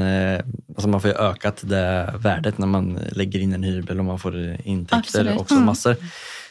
alltså 0.69 0.87
man 0.87 1.01
får 1.01 1.11
ju 1.11 1.17
ökat 1.17 1.59
det 1.61 2.13
värdet 2.17 2.57
när 2.57 2.67
man 2.67 2.99
lägger 3.11 3.39
in 3.39 3.53
en 3.53 3.63
hyrbil 3.63 3.99
och 3.99 4.05
man 4.05 4.19
får 4.19 4.57
intäkter 4.63 4.97
Absolut. 4.97 5.39
också 5.39 5.55
massor. 5.55 5.95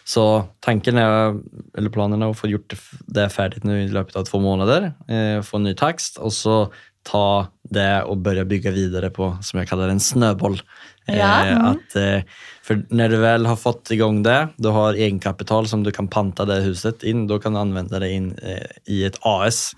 Så 0.08 0.44
tanken 0.60 0.98
är, 0.98 1.40
eller 1.78 1.90
planen 1.90 2.22
är 2.22 2.30
att 2.30 2.38
få 2.38 2.48
gjort 2.48 2.74
det 3.06 3.28
färdigt 3.28 3.64
nu 3.64 3.82
i 3.82 3.88
löpet 3.88 4.16
av 4.16 4.24
två 4.24 4.40
månader, 4.40 4.92
eh, 5.08 5.42
få 5.42 5.56
en 5.56 5.62
ny 5.62 5.74
taxt 5.74 6.16
och 6.16 6.32
så 6.32 6.72
ta 7.02 7.46
det 7.70 8.02
och 8.02 8.16
börja 8.16 8.44
bygga 8.44 8.70
vidare 8.70 9.10
på, 9.10 9.38
som 9.42 9.58
jag 9.58 9.68
kallar 9.68 9.88
en 9.88 10.00
snöboll. 10.00 10.62
Ja. 11.06 11.46
Eh, 11.46 11.64
att, 11.64 11.96
eh, 11.96 12.20
för 12.62 12.86
när 12.88 13.08
du 13.08 13.16
väl 13.16 13.46
har 13.46 13.56
fått 13.56 13.90
igång 13.90 14.22
det, 14.22 14.48
du 14.56 14.68
har 14.68 14.94
egenkapital 14.94 15.68
som 15.68 15.82
du 15.82 15.90
kan 15.90 16.08
panta 16.08 16.44
det 16.44 16.60
huset 16.60 17.02
in, 17.02 17.26
då 17.26 17.38
kan 17.38 17.52
du 17.52 17.58
använda 17.58 17.98
det 17.98 18.10
in 18.10 18.38
i 18.86 19.04
ett 19.04 19.18
AS 19.20 19.72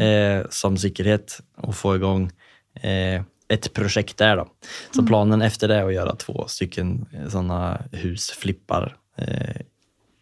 eh, 0.00 0.46
som 0.50 0.76
säkerhet 0.76 1.40
och 1.56 1.76
få 1.76 1.96
igång 1.96 2.30
ett 3.48 3.72
projekt 3.72 4.16
där. 4.16 4.36
Då. 4.36 4.46
Så 4.90 5.06
planen 5.06 5.42
efter 5.42 5.68
det 5.68 5.74
är 5.74 5.86
att 5.86 5.94
göra 5.94 6.16
två 6.16 6.44
stycken 6.48 7.06
sådana 7.28 7.82
husflippar 7.92 8.96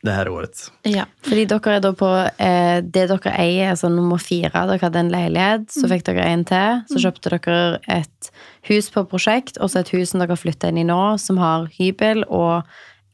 det 0.02 0.10
här 0.10 0.28
året. 0.28 0.72
Ja. 0.82 1.04
Fordi 1.22 1.44
dere 1.50 1.76
er 1.76 1.80
da 1.82 1.90
på 1.96 2.08
eh, 2.38 2.78
det 2.84 3.06
dere 3.10 3.32
eier, 3.34 3.72
altså 3.72 3.90
nummer 3.90 4.20
fire. 4.22 4.52
Dere 4.54 4.82
hadde 4.82 5.00
en 5.02 5.10
leilighet, 5.12 5.66
så 5.74 5.90
fikk 5.90 6.06
dere 6.06 6.26
en 6.28 6.44
til. 6.48 6.84
Så 6.92 7.02
kjøpte 7.02 7.32
dere 7.34 7.80
et 7.98 8.30
hus 8.70 8.92
på 8.94 9.04
prosjekt, 9.10 9.58
og 9.58 9.72
så 9.72 9.82
et 9.82 9.90
hus 9.96 10.12
som 10.12 10.22
dere 10.22 10.38
flytter 10.38 10.70
inn 10.70 10.84
i 10.84 10.86
nå, 10.86 11.02
som 11.18 11.40
har 11.42 11.66
hybel 11.78 12.22
og 12.28 12.68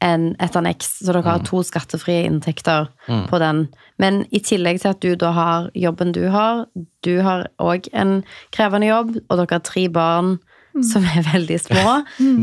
en, 0.05 0.33
et 0.43 0.57
anneks. 0.59 0.99
Så 1.01 1.09
dere 1.09 1.25
har 1.25 1.45
to 1.47 1.63
skattefrie 1.65 2.27
inntekter 2.29 2.91
på 3.31 3.41
den. 3.41 3.65
Men 4.01 4.25
i 4.29 4.43
tillegg 4.43 4.83
til 4.83 4.93
at 4.93 5.01
du 5.01 5.15
da 5.17 5.31
har 5.33 5.69
jobben 5.73 6.13
du 6.13 6.27
har, 6.29 6.67
du 7.01 7.15
har 7.25 7.47
òg 7.57 7.89
en 7.93 8.19
krevende 8.53 8.91
jobb, 8.91 9.15
og 9.25 9.39
dere 9.41 9.57
har 9.57 9.65
tre 9.65 9.87
barn 9.89 10.35
som 10.83 11.05
er 11.07 11.23
veldig 11.23 11.57
små, 11.61 11.91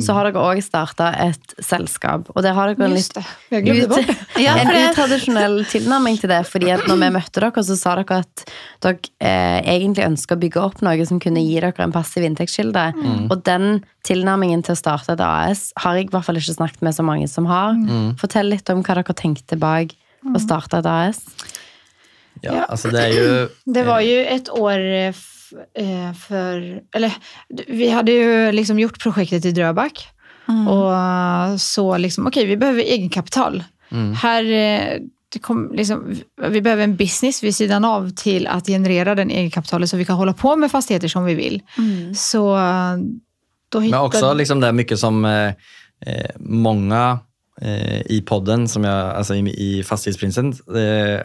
så 0.01 0.16
har 0.16 0.28
dere 0.28 0.41
òg 0.41 0.62
starta 0.64 1.11
et 1.20 1.55
selskap. 1.62 2.30
Og 2.33 2.43
der 2.45 2.57
har 2.57 2.72
dere 2.72 2.87
en 2.89 2.95
litt 2.97 3.12
det, 3.12 3.24
det. 3.53 4.16
Ja, 4.45 4.55
en 4.57 4.70
det, 4.70 4.83
utradisjonell 4.91 5.64
tilnærming 5.68 6.16
til 6.20 6.33
det. 6.33 6.43
fordi 6.49 6.70
at 6.72 6.87
når 6.89 7.01
vi 7.03 7.11
møtte 7.18 7.45
dere, 7.45 7.64
så 7.66 7.76
sa 7.78 7.97
dere 8.01 8.22
at 8.24 8.45
dere 8.85 9.12
eh, 9.20 9.61
egentlig 9.76 10.07
ønsker 10.09 10.39
å 10.39 10.43
bygge 10.43 10.62
opp 10.62 10.85
noe 10.87 11.09
som 11.09 11.20
kunne 11.22 11.45
gi 11.45 11.59
dere 11.61 11.85
en 11.85 11.95
passiv 11.95 12.24
inntektskilde. 12.28 12.87
Og 13.28 13.43
den 13.45 13.83
tilnærmingen 14.07 14.64
til 14.66 14.74
å 14.76 14.80
starte 14.80 15.16
et 15.16 15.24
AS 15.24 15.70
har 15.83 15.99
jeg 15.99 16.09
i 16.09 16.14
hvert 16.14 16.26
fall 16.26 16.41
ikke 16.41 16.57
snakket 16.57 16.87
med 16.87 16.97
så 16.97 17.05
mange 17.07 17.28
som 17.30 17.51
har. 17.51 17.76
Fortell 18.20 18.49
litt 18.55 18.70
om 18.72 18.85
hva 18.85 19.01
dere 19.01 19.18
tenkte 19.18 19.61
bak 19.61 19.93
å 20.22 20.39
starte 20.41 20.80
et 20.80 20.89
AS. 20.89 21.26
Ja, 22.43 22.55
Ja. 22.55 22.64
Alltså 22.64 22.89
det 22.89 23.03
är 23.03 23.09
ju... 23.09 23.49
Det 23.64 23.83
var 23.83 24.01
ju 24.01 24.24
ett 24.24 24.51
år 24.51 24.78
eh, 24.78 25.14
för... 26.26 26.80
Eller 26.94 27.12
vi 27.66 27.90
hade 27.90 28.12
ju 28.12 28.53
liksom 28.53 28.78
gjort 28.78 29.03
projektet 29.03 29.44
i 29.44 29.50
Dröback. 29.50 30.09
Och 30.68 30.94
eh, 30.94 31.57
så 31.57 31.96
liksom, 31.96 32.26
okej, 32.26 32.46
vi 32.46 32.57
behöver 32.57 32.82
egenkapital. 32.82 33.64
Här, 34.22 34.44
eh, 34.44 35.00
det 35.32 35.38
kom, 35.38 35.72
liksom, 35.74 36.16
vi 36.48 36.61
behöver 36.61 36.84
en 36.84 36.96
business 36.96 37.42
vid 37.42 37.57
sidan 37.57 37.84
av 37.84 38.11
till 38.11 38.46
att 38.46 38.66
generera 38.66 39.14
den 39.14 39.30
egenkapitalet 39.30 39.90
så 39.90 39.96
vi 39.96 40.05
kan 40.05 40.16
hålla 40.16 40.32
på 40.32 40.57
med 40.57 40.70
fastigheter 40.70 41.09
som 41.09 41.24
vi 41.24 41.34
vill. 41.34 41.62
Så 42.16 42.57
eh, 42.57 42.96
då 43.68 43.78
Men 43.78 43.82
hittade... 43.82 44.03
också 44.05 44.34
liksom 44.34 44.61
det 44.61 44.66
är 44.68 44.72
mycket 44.72 44.98
som 44.98 45.24
eh, 45.24 45.48
eh, 46.07 46.30
många 46.38 47.18
eh, 47.61 48.00
i 48.00 48.22
podden, 48.26 48.68
som 48.68 48.84
jag, 48.84 49.16
alltså 49.16 49.34
i, 49.34 49.78
i 49.78 49.82
Fastighetsprinsen, 49.82 50.48
eh, 50.53 51.20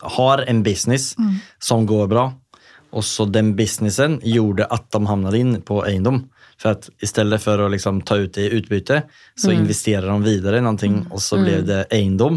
har 0.00 0.38
en 0.38 0.62
business 0.62 1.16
som 1.58 1.86
går 1.86 2.06
bra. 2.06 2.32
Och 2.90 3.04
så 3.04 3.24
den 3.24 3.56
businessen 3.56 4.20
gjorde 4.22 4.64
att 4.64 4.90
de 4.90 5.06
hamnade 5.06 5.38
in 5.38 5.62
på 5.62 5.86
egendom. 5.86 6.28
För 6.58 6.68
att 6.68 6.90
istället 7.00 7.42
för 7.42 7.58
att 7.58 7.70
liksom 7.70 8.00
ta 8.00 8.16
ut 8.16 8.34
det 8.34 8.40
i 8.40 8.50
utbyte 8.50 9.02
så 9.34 9.50
investerar 9.50 10.08
de 10.08 10.22
vidare 10.22 10.58
i 10.58 10.60
någonting 10.60 11.06
och 11.10 11.22
så 11.22 11.38
blev 11.38 11.66
det 11.66 11.86
egendom. 11.90 12.34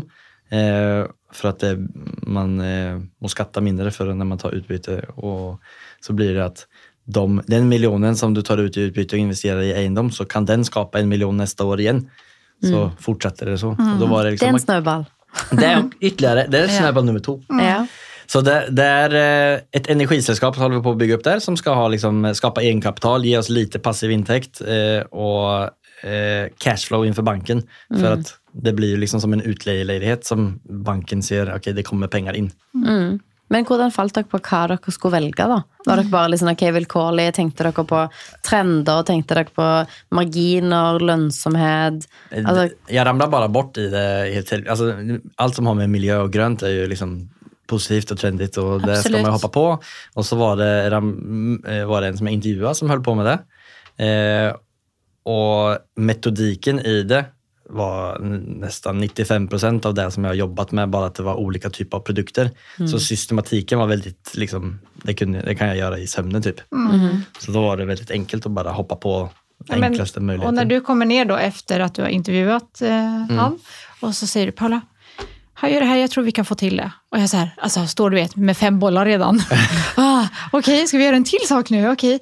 Eh, 0.49 1.05
för 1.33 1.49
att 1.49 1.59
det, 1.59 1.77
man 2.21 2.61
eh, 2.61 2.99
måste 3.21 3.31
skatta 3.31 3.61
mindre 3.61 3.91
för 3.91 4.13
när 4.13 4.25
man 4.25 4.37
tar 4.37 4.51
utbyte. 4.51 4.99
Och 5.15 5.61
så 6.01 6.13
blir 6.13 6.33
det 6.33 6.45
att 6.45 6.67
de, 7.05 7.41
den 7.47 7.69
miljonen 7.69 8.15
som 8.15 8.33
du 8.33 8.41
tar 8.41 8.57
ut 8.57 8.77
i 8.77 8.81
utbyte 8.81 9.15
och 9.15 9.19
investerar 9.19 9.61
i 9.61 9.71
egendom 9.71 10.11
så 10.11 10.25
kan 10.25 10.45
den 10.45 10.65
skapa 10.65 10.99
en 10.99 11.09
miljon 11.09 11.37
nästa 11.37 11.65
år 11.65 11.79
igen. 11.79 12.09
Så 12.63 12.91
fortsätter 12.99 13.45
det 13.45 13.57
så. 13.57 13.69
Och 13.69 13.99
då 13.99 14.05
var 14.05 14.23
det, 14.23 14.29
Det 14.29 14.29
er 14.29 14.31
liksom, 14.31 14.49
en 14.49 14.59
snøball. 14.59 15.05
det 15.51 15.65
är 15.65 15.89
ytterligare, 15.99 16.47
det 16.47 16.59
är 16.59 16.67
snöboll 16.79 17.05
nummer 17.05 17.19
två. 17.19 17.41
Ja. 17.47 17.68
Så 18.31 18.41
det, 18.41 18.67
det 18.69 18.83
är 18.83 19.13
eh, 19.53 19.59
ett 19.71 19.89
energisällskap 19.89 20.55
som 20.55 20.63
håller 20.63 20.75
vi 20.75 20.83
på 20.83 20.91
att 20.91 20.97
bygga 20.97 21.15
upp 21.15 21.23
där 21.23 21.39
som 21.39 21.57
ska 21.57 21.73
ha, 21.73 21.87
liksom, 21.87 22.35
skapa 22.35 22.61
egenkapital, 22.61 23.25
ge 23.25 23.37
oss 23.37 23.49
lite 23.49 23.79
passiv 23.79 24.11
intäkt 24.11 24.61
eh, 24.61 25.01
och 25.01 25.63
eh, 26.09 26.49
cashflow 26.57 27.05
inför 27.05 27.21
banken. 27.21 27.63
För 27.99 28.11
att 28.11 28.33
det 28.51 28.73
blir 28.73 28.97
liksom 28.97 29.21
som 29.21 29.33
en 29.33 29.41
utlejelighet 29.41 30.25
som 30.25 30.59
banken 30.63 31.23
ser, 31.23 31.55
okej 31.55 31.73
det 31.73 31.83
kommer 31.83 32.07
pengar 32.07 32.33
in. 32.33 32.51
Mm. 32.87 33.19
Men 33.49 33.65
hvordan 33.65 33.89
falt 33.91 34.13
dere 34.13 34.29
på 34.29 34.37
hva 34.37 34.59
dere 34.69 34.93
skulle 34.93 35.15
velge, 35.15 35.47
da? 35.49 35.63
Var 35.87 35.97
dere 35.97 36.11
bare 36.11 36.29
liksom, 36.29 36.51
ok, 36.51 36.61
vilkårlig? 36.75 37.31
Tenkte 37.33 37.65
dere 37.65 37.85
på 37.91 38.03
trender? 38.45 39.01
Tenkte 39.03 39.39
dere 39.39 39.49
på 39.55 39.69
marginer, 40.13 40.99
lønnsomhet? 41.01 42.05
Altså, 42.29 42.69
jag 42.93 43.09
ramlar 43.09 43.27
bara 43.27 43.47
bort 43.47 43.77
i 43.77 43.87
det. 43.89 44.05
helt 44.33 44.53
allt 45.35 45.55
som 45.55 45.67
har 45.67 45.73
med 45.73 45.89
miljö 45.89 46.21
och 46.21 46.33
grönt 46.33 46.63
är 46.63 46.69
ju 46.69 46.87
liksom 46.87 47.29
positivt 47.69 48.11
och 48.11 48.17
trendigt 48.17 48.57
och 48.57 48.81
det 48.81 48.85
ska 48.87 48.91
Absolut. 48.99 49.21
man 49.21 49.31
hoppa 49.31 49.47
på. 49.47 49.79
Och 50.13 50.25
så 50.25 50.35
var 50.35 50.55
det, 50.55 50.85
eh, 51.77 51.85
var 51.87 52.01
det 52.01 52.07
en 52.07 52.17
som 52.17 52.27
jag 52.27 52.33
intervjuade 52.33 52.75
som 52.75 52.89
höll 52.89 53.03
på 53.03 53.15
med 53.15 53.25
det. 53.25 53.39
Eh, 54.05 54.55
och 55.23 55.77
metodiken 55.95 56.79
i 56.79 57.03
det 57.03 57.25
var 57.69 58.19
nästan 58.59 59.03
95% 59.03 59.85
av 59.85 59.93
det 59.93 60.11
som 60.11 60.23
jag 60.23 60.31
har 60.31 60.35
jobbat 60.35 60.71
med, 60.71 60.89
bara 60.89 61.05
att 61.05 61.15
det 61.15 61.23
var 61.23 61.35
olika 61.35 61.69
typer 61.69 61.97
av 61.97 62.01
produkter. 62.01 62.51
Så 62.91 62.99
systematiken 62.99 63.79
var 63.79 63.87
väldigt, 63.87 64.31
liksom, 64.35 64.79
det, 65.03 65.13
kunde, 65.13 65.41
det 65.41 65.55
kan 65.55 65.67
jag 65.67 65.77
göra 65.77 65.97
i 65.99 66.07
sömnen 66.07 66.41
typ. 66.41 66.55
Så 67.39 67.51
då 67.51 67.61
var 67.61 67.77
det 67.77 67.85
väldigt 67.85 68.11
enkelt 68.11 68.45
att 68.45 68.51
bara 68.51 68.71
hoppa 68.71 68.95
på 68.95 69.29
Ja, 69.67 69.75
men- 69.75 69.83
enklaste 69.83 70.19
möjligheten. 70.19 70.47
Och 70.47 70.53
när 70.53 70.65
du 70.65 70.81
kommer 70.81 71.05
ner 71.05 71.25
då 71.25 71.35
efter 71.35 71.79
att 71.79 71.95
du 71.95 72.01
har 72.01 72.09
intervjuat 72.09 72.81
eh, 72.81 73.15
Mm. 73.15 73.37
han 73.37 73.59
och 74.01 74.15
så 74.15 74.27
säger 74.27 74.45
du 74.45 74.51
Paula, 74.51 74.81
han 75.59 75.71
gör 75.71 75.79
det 75.79 75.85
här, 75.85 75.97
jag 75.97 76.11
tror 76.11 76.23
vi 76.23 76.31
kan 76.31 76.45
få 76.45 76.55
till 76.55 76.77
det. 76.77 76.91
Och 77.11 77.19
jag 77.19 77.29
så 77.29 77.37
här, 77.37 77.49
alltså 77.61 77.87
står 77.87 78.09
du 78.09 78.15
vet 78.15 78.35
med 78.35 78.57
fem 78.57 78.79
bollar 78.79 79.05
redan. 79.05 79.41
ah, 79.95 80.27
Okej, 80.51 80.87
ska 80.87 80.97
vi 80.97 81.03
göra 81.05 81.15
en 81.15 81.23
till 81.23 81.47
sak 81.47 81.69
nu? 81.69 81.89
Okej. 81.89 82.19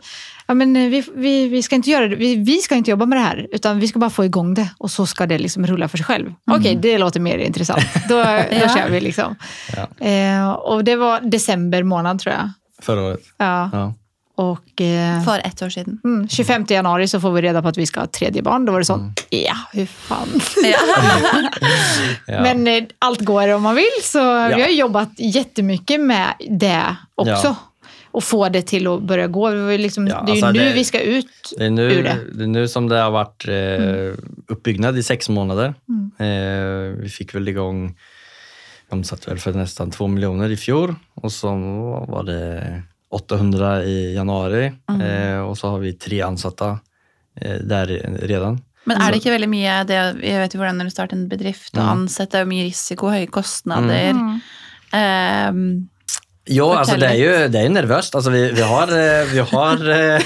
Ja, 0.47 0.53
men 0.53 0.75
eh, 0.75 0.89
vi, 0.89 1.03
vi, 1.15 1.47
vi 1.47 1.63
ska 1.63 1.75
inte 1.75 1.89
göra 1.89 2.07
det. 2.07 2.15
Vi, 2.15 2.35
vi 2.35 2.57
ska 2.57 2.75
inte 2.75 2.91
jobba 2.91 3.05
med 3.05 3.17
det 3.17 3.21
här, 3.23 3.47
utan 3.51 3.79
vi 3.79 3.87
ska 3.87 3.99
bara 3.99 4.09
få 4.09 4.25
igång 4.25 4.53
det 4.53 4.69
och 4.77 4.91
så 4.91 5.05
ska 5.05 5.25
det 5.25 5.37
liksom 5.37 5.67
rulla 5.67 5.87
för 5.87 5.97
sig 5.97 6.05
själv. 6.05 6.33
Okej, 6.51 6.75
det 6.81 6.97
låter 6.97 7.19
mer 7.19 7.37
intressant. 7.37 7.85
Då, 8.09 8.15
då 8.15 8.23
Ja. 8.23 8.75
kör 8.75 8.89
vi 8.89 8.99
liksom. 8.99 9.35
Ja. 9.75 10.05
Eh, 10.07 10.49
och 10.51 10.83
det 10.83 10.95
var 10.95 11.21
december 11.21 11.83
månad 11.83 12.19
tror 12.19 12.35
jag. 12.35 12.51
Förra 12.81 13.01
året. 13.01 13.19
Ja. 13.37 13.69
Ja. 13.73 13.93
Och 14.39 14.81
eh, 14.81 15.23
for 15.23 15.39
ett 15.43 15.61
år 15.61 15.69
siden. 15.69 15.99
Mm, 16.03 16.27
25 16.29 16.65
januari 16.69 17.07
så 17.07 17.19
får 17.19 17.31
vi 17.31 17.41
reda 17.41 17.61
på 17.61 17.67
att 17.67 17.77
vi 17.77 17.85
ska 17.85 17.99
ha 17.99 18.05
ett 18.05 18.11
tredje 18.13 18.41
barn. 18.41 18.65
Då 18.65 18.71
var 18.71 18.79
det 18.79 18.85
så, 18.85 18.93
Mm. 18.93 19.13
ja, 19.29 19.55
hur 19.73 19.85
fan. 19.85 20.27
Ja. 22.27 22.41
Men 22.41 22.67
eh, 22.67 22.83
allt 22.99 23.21
går 23.21 23.47
om 23.53 23.61
man 23.63 23.75
vill. 23.75 23.85
Så 24.03 24.19
vi 24.47 24.61
har 24.61 24.69
jobbat 24.69 25.09
jättemycket 25.17 25.99
med 26.01 26.27
det 26.49 26.95
också. 27.15 27.31
Ja. 27.43 27.55
Och 28.11 28.23
få 28.23 28.49
det 28.49 28.61
till 28.61 28.87
att 28.87 29.01
börja 29.01 29.27
gå. 29.27 29.49
Det, 29.49 29.77
liksom, 29.77 30.07
Ja, 30.07 30.23
det 30.25 30.31
är 30.31 30.35
ju 30.35 30.41
alltså 30.45 30.61
nu 30.63 30.69
det- 30.69 30.75
vi 30.75 30.83
ska 30.85 30.99
ut 30.99 31.53
Det 31.57 31.65
är, 31.65 31.69
nu, 31.69 31.83
ur 31.91 32.03
det. 32.03 32.17
det 32.33 32.43
är 32.43 32.47
nu 32.47 32.67
som 32.67 32.89
det 32.89 32.99
har 32.99 33.11
varit 33.11 33.47
eh, 33.47 34.23
uppbyggnad 34.47 34.97
i 34.97 35.03
sex 35.03 35.29
månader. 35.29 35.73
Mm. 35.89 36.11
Eh, 36.19 36.97
vi 37.01 37.09
fick 37.09 37.35
väl 37.35 37.47
igång, 37.47 37.97
de 38.89 39.03
satt 39.03 39.27
väl 39.27 39.39
för 39.39 39.53
nästan 39.53 39.91
två 39.91 40.07
miljoner 40.07 40.49
i 40.51 40.57
fjol 40.57 40.95
och 41.13 41.31
så 41.31 41.49
var 42.09 42.23
det 42.23 42.81
800 43.11 43.83
i 43.83 44.13
januari 44.15 44.71
Mm. 44.89 45.01
eh, 45.01 45.39
och 45.39 45.57
så 45.57 45.69
har 45.69 45.79
vi 45.79 45.93
tre 45.93 46.21
ansatta 46.21 46.79
eh, 47.41 47.55
där 47.61 47.87
redan. 48.21 48.61
Men 48.83 49.01
er 49.01 49.11
det 49.11 49.17
ikke 49.19 49.31
veldig 49.35 49.49
mye 49.51 49.83
det, 49.83 49.95
Jeg 50.23 50.39
vet 50.39 50.53
jo 50.55 50.59
hvordan 50.61 50.77
når 50.79 50.87
du 50.87 50.91
starter 50.95 51.17
en 51.17 51.27
bedrift 51.29 51.75
og 51.77 51.83
ansetter, 51.83 52.39
det 52.39 52.45
er 52.45 52.51
mye 52.53 52.63
risiko, 52.69 53.09
høye 53.11 53.27
kostnader. 53.27 54.09
Mm. 54.15 54.41
Ehm, 54.93 55.89
Ja, 56.49 56.77
alltså 56.79 56.95
det 56.95 57.07
är 57.07 57.13
ju 57.15 57.47
det 57.47 57.59
är 57.59 57.63
ju 57.63 57.69
nervöst. 57.69 58.15
Alltså 58.15 58.29
vi, 58.31 58.51
vi 58.51 58.61
har, 58.61 58.87
eh, 58.87 59.25
vi, 59.33 59.39
har, 59.39 59.75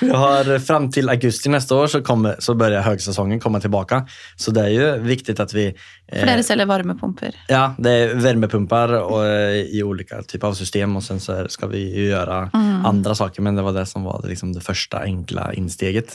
vi 0.00 0.10
har 0.10 0.58
fram 0.58 0.90
till 0.90 1.08
augusti 1.08 1.48
nästa 1.48 1.76
år 1.76 1.86
så, 1.86 2.02
kommer, 2.02 2.36
så 2.38 2.54
börjar 2.54 2.80
högsäsongen 2.82 3.40
komma 3.40 3.60
tillbaka. 3.60 4.06
Så 4.36 4.50
det 4.50 4.60
är 4.60 4.68
ju 4.68 4.98
viktigt 4.98 5.40
att 5.40 5.54
vi... 5.54 5.66
eh, 6.08 6.18
for 6.20 6.26
dere 6.26 6.42
selger 6.42 6.66
varmepumper. 6.66 7.34
Ja, 7.48 7.74
det 7.78 7.90
är 7.90 8.14
värmepumpar 8.14 8.92
och, 8.92 9.26
eh, 9.26 9.50
i 9.56 9.82
olika 9.82 10.22
typer 10.22 10.46
av 10.48 10.54
system 10.54 10.96
och 10.96 11.02
sen 11.02 11.20
så 11.20 11.32
är- 11.32 11.48
ska 11.48 11.66
vi 11.66 11.96
ju 11.96 12.04
göra 12.08 12.50
andra 12.84 13.14
saker. 13.14 13.42
Men 13.42 13.54
det 13.56 13.62
var 13.62 13.72
det 13.72 13.86
som 13.86 14.02
var 14.04 14.20
det, 14.22 14.28
liksom 14.28 14.52
det 14.52 14.60
första 14.60 14.98
enkla 15.02 15.52
insteget. 15.52 16.14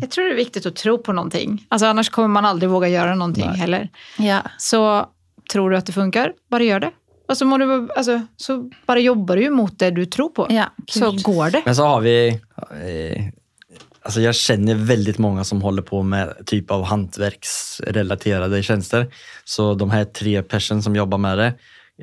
Jag 0.00 0.10
tror 0.10 0.24
det 0.24 0.30
är 0.30 0.36
viktigt 0.36 0.66
att 0.66 0.76
tro 0.76 0.98
på 0.98 1.12
någonting. 1.12 1.66
Alltså, 1.68 1.86
annars 1.86 2.10
kommer 2.10 2.28
man 2.28 2.44
aldrig 2.44 2.70
våga 2.70 2.88
göra 2.88 3.14
någonting 3.14 3.46
Nej. 3.46 3.58
heller. 3.58 3.88
Ja. 4.18 4.42
Så 4.58 5.06
tror 5.52 5.70
du 5.70 5.76
att 5.76 5.86
det 5.86 5.92
funkar, 5.92 6.32
bara 6.50 6.62
gör 6.62 6.80
det. 6.80 6.90
Och 7.30 7.36
så, 7.36 7.44
må 7.44 7.58
du, 7.58 7.88
alltså, 7.96 8.20
så 8.36 8.70
bara 8.86 8.98
jobbar 8.98 9.36
du 9.36 9.42
ju 9.42 9.50
mot 9.50 9.78
det 9.78 9.90
du 9.90 10.06
tror 10.06 10.28
på. 10.28 10.46
Ja, 10.50 10.64
så 10.90 11.12
går 11.12 11.50
det. 11.50 11.62
Men 11.64 11.76
så 11.76 11.84
har 11.84 12.00
vi... 12.00 12.28
Eh, 12.28 13.24
alltså 14.02 14.20
jag 14.20 14.34
känner 14.34 14.74
väldigt 14.74 15.18
många 15.18 15.44
som 15.44 15.62
håller 15.62 15.82
på 15.82 16.02
med 16.02 16.34
typ 16.46 16.70
av 16.70 16.84
hantverksrelaterade 16.84 18.62
tjänster. 18.62 19.06
Så 19.44 19.74
de 19.74 19.90
här 19.90 20.04
tre 20.04 20.42
personer 20.42 20.80
som 20.80 20.96
jobbar 20.96 21.18
med 21.18 21.38
det, 21.38 21.52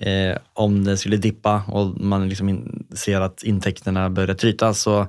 eh, 0.09 0.38
om 0.53 0.84
det 0.84 0.97
skulle 0.97 1.17
dippa 1.17 1.63
och 1.67 2.01
man 2.01 2.30
liksom 2.30 2.49
in, 2.49 2.86
ser 2.95 3.21
att 3.21 3.43
intäkterna 3.43 4.09
börjar 4.09 4.36
tryta 4.36 4.73
så 4.73 5.07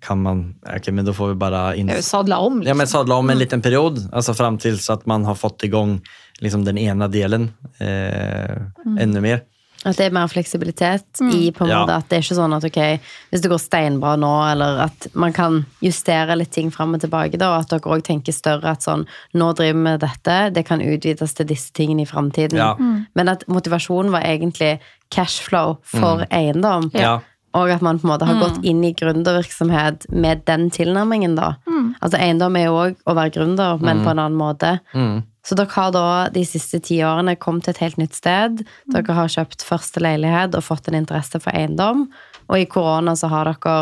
kan 0.00 0.22
man, 0.22 0.54
okej 0.76 0.94
men 0.94 1.04
då 1.04 1.12
får 1.14 1.28
vi 1.28 1.34
bara 1.34 1.74
in, 1.74 2.02
sadla 2.02 2.38
om. 2.38 2.52
Ja, 2.52 2.60
Liksom. 2.60 2.78
men 2.78 2.86
sadla 2.86 3.14
om 3.14 3.30
en 3.30 3.38
liten 3.38 3.62
period, 3.62 4.08
alltså 4.12 4.34
fram 4.34 4.58
tills 4.58 4.90
att 4.90 5.06
man 5.06 5.24
har 5.24 5.34
fått 5.34 5.64
igång 5.64 6.00
liksom 6.38 6.64
den 6.64 6.78
ena 6.78 7.08
delen 7.08 7.52
eh, 7.78 8.56
ännu 9.00 9.20
mer. 9.20 9.42
At 9.82 9.96
det 9.96 10.10
er 10.10 10.12
mer 10.12 10.28
fleksibilitet 10.28 11.22
i 11.32 11.50
på 11.56 11.64
en 11.64 11.70
Ja. 11.70 11.78
måte 11.80 11.94
at 11.96 12.08
det 12.10 12.18
er 12.18 12.22
ikke 12.22 12.36
sånn 12.36 12.52
at 12.54 12.64
ok, 12.68 13.00
hvis 13.32 13.40
det 13.40 13.50
går 13.50 13.60
steinbra 13.62 14.16
nå, 14.20 14.32
eller 14.52 14.82
at 14.84 15.06
man 15.14 15.32
kan 15.32 15.64
justere 15.80 16.36
litt 16.36 16.50
ting 16.52 16.70
fram 16.70 16.92
og 16.94 17.00
tilbake, 17.00 17.38
da, 17.38 17.54
og 17.54 17.60
at 17.62 17.70
dere 17.70 17.96
òg 17.96 18.02
tenker 18.04 18.32
større 18.36 18.64
at 18.74 18.82
sånn 18.84 19.06
nå 19.32 19.54
driver 19.56 19.72
vi 19.72 19.84
med 19.86 20.00
dette, 20.00 20.52
det 20.52 20.66
kan 20.66 20.80
utvides 20.84 21.32
til 21.34 21.46
disse 21.46 21.72
tingene 21.72 22.02
i 22.02 22.04
framtiden. 22.10 22.58
Ja. 22.60 22.74
Men 23.14 23.28
at 23.28 23.46
motivasjonen 23.48 24.10
var 24.12 24.20
egentlig 24.20 24.80
cashflow 25.10 25.78
for 25.82 26.26
eiendom. 26.30 26.90
Ja. 26.92 27.20
Og 27.54 27.70
at 27.70 27.80
man 27.82 27.98
på 27.98 28.04
en 28.06 28.12
måte 28.12 28.26
har 28.28 28.36
gått 28.38 28.62
inn 28.62 28.84
i 28.84 28.92
gründervirksomhet 28.94 30.04
med 30.12 30.44
den 30.44 30.68
tilnærmingen, 30.70 31.34
da. 31.36 31.54
Altså 32.00 32.18
eiendom 32.20 32.54
er 32.56 32.66
jo 32.68 32.76
òg 32.78 32.96
å 33.06 33.14
være 33.16 33.32
gründer, 33.34 33.80
men 33.80 34.04
på 34.04 34.10
en 34.10 34.18
annen 34.18 34.38
måte. 34.38 34.78
Mm. 34.94 35.22
Så 35.46 35.56
dere 35.56 35.72
har 35.72 35.92
da 35.94 36.06
de 36.32 36.42
siste 36.44 36.82
ti 36.84 36.98
årene 37.06 37.36
kommet 37.40 37.64
til 37.66 37.74
et 37.74 37.84
helt 37.84 38.00
nytt 38.00 38.16
sted. 38.18 38.62
Dere 38.92 39.16
har 39.16 39.32
kjøpt 39.32 39.64
første 39.64 40.02
leilighet 40.02 40.56
og 40.56 40.66
fått 40.66 40.90
en 40.90 40.98
interesse 41.00 41.40
for 41.40 41.54
eiendom. 41.56 42.08
Og 42.50 42.58
i 42.60 42.68
korona 42.68 43.16
så 43.16 43.30
har 43.32 43.48
dere 43.48 43.76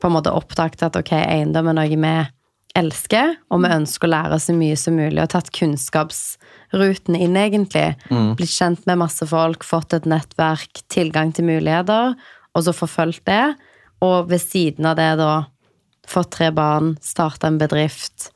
på 0.00 0.08
en 0.08 0.14
måte 0.14 0.32
oppdaget 0.32 0.84
at 0.86 0.96
ok, 0.96 1.12
eiendom 1.18 1.70
er 1.72 1.76
noe 1.76 1.88
vi 1.90 2.14
elsker, 2.78 3.34
og 3.50 3.64
vi 3.64 3.72
ønsker 3.74 4.06
å 4.06 4.12
lære 4.12 4.38
så 4.40 4.54
mye 4.54 4.76
som 4.78 4.94
mulig, 4.96 5.18
og 5.18 5.32
tatt 5.32 5.50
kunnskapsruten 5.56 7.16
inn, 7.18 7.36
egentlig. 7.38 7.96
Blitt 8.38 8.54
kjent 8.54 8.86
med 8.86 9.00
masse 9.02 9.26
folk, 9.26 9.66
fått 9.66 9.96
et 9.96 10.06
nettverk, 10.08 10.84
tilgang 10.92 11.34
til 11.34 11.48
muligheter, 11.50 12.14
og 12.54 12.66
så 12.66 12.74
forfulgt 12.76 13.26
det. 13.28 13.56
Og 14.06 14.30
ved 14.30 14.42
siden 14.42 14.86
av 14.88 14.96
det, 15.00 15.10
da, 15.20 15.32
fått 16.08 16.32
tre 16.38 16.50
barn, 16.54 16.94
starta 17.04 17.50
en 17.50 17.58
bedrift. 17.60 18.30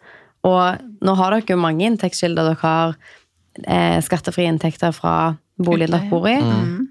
Og 0.44 0.76
nå 1.04 1.14
har 1.16 1.30
dere 1.36 1.54
jo 1.54 1.56
mange 1.60 1.86
inntektskilder. 1.88 2.50
Dere 2.52 2.60
har 2.60 2.94
eh, 3.66 3.98
skattefrie 4.04 4.48
inntekter 4.52 4.92
fra 4.92 5.36
boligen 5.58 5.90
dere 5.94 6.10
bor 6.10 6.28
i. 6.28 6.36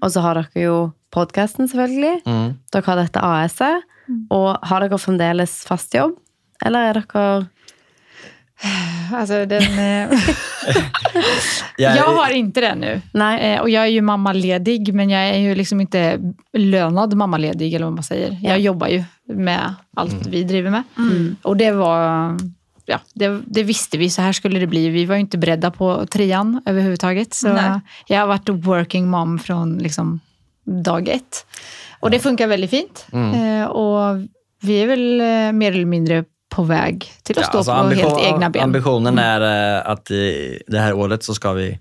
Og 0.02 0.10
så 0.10 0.20
har 0.24 0.34
dere 0.40 0.64
jo 0.64 0.76
podkasten, 1.14 1.68
selvfølgelig. 1.70 2.22
Mm. 2.26 2.54
Dere 2.74 2.86
har 2.90 2.96
dette 3.02 3.20
AS-et. 3.22 3.84
Og 4.34 4.58
har 4.68 4.80
dere 4.84 4.98
fremdeles 4.98 5.62
fast 5.68 5.94
jobb? 5.94 6.16
Eller 6.64 6.90
er 6.90 7.02
dere 7.02 7.26
Alltså 9.12 9.44
den, 9.46 9.62
eh, 9.62 10.18
Jag- 11.78 11.94
har 12.16 12.30
inte 12.30 12.60
det 12.60 12.74
nu. 12.74 13.00
Nei. 13.12 13.54
Eh, 13.54 13.60
och 13.60 13.70
jag 13.70 13.82
är 13.84 13.88
ju 13.90 14.00
mammaledig, 14.00 14.94
men 14.94 15.10
jag 15.10 15.22
är 15.28 15.38
ju 15.38 15.54
liksom 15.54 15.80
inte 15.80 16.20
lönad 16.52 17.14
mammaledig, 17.14 17.74
eller 17.74 17.86
vad 17.86 17.94
man 17.94 18.02
säger. 18.04 18.38
Jag 18.42 18.60
jobbar 18.60 18.86
ju 18.88 19.04
med 19.26 19.74
allt 19.96 20.26
vi 20.26 20.44
driver 20.44 20.70
med. 20.70 20.82
Och 21.42 21.56
det 21.56 21.70
var... 21.72 22.36
Ja, 22.86 23.00
det, 23.14 23.40
det 23.46 23.62
visste 23.62 23.98
vi, 23.98 24.10
så 24.10 24.22
här 24.22 24.32
skulle 24.32 24.58
det 24.58 24.66
bli. 24.66 24.88
Vi 24.88 25.04
var 25.04 25.14
ju 25.14 25.20
inte 25.20 25.38
beredda 25.38 25.70
på 25.70 26.06
trean 26.06 26.62
överhuvudtaget. 26.66 27.34
Så 27.34 27.52
Nej. 27.52 27.80
jag 28.06 28.20
har 28.20 28.26
varit 28.26 28.48
working 28.48 29.08
mom 29.10 29.38
från 29.38 29.78
liksom 29.78 30.20
dag 30.84 31.08
ett. 31.08 31.46
Och 32.00 32.10
det 32.10 32.18
funkar 32.18 32.46
väldigt 32.46 32.70
fint. 32.70 33.06
Eh, 33.12 33.64
och 33.64 34.16
vi 34.62 34.82
är 34.82 34.86
väl 34.86 35.20
eh, 35.20 35.52
mer 35.52 35.72
eller 35.72 35.84
mindre 35.84 36.24
på 36.48 36.62
väg 36.62 37.12
till 37.22 37.38
att 37.38 37.42
Ja, 37.44 37.48
stå 37.48 37.58
alltså 37.58 37.72
på 37.72 37.78
ambition- 37.78 38.18
helt 38.20 38.34
egna 38.34 38.50
ben. 38.50 38.62
Ambitionen 38.62 39.18
är 39.18 39.76
eh, 39.76 39.90
att 39.90 40.10
i 40.10 40.62
det 40.66 40.78
här 40.78 40.92
året 40.92 41.22
så 41.24 41.34
ska 41.34 41.52
vi, 41.52 41.78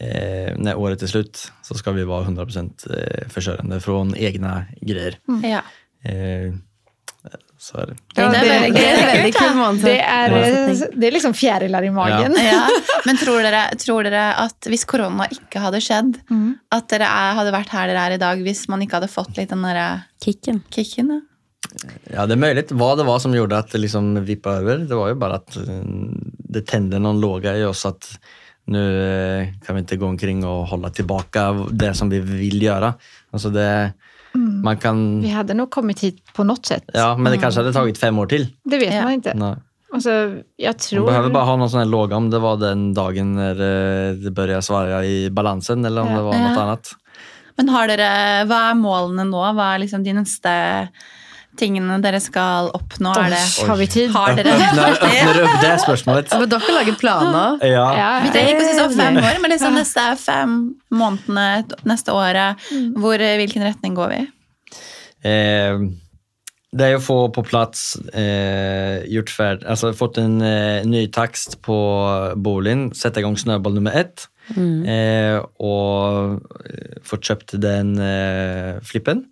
eh, 0.00 0.56
när 0.56 0.74
året 0.76 1.02
är 1.02 1.06
slut, 1.06 1.52
så 1.62 1.74
ska 1.74 1.90
vi 1.92 2.04
vara 2.04 2.24
100% 2.24 2.86
eh, 2.90 3.28
försörjande 3.28 3.80
från 3.80 4.16
egna 4.16 4.64
grejer. 4.80 5.18
Ja. 5.42 5.62
Eh, 6.10 6.54
så 7.62 7.76
är 7.78 7.86
det. 7.86 7.94
Ja, 8.14 8.24
det- 8.28 8.38
det, 8.40 8.48
veldig, 8.48 8.72
det 8.74 8.86
en 8.90 9.06
veldig 9.16 9.34
kul 9.36 9.54
måned. 9.56 9.84
Det 9.84 10.00
är, 10.00 10.30
det 11.00 11.06
är 11.06 11.12
liksom 11.12 11.34
fjärilar 11.34 11.82
i 11.84 11.90
magen. 11.90 12.34
Ja. 12.52 12.66
Men 13.06 13.16
tror 13.16 13.42
dere, 13.42 13.60
tror 13.78 14.02
dere 14.08 14.24
at 14.42 14.66
hvis 14.70 14.82
korona 14.90 15.28
ikke 15.30 15.62
hadde 15.62 15.80
skjedd, 15.84 16.16
at 16.74 16.88
dere 16.90 17.06
er, 17.06 17.36
hadde 17.38 17.52
vært 17.54 17.70
her 17.76 17.92
dere 17.92 18.06
er 18.08 18.16
i 18.16 18.22
dag 18.22 18.42
hvis 18.42 18.64
man 18.72 18.82
ikke 18.82 18.98
hadde 18.98 19.10
fått 19.12 19.36
litt 19.38 19.52
den 19.54 19.62
derre 19.62 19.86
Kicken. 20.24 20.62
kicken? 20.74 21.08
da? 21.14 21.20
Ja, 22.14 22.26
det 22.26 22.34
är 22.34 22.42
möjligt. 22.42 22.72
Vad 22.72 22.98
det 22.98 23.04
var 23.04 23.18
som 23.18 23.34
gjorde 23.34 23.58
att 23.58 23.70
det 23.70 23.78
liksom 23.78 24.24
vippade 24.24 24.56
över, 24.56 24.78
det 24.78 24.94
var 24.94 25.08
ju 25.08 25.14
bara 25.14 25.34
att 25.34 25.56
eh, 25.56 25.62
det 26.38 26.66
tände 26.66 26.98
någon 26.98 27.20
låga 27.20 27.56
i 27.56 27.64
oss 27.64 27.86
att 27.86 28.10
nu 28.66 28.82
eh, 29.40 29.48
kan 29.66 29.74
vi 29.74 29.80
inte 29.80 29.96
gå 29.96 30.06
omkring 30.06 30.44
och 30.46 30.66
hålla 30.66 30.90
tillbaka 30.90 31.52
det 31.70 31.94
som 31.94 32.10
vi 32.10 32.18
vill 32.20 32.62
göra. 32.62 32.94
Alltså 33.30 33.48
det, 33.50 33.92
man 34.62 34.76
kan, 34.76 35.20
Vi 35.22 35.28
hade 35.30 35.54
nog 35.54 35.70
kommit 35.70 36.00
hit 36.00 36.24
på 36.34 36.44
något 36.44 36.66
sätt. 36.66 36.84
ja, 36.94 37.16
men 37.16 37.32
det 37.32 37.38
kanske 37.38 37.60
hade 37.60 37.72
tagit 37.72 37.98
fem 37.98 38.18
år 38.18 38.26
till. 38.26 38.46
Det 38.64 38.78
vet 38.78 38.94
Ja. 38.94 39.02
man 39.02 39.12
inte. 39.12 39.34
Nej. 39.34 39.56
Alltså, 39.94 40.10
jag 40.56 40.68
Man 40.68 40.74
tror... 40.74 41.06
behöver 41.06 41.30
bara 41.30 41.44
ha 41.44 41.56
någon 41.56 41.70
sån 41.70 41.78
här 41.78 41.86
låga 41.86 42.16
om 42.16 42.30
det 42.30 42.38
var 42.38 42.56
den 42.56 42.94
dagen 42.94 43.32
när 43.34 43.50
eh, 44.08 44.12
det 44.14 44.30
började 44.30 44.62
svara 44.62 45.04
i 45.04 45.30
balansen 45.30 45.84
eller 45.84 46.02
om 46.02 46.08
Ja. 46.10 46.16
det 46.16 46.22
var 46.22 46.34
Ja. 46.34 46.48
något 46.48 46.58
annat. 46.58 46.88
Men 47.56 47.68
har 47.68 47.88
dere, 47.88 48.44
hva 48.48 48.70
er 48.70 48.74
målene 48.74 49.24
nå? 49.28 49.42
Hva 49.52 49.74
er 49.74 49.78
liksom 49.82 50.02
de 50.04 50.12
neste 50.16 50.88
tingene 51.60 51.98
dere 52.00 52.20
skal 52.24 52.70
oppnå? 52.72 53.12
Er 53.20 53.28
det, 53.34 53.68
har 53.68 53.76
vi 53.76 53.86
tid? 53.86 54.10
har 54.14 54.32
dere 54.38 54.54
Öppnar, 54.56 54.92
öppnar 54.92 55.40
upp 55.42 55.60
det 55.60 55.78
spörsmålet. 55.84 56.30
Så 56.32 56.46
dere 56.46 56.72
lager 56.78 56.96
planer. 56.96 57.58
Ja. 57.74 57.86
Ja, 57.98 58.20
Vi 58.24 58.30
trenger 58.32 58.54
ikke 58.56 58.64
å 58.64 58.68
si 58.72 58.78
sånn 58.80 58.96
fem 58.96 59.16
år, 59.20 59.36
men 59.42 59.50
liksom 59.52 59.74
neste 59.76 60.06
fem 60.16 60.54
månedene, 60.90 61.64
neste 61.84 62.12
året, 62.16 62.56
hvor, 62.96 63.18
hvilken 63.20 63.62
retning 63.68 63.94
går 63.94 64.08
vi? 64.16 64.22
Eh, 65.22 65.78
det 66.76 66.84
är 66.86 66.94
att 66.94 67.04
få 67.04 67.28
på 67.28 67.42
plats, 67.42 67.96
eh, 67.96 69.04
gjort 69.04 69.30
färd, 69.30 69.64
alltså 69.64 69.92
fått 69.92 70.18
en 70.18 70.40
eh, 70.42 70.84
ny 70.86 71.06
taxt 71.06 71.62
på 71.62 72.32
boligen, 72.36 72.94
sätta 72.94 73.20
igång 73.20 73.36
snöboll 73.36 73.74
nummer 73.74 73.92
ett 73.92 74.28
eh, 74.86 75.36
och 75.56 76.24
eh, 76.32 76.36
fått 77.04 77.24
köpt 77.24 77.50
den 77.52 77.98
eh, 77.98 78.80
flippen. 78.80 79.24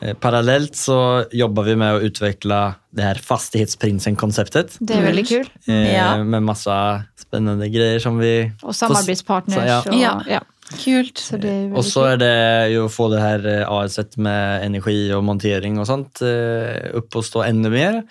Eh, 0.00 0.14
parallellt 0.16 0.76
så 0.76 1.24
jobbar 1.32 1.62
vi 1.62 1.76
med 1.76 1.94
att 1.96 2.02
utveckla 2.02 2.74
det 2.90 3.02
här 3.02 3.14
fastighetsprinsen-konceptet. 3.14 4.76
Det 4.78 4.94
är 4.94 5.02
väldigt 5.02 5.28
kul. 5.28 5.46
Eh, 5.66 5.94
Ja. 5.94 6.24
Med 6.24 6.42
massa 6.42 7.02
spännande 7.16 7.68
grejer 7.68 7.98
som 7.98 8.18
vi... 8.18 8.52
Och 8.62 8.76
samarbetspartners. 8.76 9.56
Så, 9.56 9.90
ja. 9.92 10.16
Och, 10.16 10.22
Ja. 10.28 10.42
Kult. 10.84 11.18
Så 11.18 11.36
det 11.36 11.48
är 11.48 11.60
väldigt 11.60 11.78
Och 11.78 11.84
så 11.84 12.04
är 12.04 12.16
det 12.16 12.68
ju 12.68 12.84
att 12.84 12.92
få 12.92 13.08
det 13.08 13.20
här 13.20 13.60
eh, 13.60 13.70
AS 13.70 14.16
med 14.16 14.66
energi 14.66 15.12
och 15.12 15.24
montering 15.24 15.78
och 15.78 15.86
sånt 15.86 16.22
eh, 16.22 16.90
upp 16.92 17.16
och 17.16 17.24
stå 17.24 17.42
ännu 17.42 17.70
mer. 17.70 18.02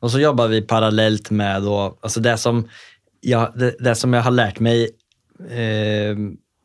Och 0.00 0.10
så 0.10 0.20
jobbar 0.20 0.48
vi 0.48 0.62
parallellt 0.62 1.30
med 1.30 1.62
då, 1.62 1.98
alltså 2.02 2.20
det 2.20 2.36
som 2.36 2.68
jag, 3.20 3.52
det, 3.56 3.74
det 3.78 3.94
som 3.94 4.12
jag 4.12 4.22
har 4.22 4.30
lärt 4.30 4.60
mig 4.60 4.90
eh, 5.50 6.16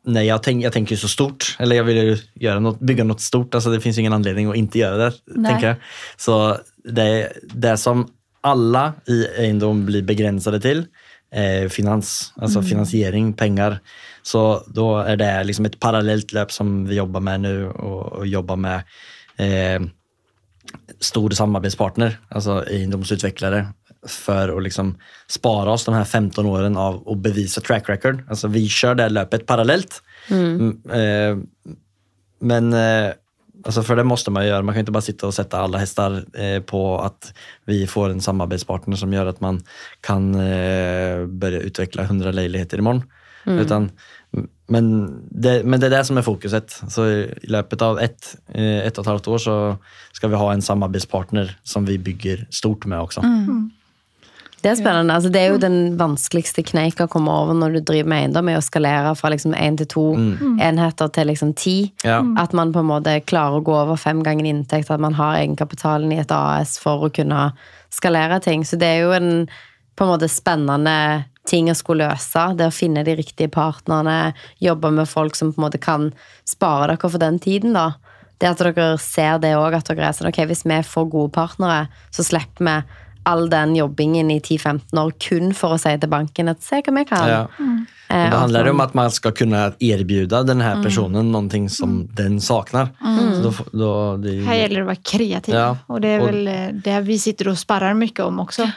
när 0.06 0.22
jag, 0.22 0.42
tänk, 0.42 0.64
jag 0.64 0.72
tänker 0.72 0.96
så 0.96 1.08
stort, 1.08 1.56
eller 1.58 1.76
jag 1.76 1.84
vill 1.84 1.96
ju 1.96 2.18
göra 2.34 2.60
något, 2.60 2.80
bygga 2.80 3.04
något 3.04 3.20
stort, 3.20 3.54
alltså 3.54 3.70
det 3.70 3.80
finns 3.80 3.98
ingen 3.98 4.12
anledning 4.12 4.50
att 4.50 4.56
inte 4.56 4.78
göra 4.78 4.96
det. 4.96 5.12
Nej. 5.26 5.52
Tänker 5.52 5.68
jag. 5.68 5.76
Så 6.16 6.56
det, 6.84 7.32
det 7.42 7.76
som 7.76 8.08
alla 8.40 8.92
i 9.06 9.24
egendom 9.24 9.86
blir 9.86 10.02
begränsade 10.02 10.60
till, 10.60 10.86
eh, 11.34 11.68
finans, 11.68 12.32
alltså 12.36 12.62
finansiering, 12.62 13.32
pengar. 13.32 13.78
Så 14.22 14.62
då 14.66 14.98
är 14.98 15.16
det 15.16 15.44
liksom 15.44 15.64
ett 15.64 15.80
parallellt 15.80 16.32
löp 16.32 16.52
som 16.52 16.86
vi 16.86 16.94
jobbar 16.94 17.20
med 17.20 17.40
nu 17.40 17.68
och, 17.68 18.12
och 18.12 18.26
jobbar 18.26 18.56
med 18.56 18.82
eh, 19.36 19.86
stor 21.00 21.30
samarbetspartner, 21.30 22.18
alltså 22.28 22.66
egendomsutvecklare 22.66 23.66
för 24.06 24.56
att 24.56 24.62
liksom 24.62 24.98
spara 25.26 25.72
oss 25.72 25.84
de 25.84 25.94
här 25.94 26.04
15 26.04 26.46
åren 26.46 26.76
av 26.76 27.08
att 27.08 27.18
bevisa 27.18 27.60
track 27.60 27.88
record. 27.88 28.24
Alltså 28.28 28.48
vi 28.48 28.68
kör 28.68 28.94
det 28.94 29.08
löpet 29.08 29.46
parallellt. 29.46 30.02
Mm, 30.30 30.82
eh, 30.90 31.44
men 32.40 32.72
eh, 32.72 33.12
alltså 33.64 33.82
för 33.82 33.96
det 33.96 34.04
måste 34.04 34.30
man 34.30 34.42
ju 34.42 34.48
göra. 34.48 34.62
Man 34.62 34.74
kan 34.74 34.80
inte 34.80 34.92
bara 34.92 35.00
sitta 35.00 35.26
och 35.26 35.34
sätta 35.34 35.58
alla 35.58 35.78
hästar 35.78 36.24
eh, 36.32 36.62
på 36.62 36.98
att 36.98 37.34
vi 37.64 37.86
får 37.86 38.10
en 38.10 38.20
samarbetspartner 38.20 38.96
som 38.96 39.12
gör 39.12 39.26
att 39.26 39.40
man 39.40 39.62
kan 40.00 40.34
eh, 40.34 41.26
börja 41.26 41.60
utveckla 41.60 42.02
100 42.02 42.32
lägenheter 42.32 42.78
imorgon. 42.78 43.02
Utan, 43.46 43.90
men, 44.66 45.18
det, 45.30 45.64
men 45.64 45.80
det 45.80 45.86
är 45.86 45.90
det 45.90 46.04
som 46.04 46.18
är 46.18 46.22
fokuset. 46.22 46.82
Så 46.88 47.06
i 47.06 47.34
löpet 47.42 47.82
av 47.82 48.00
ett, 48.00 48.36
eh, 48.48 48.78
ett 48.78 48.98
och 48.98 49.02
ett 49.02 49.08
halvt 49.08 49.28
år 49.28 49.38
så 49.38 49.76
ska 50.12 50.28
vi 50.28 50.34
ha 50.34 50.52
en 50.52 50.62
samarbetspartner 50.62 51.58
som 51.62 51.84
vi 51.84 51.98
bygger 51.98 52.46
stort 52.50 52.84
med 52.84 53.00
också. 53.00 53.20
Det 54.64 54.70
er 54.70 54.78
spennende. 54.78 55.12
Altså, 55.12 55.28
det 55.28 55.42
er 55.42 55.50
jo 55.52 55.60
den 55.60 55.98
vanskeligste 56.00 56.62
kneika 56.64 57.04
å 57.04 57.10
komme 57.12 57.28
over 57.28 57.56
når 57.58 57.74
du 57.74 57.80
driver 57.84 58.08
med 58.08 58.22
eiendom, 58.22 58.48
er 58.48 58.56
å 58.56 58.64
skalere 58.64 59.10
fra 59.18 59.28
liksom 59.34 59.52
én 59.52 59.76
til 59.76 59.90
to 59.92 60.04
enheter 60.64 61.10
til 61.12 61.28
liksom 61.28 61.52
ti. 61.60 61.74
Ja. 62.00 62.22
At 62.40 62.56
man 62.56 62.72
på 62.72 62.80
en 62.80 62.88
måte 62.88 63.18
klarer 63.28 63.60
å 63.60 63.66
gå 63.66 63.74
over 63.76 64.00
fem 64.00 64.22
ganger 64.24 64.48
inntekt, 64.48 64.88
at 64.88 65.04
man 65.04 65.18
har 65.18 65.36
egenkapitalen 65.42 66.16
i 66.16 66.22
et 66.22 66.32
AS 66.32 66.78
for 66.80 67.04
å 67.04 67.12
kunne 67.12 67.50
skalere 67.92 68.40
ting. 68.40 68.64
Så 68.64 68.80
det 68.80 68.88
er 68.88 69.04
jo 69.04 69.12
en 69.12 69.30
på 69.94 70.06
en 70.06 70.14
måte 70.14 70.32
spennende 70.32 70.96
ting 71.46 71.68
å 71.68 71.76
skulle 71.76 72.08
løse. 72.08 72.48
Det 72.56 72.70
å 72.70 72.74
finne 72.74 73.04
de 73.04 73.18
riktige 73.20 73.52
partnerne, 73.52 74.32
jobbe 74.64 74.90
med 74.96 75.12
folk 75.12 75.36
som 75.36 75.52
på 75.52 75.60
en 75.60 75.66
måte 75.68 75.82
kan 75.82 76.08
spare 76.48 76.94
dere 76.94 77.04
for 77.04 77.20
den 77.20 77.36
tiden, 77.36 77.76
da. 77.76 77.92
Det 78.40 78.48
at 78.48 78.64
dere 78.64 78.94
ser 78.98 79.38
det 79.44 79.52
òg, 79.60 79.76
at 79.76 79.92
dere 79.92 80.08
er 80.08 80.16
sånn 80.16 80.32
ok, 80.32 80.40
hvis 80.48 80.64
vi 80.64 80.80
får 80.88 81.12
gode 81.12 81.36
partnere, 81.36 81.84
så 82.16 82.24
slipper 82.26 82.64
vi 82.64 83.03
all 83.24 83.50
den 83.50 83.76
jobbingen 83.76 84.30
i 84.30 84.38
10-15 84.40 84.98
år 85.00 85.12
kun 85.28 85.54
for 85.54 85.74
å 85.74 85.78
si 85.80 85.92
til 85.98 86.08
banken 86.12 86.48
at 86.52 86.62
se 86.62 86.80
hva 86.84 86.94
vi 86.98 87.04
kan. 87.08 87.28
Ja. 87.28 87.42
Eh, 88.08 88.26
og 88.28 88.38
handlar 88.38 88.64
det 88.64 88.70
sånn. 88.70 88.74
om 88.74 88.80
att 88.80 88.94
man 88.94 89.10
ska 89.10 89.30
kunna 89.32 89.72
erbjuda 89.80 90.42
den 90.42 90.60
här 90.60 90.82
personen 90.82 91.32
någonting 91.32 91.68
som 91.70 92.08
den 92.12 92.40
saknar. 92.40 92.88
Så 93.42 93.42
då, 93.42 93.78
då, 93.78 94.16
det, 94.16 94.44
Här 94.44 94.54
gäller 94.54 94.74
det 94.76 94.80
att 94.80 94.86
vara 94.86 94.96
kreativ. 95.18 95.54
Ja. 95.54 95.76
Och 95.86 96.00
det 96.00 96.08
är 96.08 96.20
Och- 96.20 96.26
väl 96.28 96.48
eh, 96.48 96.68
det 96.84 97.00
vi 97.00 97.18
sitter 97.18 97.48
och 97.48 97.58
sparrar 97.58 97.94
mycket 97.94 98.20
om 98.24 98.40
också. 98.40 98.70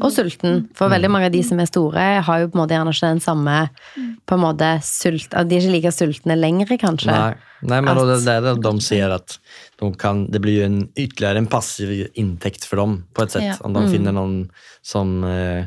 Og 0.00 0.12
sulten. 0.14 0.68
For 0.78 0.90
veldig 0.92 1.10
mange 1.10 1.26
av 1.26 1.32
de 1.34 1.42
som 1.42 1.58
er 1.60 1.66
store, 1.66 2.06
har 2.22 2.40
jo 2.42 2.50
på 2.52 2.58
en 2.58 2.62
måte 2.62 2.76
gjerne 2.76 2.92
ikke 2.94 3.10
den 3.14 3.20
samme 3.24 3.56
på 4.28 4.36
en 4.36 4.42
måte 4.42 4.68
sult... 4.86 5.34
at 5.34 5.48
De 5.48 5.56
er 5.56 5.64
ikke 5.64 5.74
like 5.74 5.92
sultne 5.92 6.36
lenger, 6.38 6.76
kanskje. 6.78 7.10
Nej, 7.10 7.36
nej 7.62 7.82
men 7.82 7.96
då 7.96 8.02
Att- 8.02 8.24
det 8.24 8.40
där 8.40 8.62
de 8.62 8.80
ser 8.80 9.10
att 9.10 9.40
de 9.78 9.94
kan, 9.94 10.30
det 10.30 10.38
blir 10.38 10.64
en, 10.64 10.88
ytterligare 10.96 11.38
en 11.38 11.46
passiv 11.46 12.08
intäkt 12.14 12.64
för 12.64 12.76
dem 12.76 13.04
på 13.14 13.22
ett 13.22 13.30
sätt. 13.30 13.44
Ja. 13.44 13.54
Om 13.60 13.72
de 13.72 13.90
finner 13.90 14.12
någon 14.12 14.50
som 14.82 15.24
eh, 15.24 15.64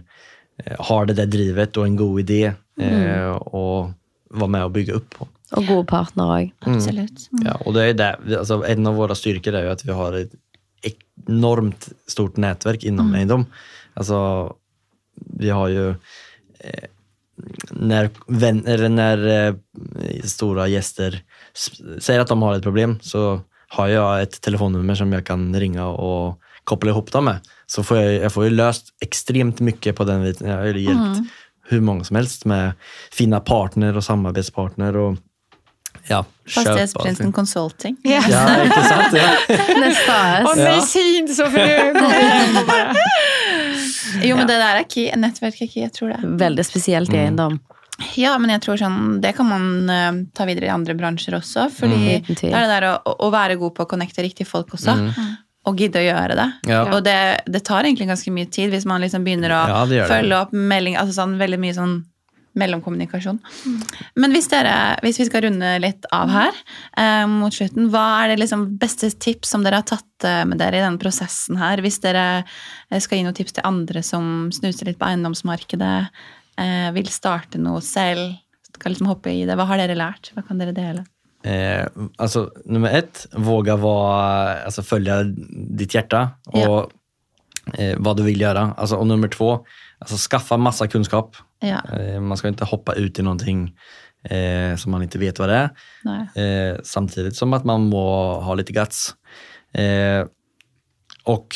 har 0.79 1.05
det 1.05 1.13
där 1.13 1.25
drivet 1.25 1.77
och 1.77 1.85
en 1.85 1.95
god 1.95 2.19
idé 2.19 2.53
eh, 2.81 3.29
och 3.31 3.91
vara 4.29 4.47
med 4.47 4.63
och 4.63 4.71
bygga 4.71 4.93
upp 4.93 5.09
på. 5.09 5.27
Og 5.51 5.65
gode 5.67 5.83
partnere 5.83 6.35
òg. 6.37 6.51
Absolutt. 6.63 7.25
Ja, 7.43 7.57
och 7.65 7.73
det 7.73 7.83
är 7.83 7.93
det, 7.93 8.39
alltså, 8.39 8.63
en 8.67 8.87
av 8.87 8.95
våra 8.95 9.15
styrkor 9.15 9.53
är 9.53 9.63
ju 9.63 9.69
att 9.69 9.85
vi 9.85 9.91
har 9.91 10.13
ett 10.13 10.31
enormt 11.27 11.89
stort 12.07 12.37
nätverk 12.37 12.83
inom 12.83 13.15
Eidom. 13.15 13.45
Alltså, 13.93 14.53
vi 15.15 15.49
har 15.49 15.67
ju 15.67 15.89
eh, 16.59 16.83
när, 17.71 18.09
vän, 18.27 18.65
eller 18.67 18.89
när 18.89 19.47
eh, 19.47 19.53
stora 20.23 20.67
gäster 20.67 21.23
säger 21.99 22.19
att 22.19 22.27
de 22.27 22.41
har 22.41 22.55
ett 22.55 22.63
problem 22.63 22.99
så 23.01 23.41
har 23.67 23.87
jag 23.87 24.21
ett 24.21 24.41
telefonnummer 24.41 24.95
som 24.95 25.13
jag 25.13 25.25
kan 25.25 25.59
ringa 25.59 25.87
och 25.87 26.39
koppla 26.63 26.91
ihop 26.91 27.11
dem 27.11 27.25
med. 27.25 27.39
Så 27.65 27.83
får 27.83 27.97
jag, 27.97 28.13
jag 28.13 28.33
får 28.33 28.43
ju 28.43 28.49
löst 28.49 28.87
extremt 29.01 29.59
mycket 29.59 29.95
på 29.95 30.03
den 30.03 30.23
biten. 30.23 30.49
Jag 30.49 30.57
har 30.57 30.65
ju 30.65 30.79
hjälpt 30.79 31.19
hur 31.67 31.81
många 31.81 32.03
som 32.03 32.15
helst 32.15 32.45
med 32.45 32.71
fina 33.11 33.39
partner 33.39 33.97
och 33.97 34.03
samarbetspartner 34.03 34.97
och 34.97 35.17
ja, 36.07 36.25
Fastighetsprinsen. 36.47 37.31
Consulting. 37.31 37.97
Ja. 38.03 38.23
Ja, 38.29 38.63
inte 38.63 38.83
sant? 38.83 39.13
Ja. 39.13 39.29
AS. 40.49 40.57
nej, 40.57 40.81
säg 40.81 41.17
inte 41.17 41.33
så 41.33 41.45
för 41.45 41.57
nu 41.57 41.93
Jo, 44.23 44.35
men 44.37 44.47
det 44.49 44.57
der 44.61 44.79
er 44.81 44.87
key. 44.89 45.09
Nettverk 45.17 45.61
er 45.61 45.67
key, 45.71 45.81
jeg 45.85 45.93
tror 45.95 46.13
det. 46.15 46.19
Veldig 46.41 46.65
spesielt 46.67 47.13
i 47.13 47.21
eiendom. 47.25 47.59
Ja, 48.17 48.33
men 48.41 48.49
jeg 48.49 48.61
tror 48.63 48.79
sånn, 48.81 49.19
det 49.21 49.35
kan 49.37 49.45
man 49.45 49.89
eh, 49.93 50.11
ta 50.33 50.45
videre 50.49 50.65
i 50.65 50.73
andre 50.73 50.95
bransjer 50.97 51.35
også. 51.37 51.67
Fordi 51.75 51.99
Mm, 52.21 52.33
det 52.33 52.49
er 52.49 52.65
det 52.65 52.71
der 52.71 52.87
å, 52.89 53.15
å 53.27 53.29
være 53.33 53.59
god 53.61 53.75
på 53.77 53.83
å 53.85 53.89
connecte 53.91 54.23
riktige 54.25 54.47
folk 54.49 54.73
også. 54.73 54.95
Og 55.69 55.77
gidde 55.77 55.99
å 56.01 56.05
gjøre 56.07 56.35
det. 56.39 56.47
Ja. 56.71 56.79
Og 56.95 57.03
det, 57.05 57.17
det 57.45 57.61
tar 57.67 57.85
egentlig 57.85 58.07
ganske 58.09 58.31
mye 58.33 58.49
tid 58.49 58.71
hvis 58.73 58.87
man 58.89 59.03
liksom 59.03 59.21
begynner 59.27 59.53
å 59.53 59.59
Ja, 59.69 59.81
det 59.85 59.99
det. 60.01 60.07
følge 60.09 60.39
opp 60.39 60.51
melding, 60.57 60.95
altså 60.97 61.13
sånn 61.19 61.35
veldig 61.37 61.59
mye 61.61 61.75
sånn 61.77 61.93
mellomkommunikasjon. 62.57 63.39
Men 64.19 64.35
hvis, 64.35 64.49
dere, 64.51 64.73
hvis 65.05 65.21
vi 65.21 65.27
skal 65.29 65.45
runde 65.47 65.71
litt 65.83 66.07
av 66.15 66.31
her 66.31 66.57
eh, 66.99 67.23
mot 67.29 67.53
slutten, 67.55 67.89
hva 67.93 68.05
er 68.23 68.33
det 68.33 68.41
liksom 68.41 68.67
beste 68.81 69.11
tips 69.11 69.53
som 69.53 69.65
dere 69.65 69.81
har 69.81 69.87
tatt 69.87 70.27
eh, 70.27 70.43
med 70.47 70.59
dere 70.61 70.79
i 70.79 70.83
denne 70.83 71.01
prosessen 71.01 71.59
her? 71.61 71.83
Hvis 71.83 72.01
dere 72.03 72.25
eh, 72.41 72.99
skal 72.99 73.19
gi 73.19 73.25
noen 73.27 73.37
tips 73.37 73.57
til 73.57 73.67
andre 73.67 74.03
som 74.05 74.51
snuser 74.55 74.89
litt 74.89 74.99
på 75.01 75.07
eiendomsmarkedet, 75.07 75.95
eh, 76.61 76.89
vil 76.97 77.11
starte 77.11 77.61
noe 77.61 77.83
selv, 77.85 78.35
skal 78.71 78.95
liksom 78.95 79.11
hoppe 79.11 79.33
i 79.33 79.45
det, 79.47 79.57
hva 79.59 79.69
har 79.69 79.81
dere 79.81 79.97
lært? 79.99 80.33
Hva 80.35 80.43
kan 80.47 80.61
dere 80.61 80.75
dele? 80.75 81.05
Eh, 81.43 81.87
alltså, 82.17 82.51
nummer 82.65 82.89
ett, 82.89 83.27
våga 83.31 83.75
vara, 83.75 84.63
alltså, 84.63 84.83
följa 84.83 85.23
ditt 85.23 85.93
hjärta 85.93 86.29
och 86.45 86.59
Ja. 86.59 86.89
Eh, 87.73 87.95
vad 87.97 88.17
du 88.17 88.23
vill 88.23 88.41
göra. 88.41 88.73
Alltså, 88.77 88.95
och 88.95 89.07
nummer 89.07 89.27
två, 89.27 89.65
alltså, 89.99 90.29
skaffa 90.29 90.57
massa 90.57 90.87
kunskap. 90.87 91.35
Ja, 91.59 91.81
Eh, 91.99 92.21
man 92.21 92.37
ska 92.37 92.47
inte 92.47 92.65
hoppa 92.65 92.93
ut 92.93 93.19
i 93.19 93.21
någonting 93.21 93.75
eh, 94.29 94.75
som 94.75 94.91
man 94.91 95.03
inte 95.03 95.19
vet 95.19 95.39
vad 95.39 95.49
det 95.49 95.55
är. 95.55 96.71
Eh, 96.71 96.79
samtidigt 96.83 97.35
som 97.35 97.53
att 97.53 97.65
man 97.65 97.81
må 97.81 98.33
ha 98.39 98.53
lite 98.55 98.73
guts. 98.73 99.15
Eh, 99.73 100.25
och 101.23 101.55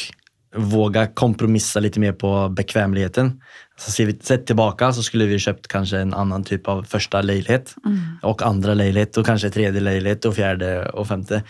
våga 0.56 1.08
kompromissa 1.08 1.80
lite 1.80 2.00
mer 2.00 2.12
på 2.12 2.50
bekvämligheten. 2.50 3.42
Så 3.78 3.92
ser 3.92 4.06
vi 4.06 4.20
sett 4.20 4.46
tillbaka 4.46 4.94
så 4.94 5.04
skulle 5.04 5.26
vi 5.26 5.40
köpt 5.40 5.68
kanske 5.68 5.98
en 6.00 6.14
annan 6.14 6.44
typ 6.44 6.68
av 6.68 6.84
första 6.84 7.22
lägenhet 7.22 7.76
och 8.22 8.42
andra 8.42 8.74
lägenhet 8.74 9.18
och 9.18 9.26
kanske 9.26 9.50
tredje 9.50 9.82
lägenhet 9.82 10.26
och 10.26 10.36
fjärde 10.36 10.90
och 10.90 11.08
femte. 11.08 11.44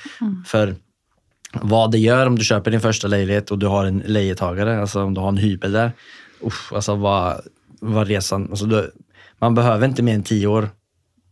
För 0.46 0.76
vad 1.62 1.92
det 1.92 1.98
gör 1.98 2.28
om 2.28 2.36
du 2.36 2.44
köper 2.44 2.72
din 2.72 2.82
första 2.82 3.08
lägenhet 3.08 3.52
och 3.52 3.60
du 3.60 3.68
har 3.68 3.86
en 3.86 4.04
lejetagare, 4.06 4.82
alltså 4.82 5.04
om 5.04 5.14
du 5.14 5.22
har 5.22 5.28
en 5.28 5.38
hybel 5.38 5.72
där. 5.72 5.92
Uff, 6.42 6.74
alltså 6.74 6.96
vad, 6.96 7.42
vad 7.80 8.08
resan, 8.08 8.48
alltså 8.50 8.66
du, 8.66 8.92
man 9.40 9.56
behöver 9.56 9.88
inte 9.88 10.04
mer 10.04 10.16
än 10.16 10.24
tio 10.24 10.48
år 10.48 10.70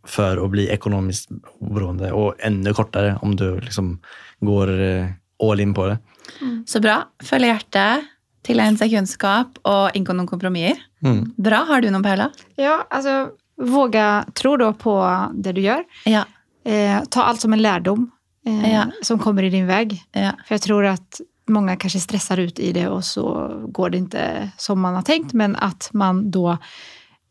för 0.07 0.45
att 0.45 0.49
bli 0.49 0.67
ekonomiskt 0.67 1.29
oberoende 1.59 2.11
och 2.11 2.35
ännu 2.39 2.73
kortare 2.73 3.19
om 3.21 3.35
du 3.35 3.59
liksom 3.59 3.99
går 4.39 4.81
eh, 4.81 5.05
all 5.51 5.59
in 5.59 5.73
på 5.73 5.87
det. 5.87 5.97
Så 6.65 6.79
bra. 6.79 7.03
Følge 7.23 7.47
hjertet, 7.47 8.09
tilegne 8.43 8.79
seg 8.79 8.91
kunnskap 8.91 9.59
og 9.63 9.95
inngå 9.95 10.15
noen 10.15 10.27
kompromisser. 10.27 10.79
Bra. 11.35 11.63
Har 11.67 11.81
du 11.81 11.89
noen, 11.91 12.03
Paula? 12.03 12.29
Ja, 12.55 12.87
alltså 12.89 13.29
våga 13.61 14.25
tro 14.33 14.57
då 14.57 14.73
på 14.73 15.27
det 15.33 15.51
du 15.51 15.61
gör. 15.61 15.83
Ja. 16.05 16.25
Eh, 16.65 17.03
ta 17.09 17.23
allt 17.23 17.41
som 17.41 17.53
en 17.53 17.61
lärdom 17.61 18.11
eh, 18.45 18.73
Ja. 18.73 18.85
som 19.01 19.19
kommer 19.19 19.43
i 19.43 19.49
din 19.49 19.67
väg. 19.67 20.03
ja. 20.11 20.31
För 20.47 20.55
jag 20.55 20.61
tror 20.61 20.85
att 20.85 21.21
många 21.47 21.75
kanske 21.75 21.99
stressar 21.99 22.37
ut 22.37 22.59
i 22.59 22.71
det 22.73 22.87
och 22.87 23.03
så 23.05 23.51
går 23.67 23.89
det 23.89 23.97
inte 23.97 24.49
som 24.57 24.79
man 24.81 24.95
har 24.95 25.01
tänkt. 25.01 25.33
Men 25.33 25.55
att 25.55 25.89
man 25.93 26.31
då 26.31 26.57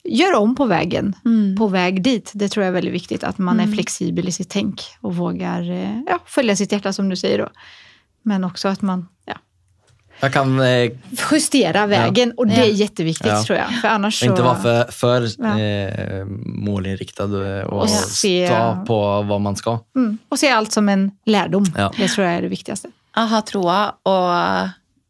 gör 0.05 0.37
om 0.39 0.55
på 0.55 0.67
vägen, 0.67 1.15
Mm. 1.25 1.57
på 1.57 1.67
väg 1.69 2.03
dit. 2.03 2.31
Det 2.35 2.49
tror 2.49 2.65
jag 2.65 2.69
är 2.69 2.75
väldigt 2.75 2.95
viktigt. 2.95 3.25
Att 3.25 3.39
man 3.39 3.61
är 3.61 3.67
flexibel 3.67 4.29
i 4.29 4.33
sitt 4.33 4.49
tänk 4.51 4.81
och 5.01 5.17
vågar 5.17 5.71
eh, 5.71 6.01
ja, 6.07 6.19
följa 6.27 6.57
sitt 6.57 6.73
hjärta 6.73 6.93
som 6.93 7.09
du 7.09 7.17
säger 7.17 7.39
då. 7.39 7.49
Men 8.23 8.45
också 8.45 8.69
att 8.69 8.83
man 8.83 9.09
ja, 9.25 9.35
Jag 10.23 10.33
kan 10.33 10.61
eh, 10.61 10.91
justera 11.31 11.87
vägen 11.87 12.33
och 12.37 12.47
det 12.47 12.55
Ja. 12.55 12.63
är 12.65 12.71
jätteviktigt 12.71 13.27
Ja. 13.27 13.43
tror 13.45 13.59
jag. 13.59 13.81
För 13.81 13.89
annars 13.89 14.19
så... 14.21 14.27
inte 14.27 14.43
vara 14.43 14.55
för, 14.55 14.85
för 14.85 15.29
Ja. 15.39 15.59
eh, 15.61 16.25
målinriktad 16.45 17.25
och, 17.25 17.73
och 17.73 17.83
Och 17.83 17.91
se- 17.91 18.49
ta 18.49 18.85
på 18.87 19.23
vad 19.23 19.41
man 19.41 19.57
ska. 19.57 19.79
Mm. 19.97 20.19
Och 20.29 20.39
se 20.39 20.51
allt 20.51 20.73
som 20.73 20.89
en 20.89 21.11
lärdom. 21.27 21.65
Ja. 21.77 21.93
Det 21.97 22.09
tror 22.09 22.27
jag 22.27 22.37
är 22.37 22.43
det 22.43 22.49
viktigaste. 22.49 22.89
ha 23.17 23.41
troa 23.43 23.95
og 24.03 24.69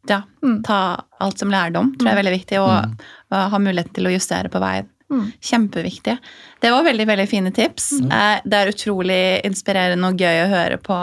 ja, 0.09 0.23
Mm. 0.43 0.63
ta 0.65 1.03
alt 1.21 1.39
som 1.39 1.51
lærdom, 1.51 1.95
tror 1.99 2.09
jeg 2.09 2.13
er 2.19 2.23
veldig 2.23 2.33
viktig. 2.39 2.61
Og, 2.61 2.97
og 3.31 3.51
ha 3.51 3.59
mulighet 3.59 3.93
til 3.95 4.07
å 4.07 4.11
justere 4.11 4.49
på 4.49 4.59
veien. 4.61 4.89
Mm. 5.13 5.27
Kjempeviktig. 5.45 6.15
Det 6.63 6.71
var 6.73 6.85
veldig 6.87 7.05
veldig 7.11 7.27
fine 7.29 7.51
tips. 7.53 7.91
Eh, 8.01 8.41
Det 8.49 8.55
er 8.63 8.71
utrolig 8.73 9.19
inspirerende 9.45 10.09
og 10.09 10.17
gøy 10.17 10.39
å 10.47 10.49
høre 10.49 10.79
på 10.81 10.97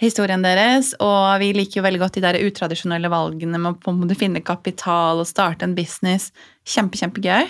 historien 0.00 0.42
deres. 0.44 0.92
Og 1.02 1.40
vi 1.42 1.52
liker 1.56 1.80
jo 1.80 1.86
veldig 1.88 1.98
godt 2.04 2.14
de 2.20 2.20
der 2.28 2.38
utradisjonelle 2.46 3.10
valgene 3.10 3.58
med 3.58 3.74
å 3.74 3.80
en 3.82 4.14
finne 4.14 4.40
kapital 4.46 5.18
og 5.18 5.26
starte 5.26 5.66
en 5.66 5.74
business. 5.74 6.30
Kjempe, 6.64 6.94
kjempegøy. 7.00 7.48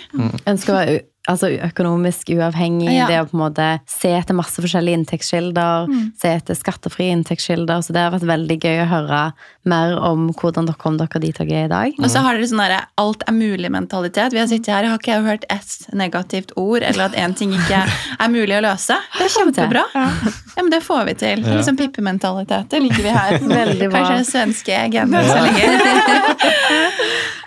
Ønsker 0.49 0.73
å 0.73 0.79
være 0.79 0.97
u- 0.97 1.05
altså, 1.29 1.49
økonomisk 1.67 2.31
uavhengig. 2.33 2.89
Ja. 2.95 3.07
Det 3.09 3.19
å 3.21 3.27
på 3.29 3.37
en 3.37 3.43
måte 3.43 3.67
se 3.89 4.11
etter 4.17 4.37
masse 4.37 4.61
forskjellige 4.63 5.01
inntektskilder. 5.01 5.91
Se 6.21 6.31
etter 6.39 6.57
skattefrie 6.57 7.13
inntektskilder. 7.15 7.83
Så 7.85 7.93
det 7.95 8.03
har 8.05 8.13
vært 8.15 8.27
veldig 8.29 8.57
gøy 8.61 8.83
å 8.83 8.89
høre 8.91 9.21
mer 9.69 9.93
om 10.01 10.29
hvordan 10.33 10.69
dere 10.69 10.79
kom 10.81 10.97
dere 10.97 11.21
dit 11.21 11.37
dere 11.37 11.59
er 11.63 11.67
i 11.67 11.71
dag. 11.71 11.99
Og 12.01 12.09
så 12.11 12.23
har 12.25 12.37
dere 12.37 12.49
sånn 12.49 12.63
derre 12.63 12.79
alt 13.01 13.25
er 13.29 13.35
mulig-mentalitet. 13.37 14.33
Vi 14.33 14.41
har 14.41 14.49
sittet 14.49 14.73
her, 14.73 14.89
har 14.89 15.01
ikke 15.01 15.13
jeg 15.13 15.27
hørt 15.27 15.45
ett 15.53 15.93
negativt 15.97 16.55
ord, 16.59 16.81
eller 16.81 17.09
at 17.09 17.17
én 17.19 17.35
ting 17.37 17.53
ikke 17.57 17.83
er 17.85 18.33
mulig 18.33 18.57
å 18.57 18.63
løse. 18.65 18.97
Det 19.19 19.27
er 19.27 19.35
kjempebra. 19.37 19.85
Ja, 20.51 20.65
men 20.65 20.71
det 20.73 20.81
får 20.83 21.05
vi 21.07 21.13
til. 21.15 21.41
Det 21.41 21.47
er 21.47 21.59
liksom 21.61 21.77
Pippi-mentalitet. 21.79 22.65
Det 22.73 22.81
liker 22.83 23.05
vi 23.05 23.13
her. 23.15 23.37
Veldig 23.39 23.87
bra. 23.87 24.01
Kanskje 24.01 24.17
den 24.17 24.27
svenske 24.27 24.79
genen 24.91 25.23
som 25.29 25.45
ligger. 25.47 25.71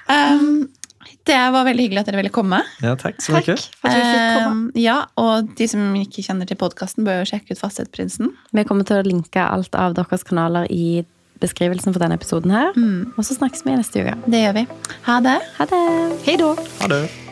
um, 0.09 0.47
det 1.25 1.39
var 1.55 1.65
veldig 1.65 1.87
hyggelig 1.87 2.01
at 2.03 2.07
dere 2.11 2.21
ville 2.21 2.33
komme. 2.35 2.59
Ja, 2.85 2.95
tack 3.01 3.23
så 3.23 3.33
Tack 3.33 3.47
mycket. 3.47 3.65
för 3.81 3.89
att 3.89 3.95
vi 3.95 4.01
fick 4.01 4.45
komma. 4.45 4.51
Um, 4.51 4.73
ja, 4.75 4.97
og 5.15 5.49
de 5.57 5.69
som 5.69 5.95
ikke 5.97 6.23
kjenner 6.23 6.47
til 6.51 6.57
podkasten, 6.61 7.05
bør 7.07 7.23
jo 7.23 7.31
sjekke 7.33 7.53
ut 7.57 7.61
Fasthetsprinsen. 7.63 8.31
Vi 8.53 8.65
kommer 8.69 8.85
til 8.85 9.01
å 9.01 9.07
linke 9.07 9.41
alt 9.43 9.75
av 9.75 9.95
deres 9.97 10.23
kanaler 10.29 10.69
i 10.71 11.05
beskrivelsen 11.41 11.93
for 11.93 12.01
denne 12.05 12.15
episoden 12.21 12.53
her. 12.55 12.73
Og 13.17 13.25
så 13.25 13.35
snakkes 13.37 13.65
vi 13.67 13.75
neste 13.77 14.05
uke. 14.05 14.15
Det 14.31 14.45
gjør 14.45 14.59
vi. 14.61 14.67
Ha 15.09 15.21
det. 15.25 15.39
Ha 15.59 15.67
det! 15.73 15.85
Hej 16.29 16.37
då! 16.41 16.57
Ha 16.81 16.89
det. 16.89 17.24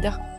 rien. 0.00 0.31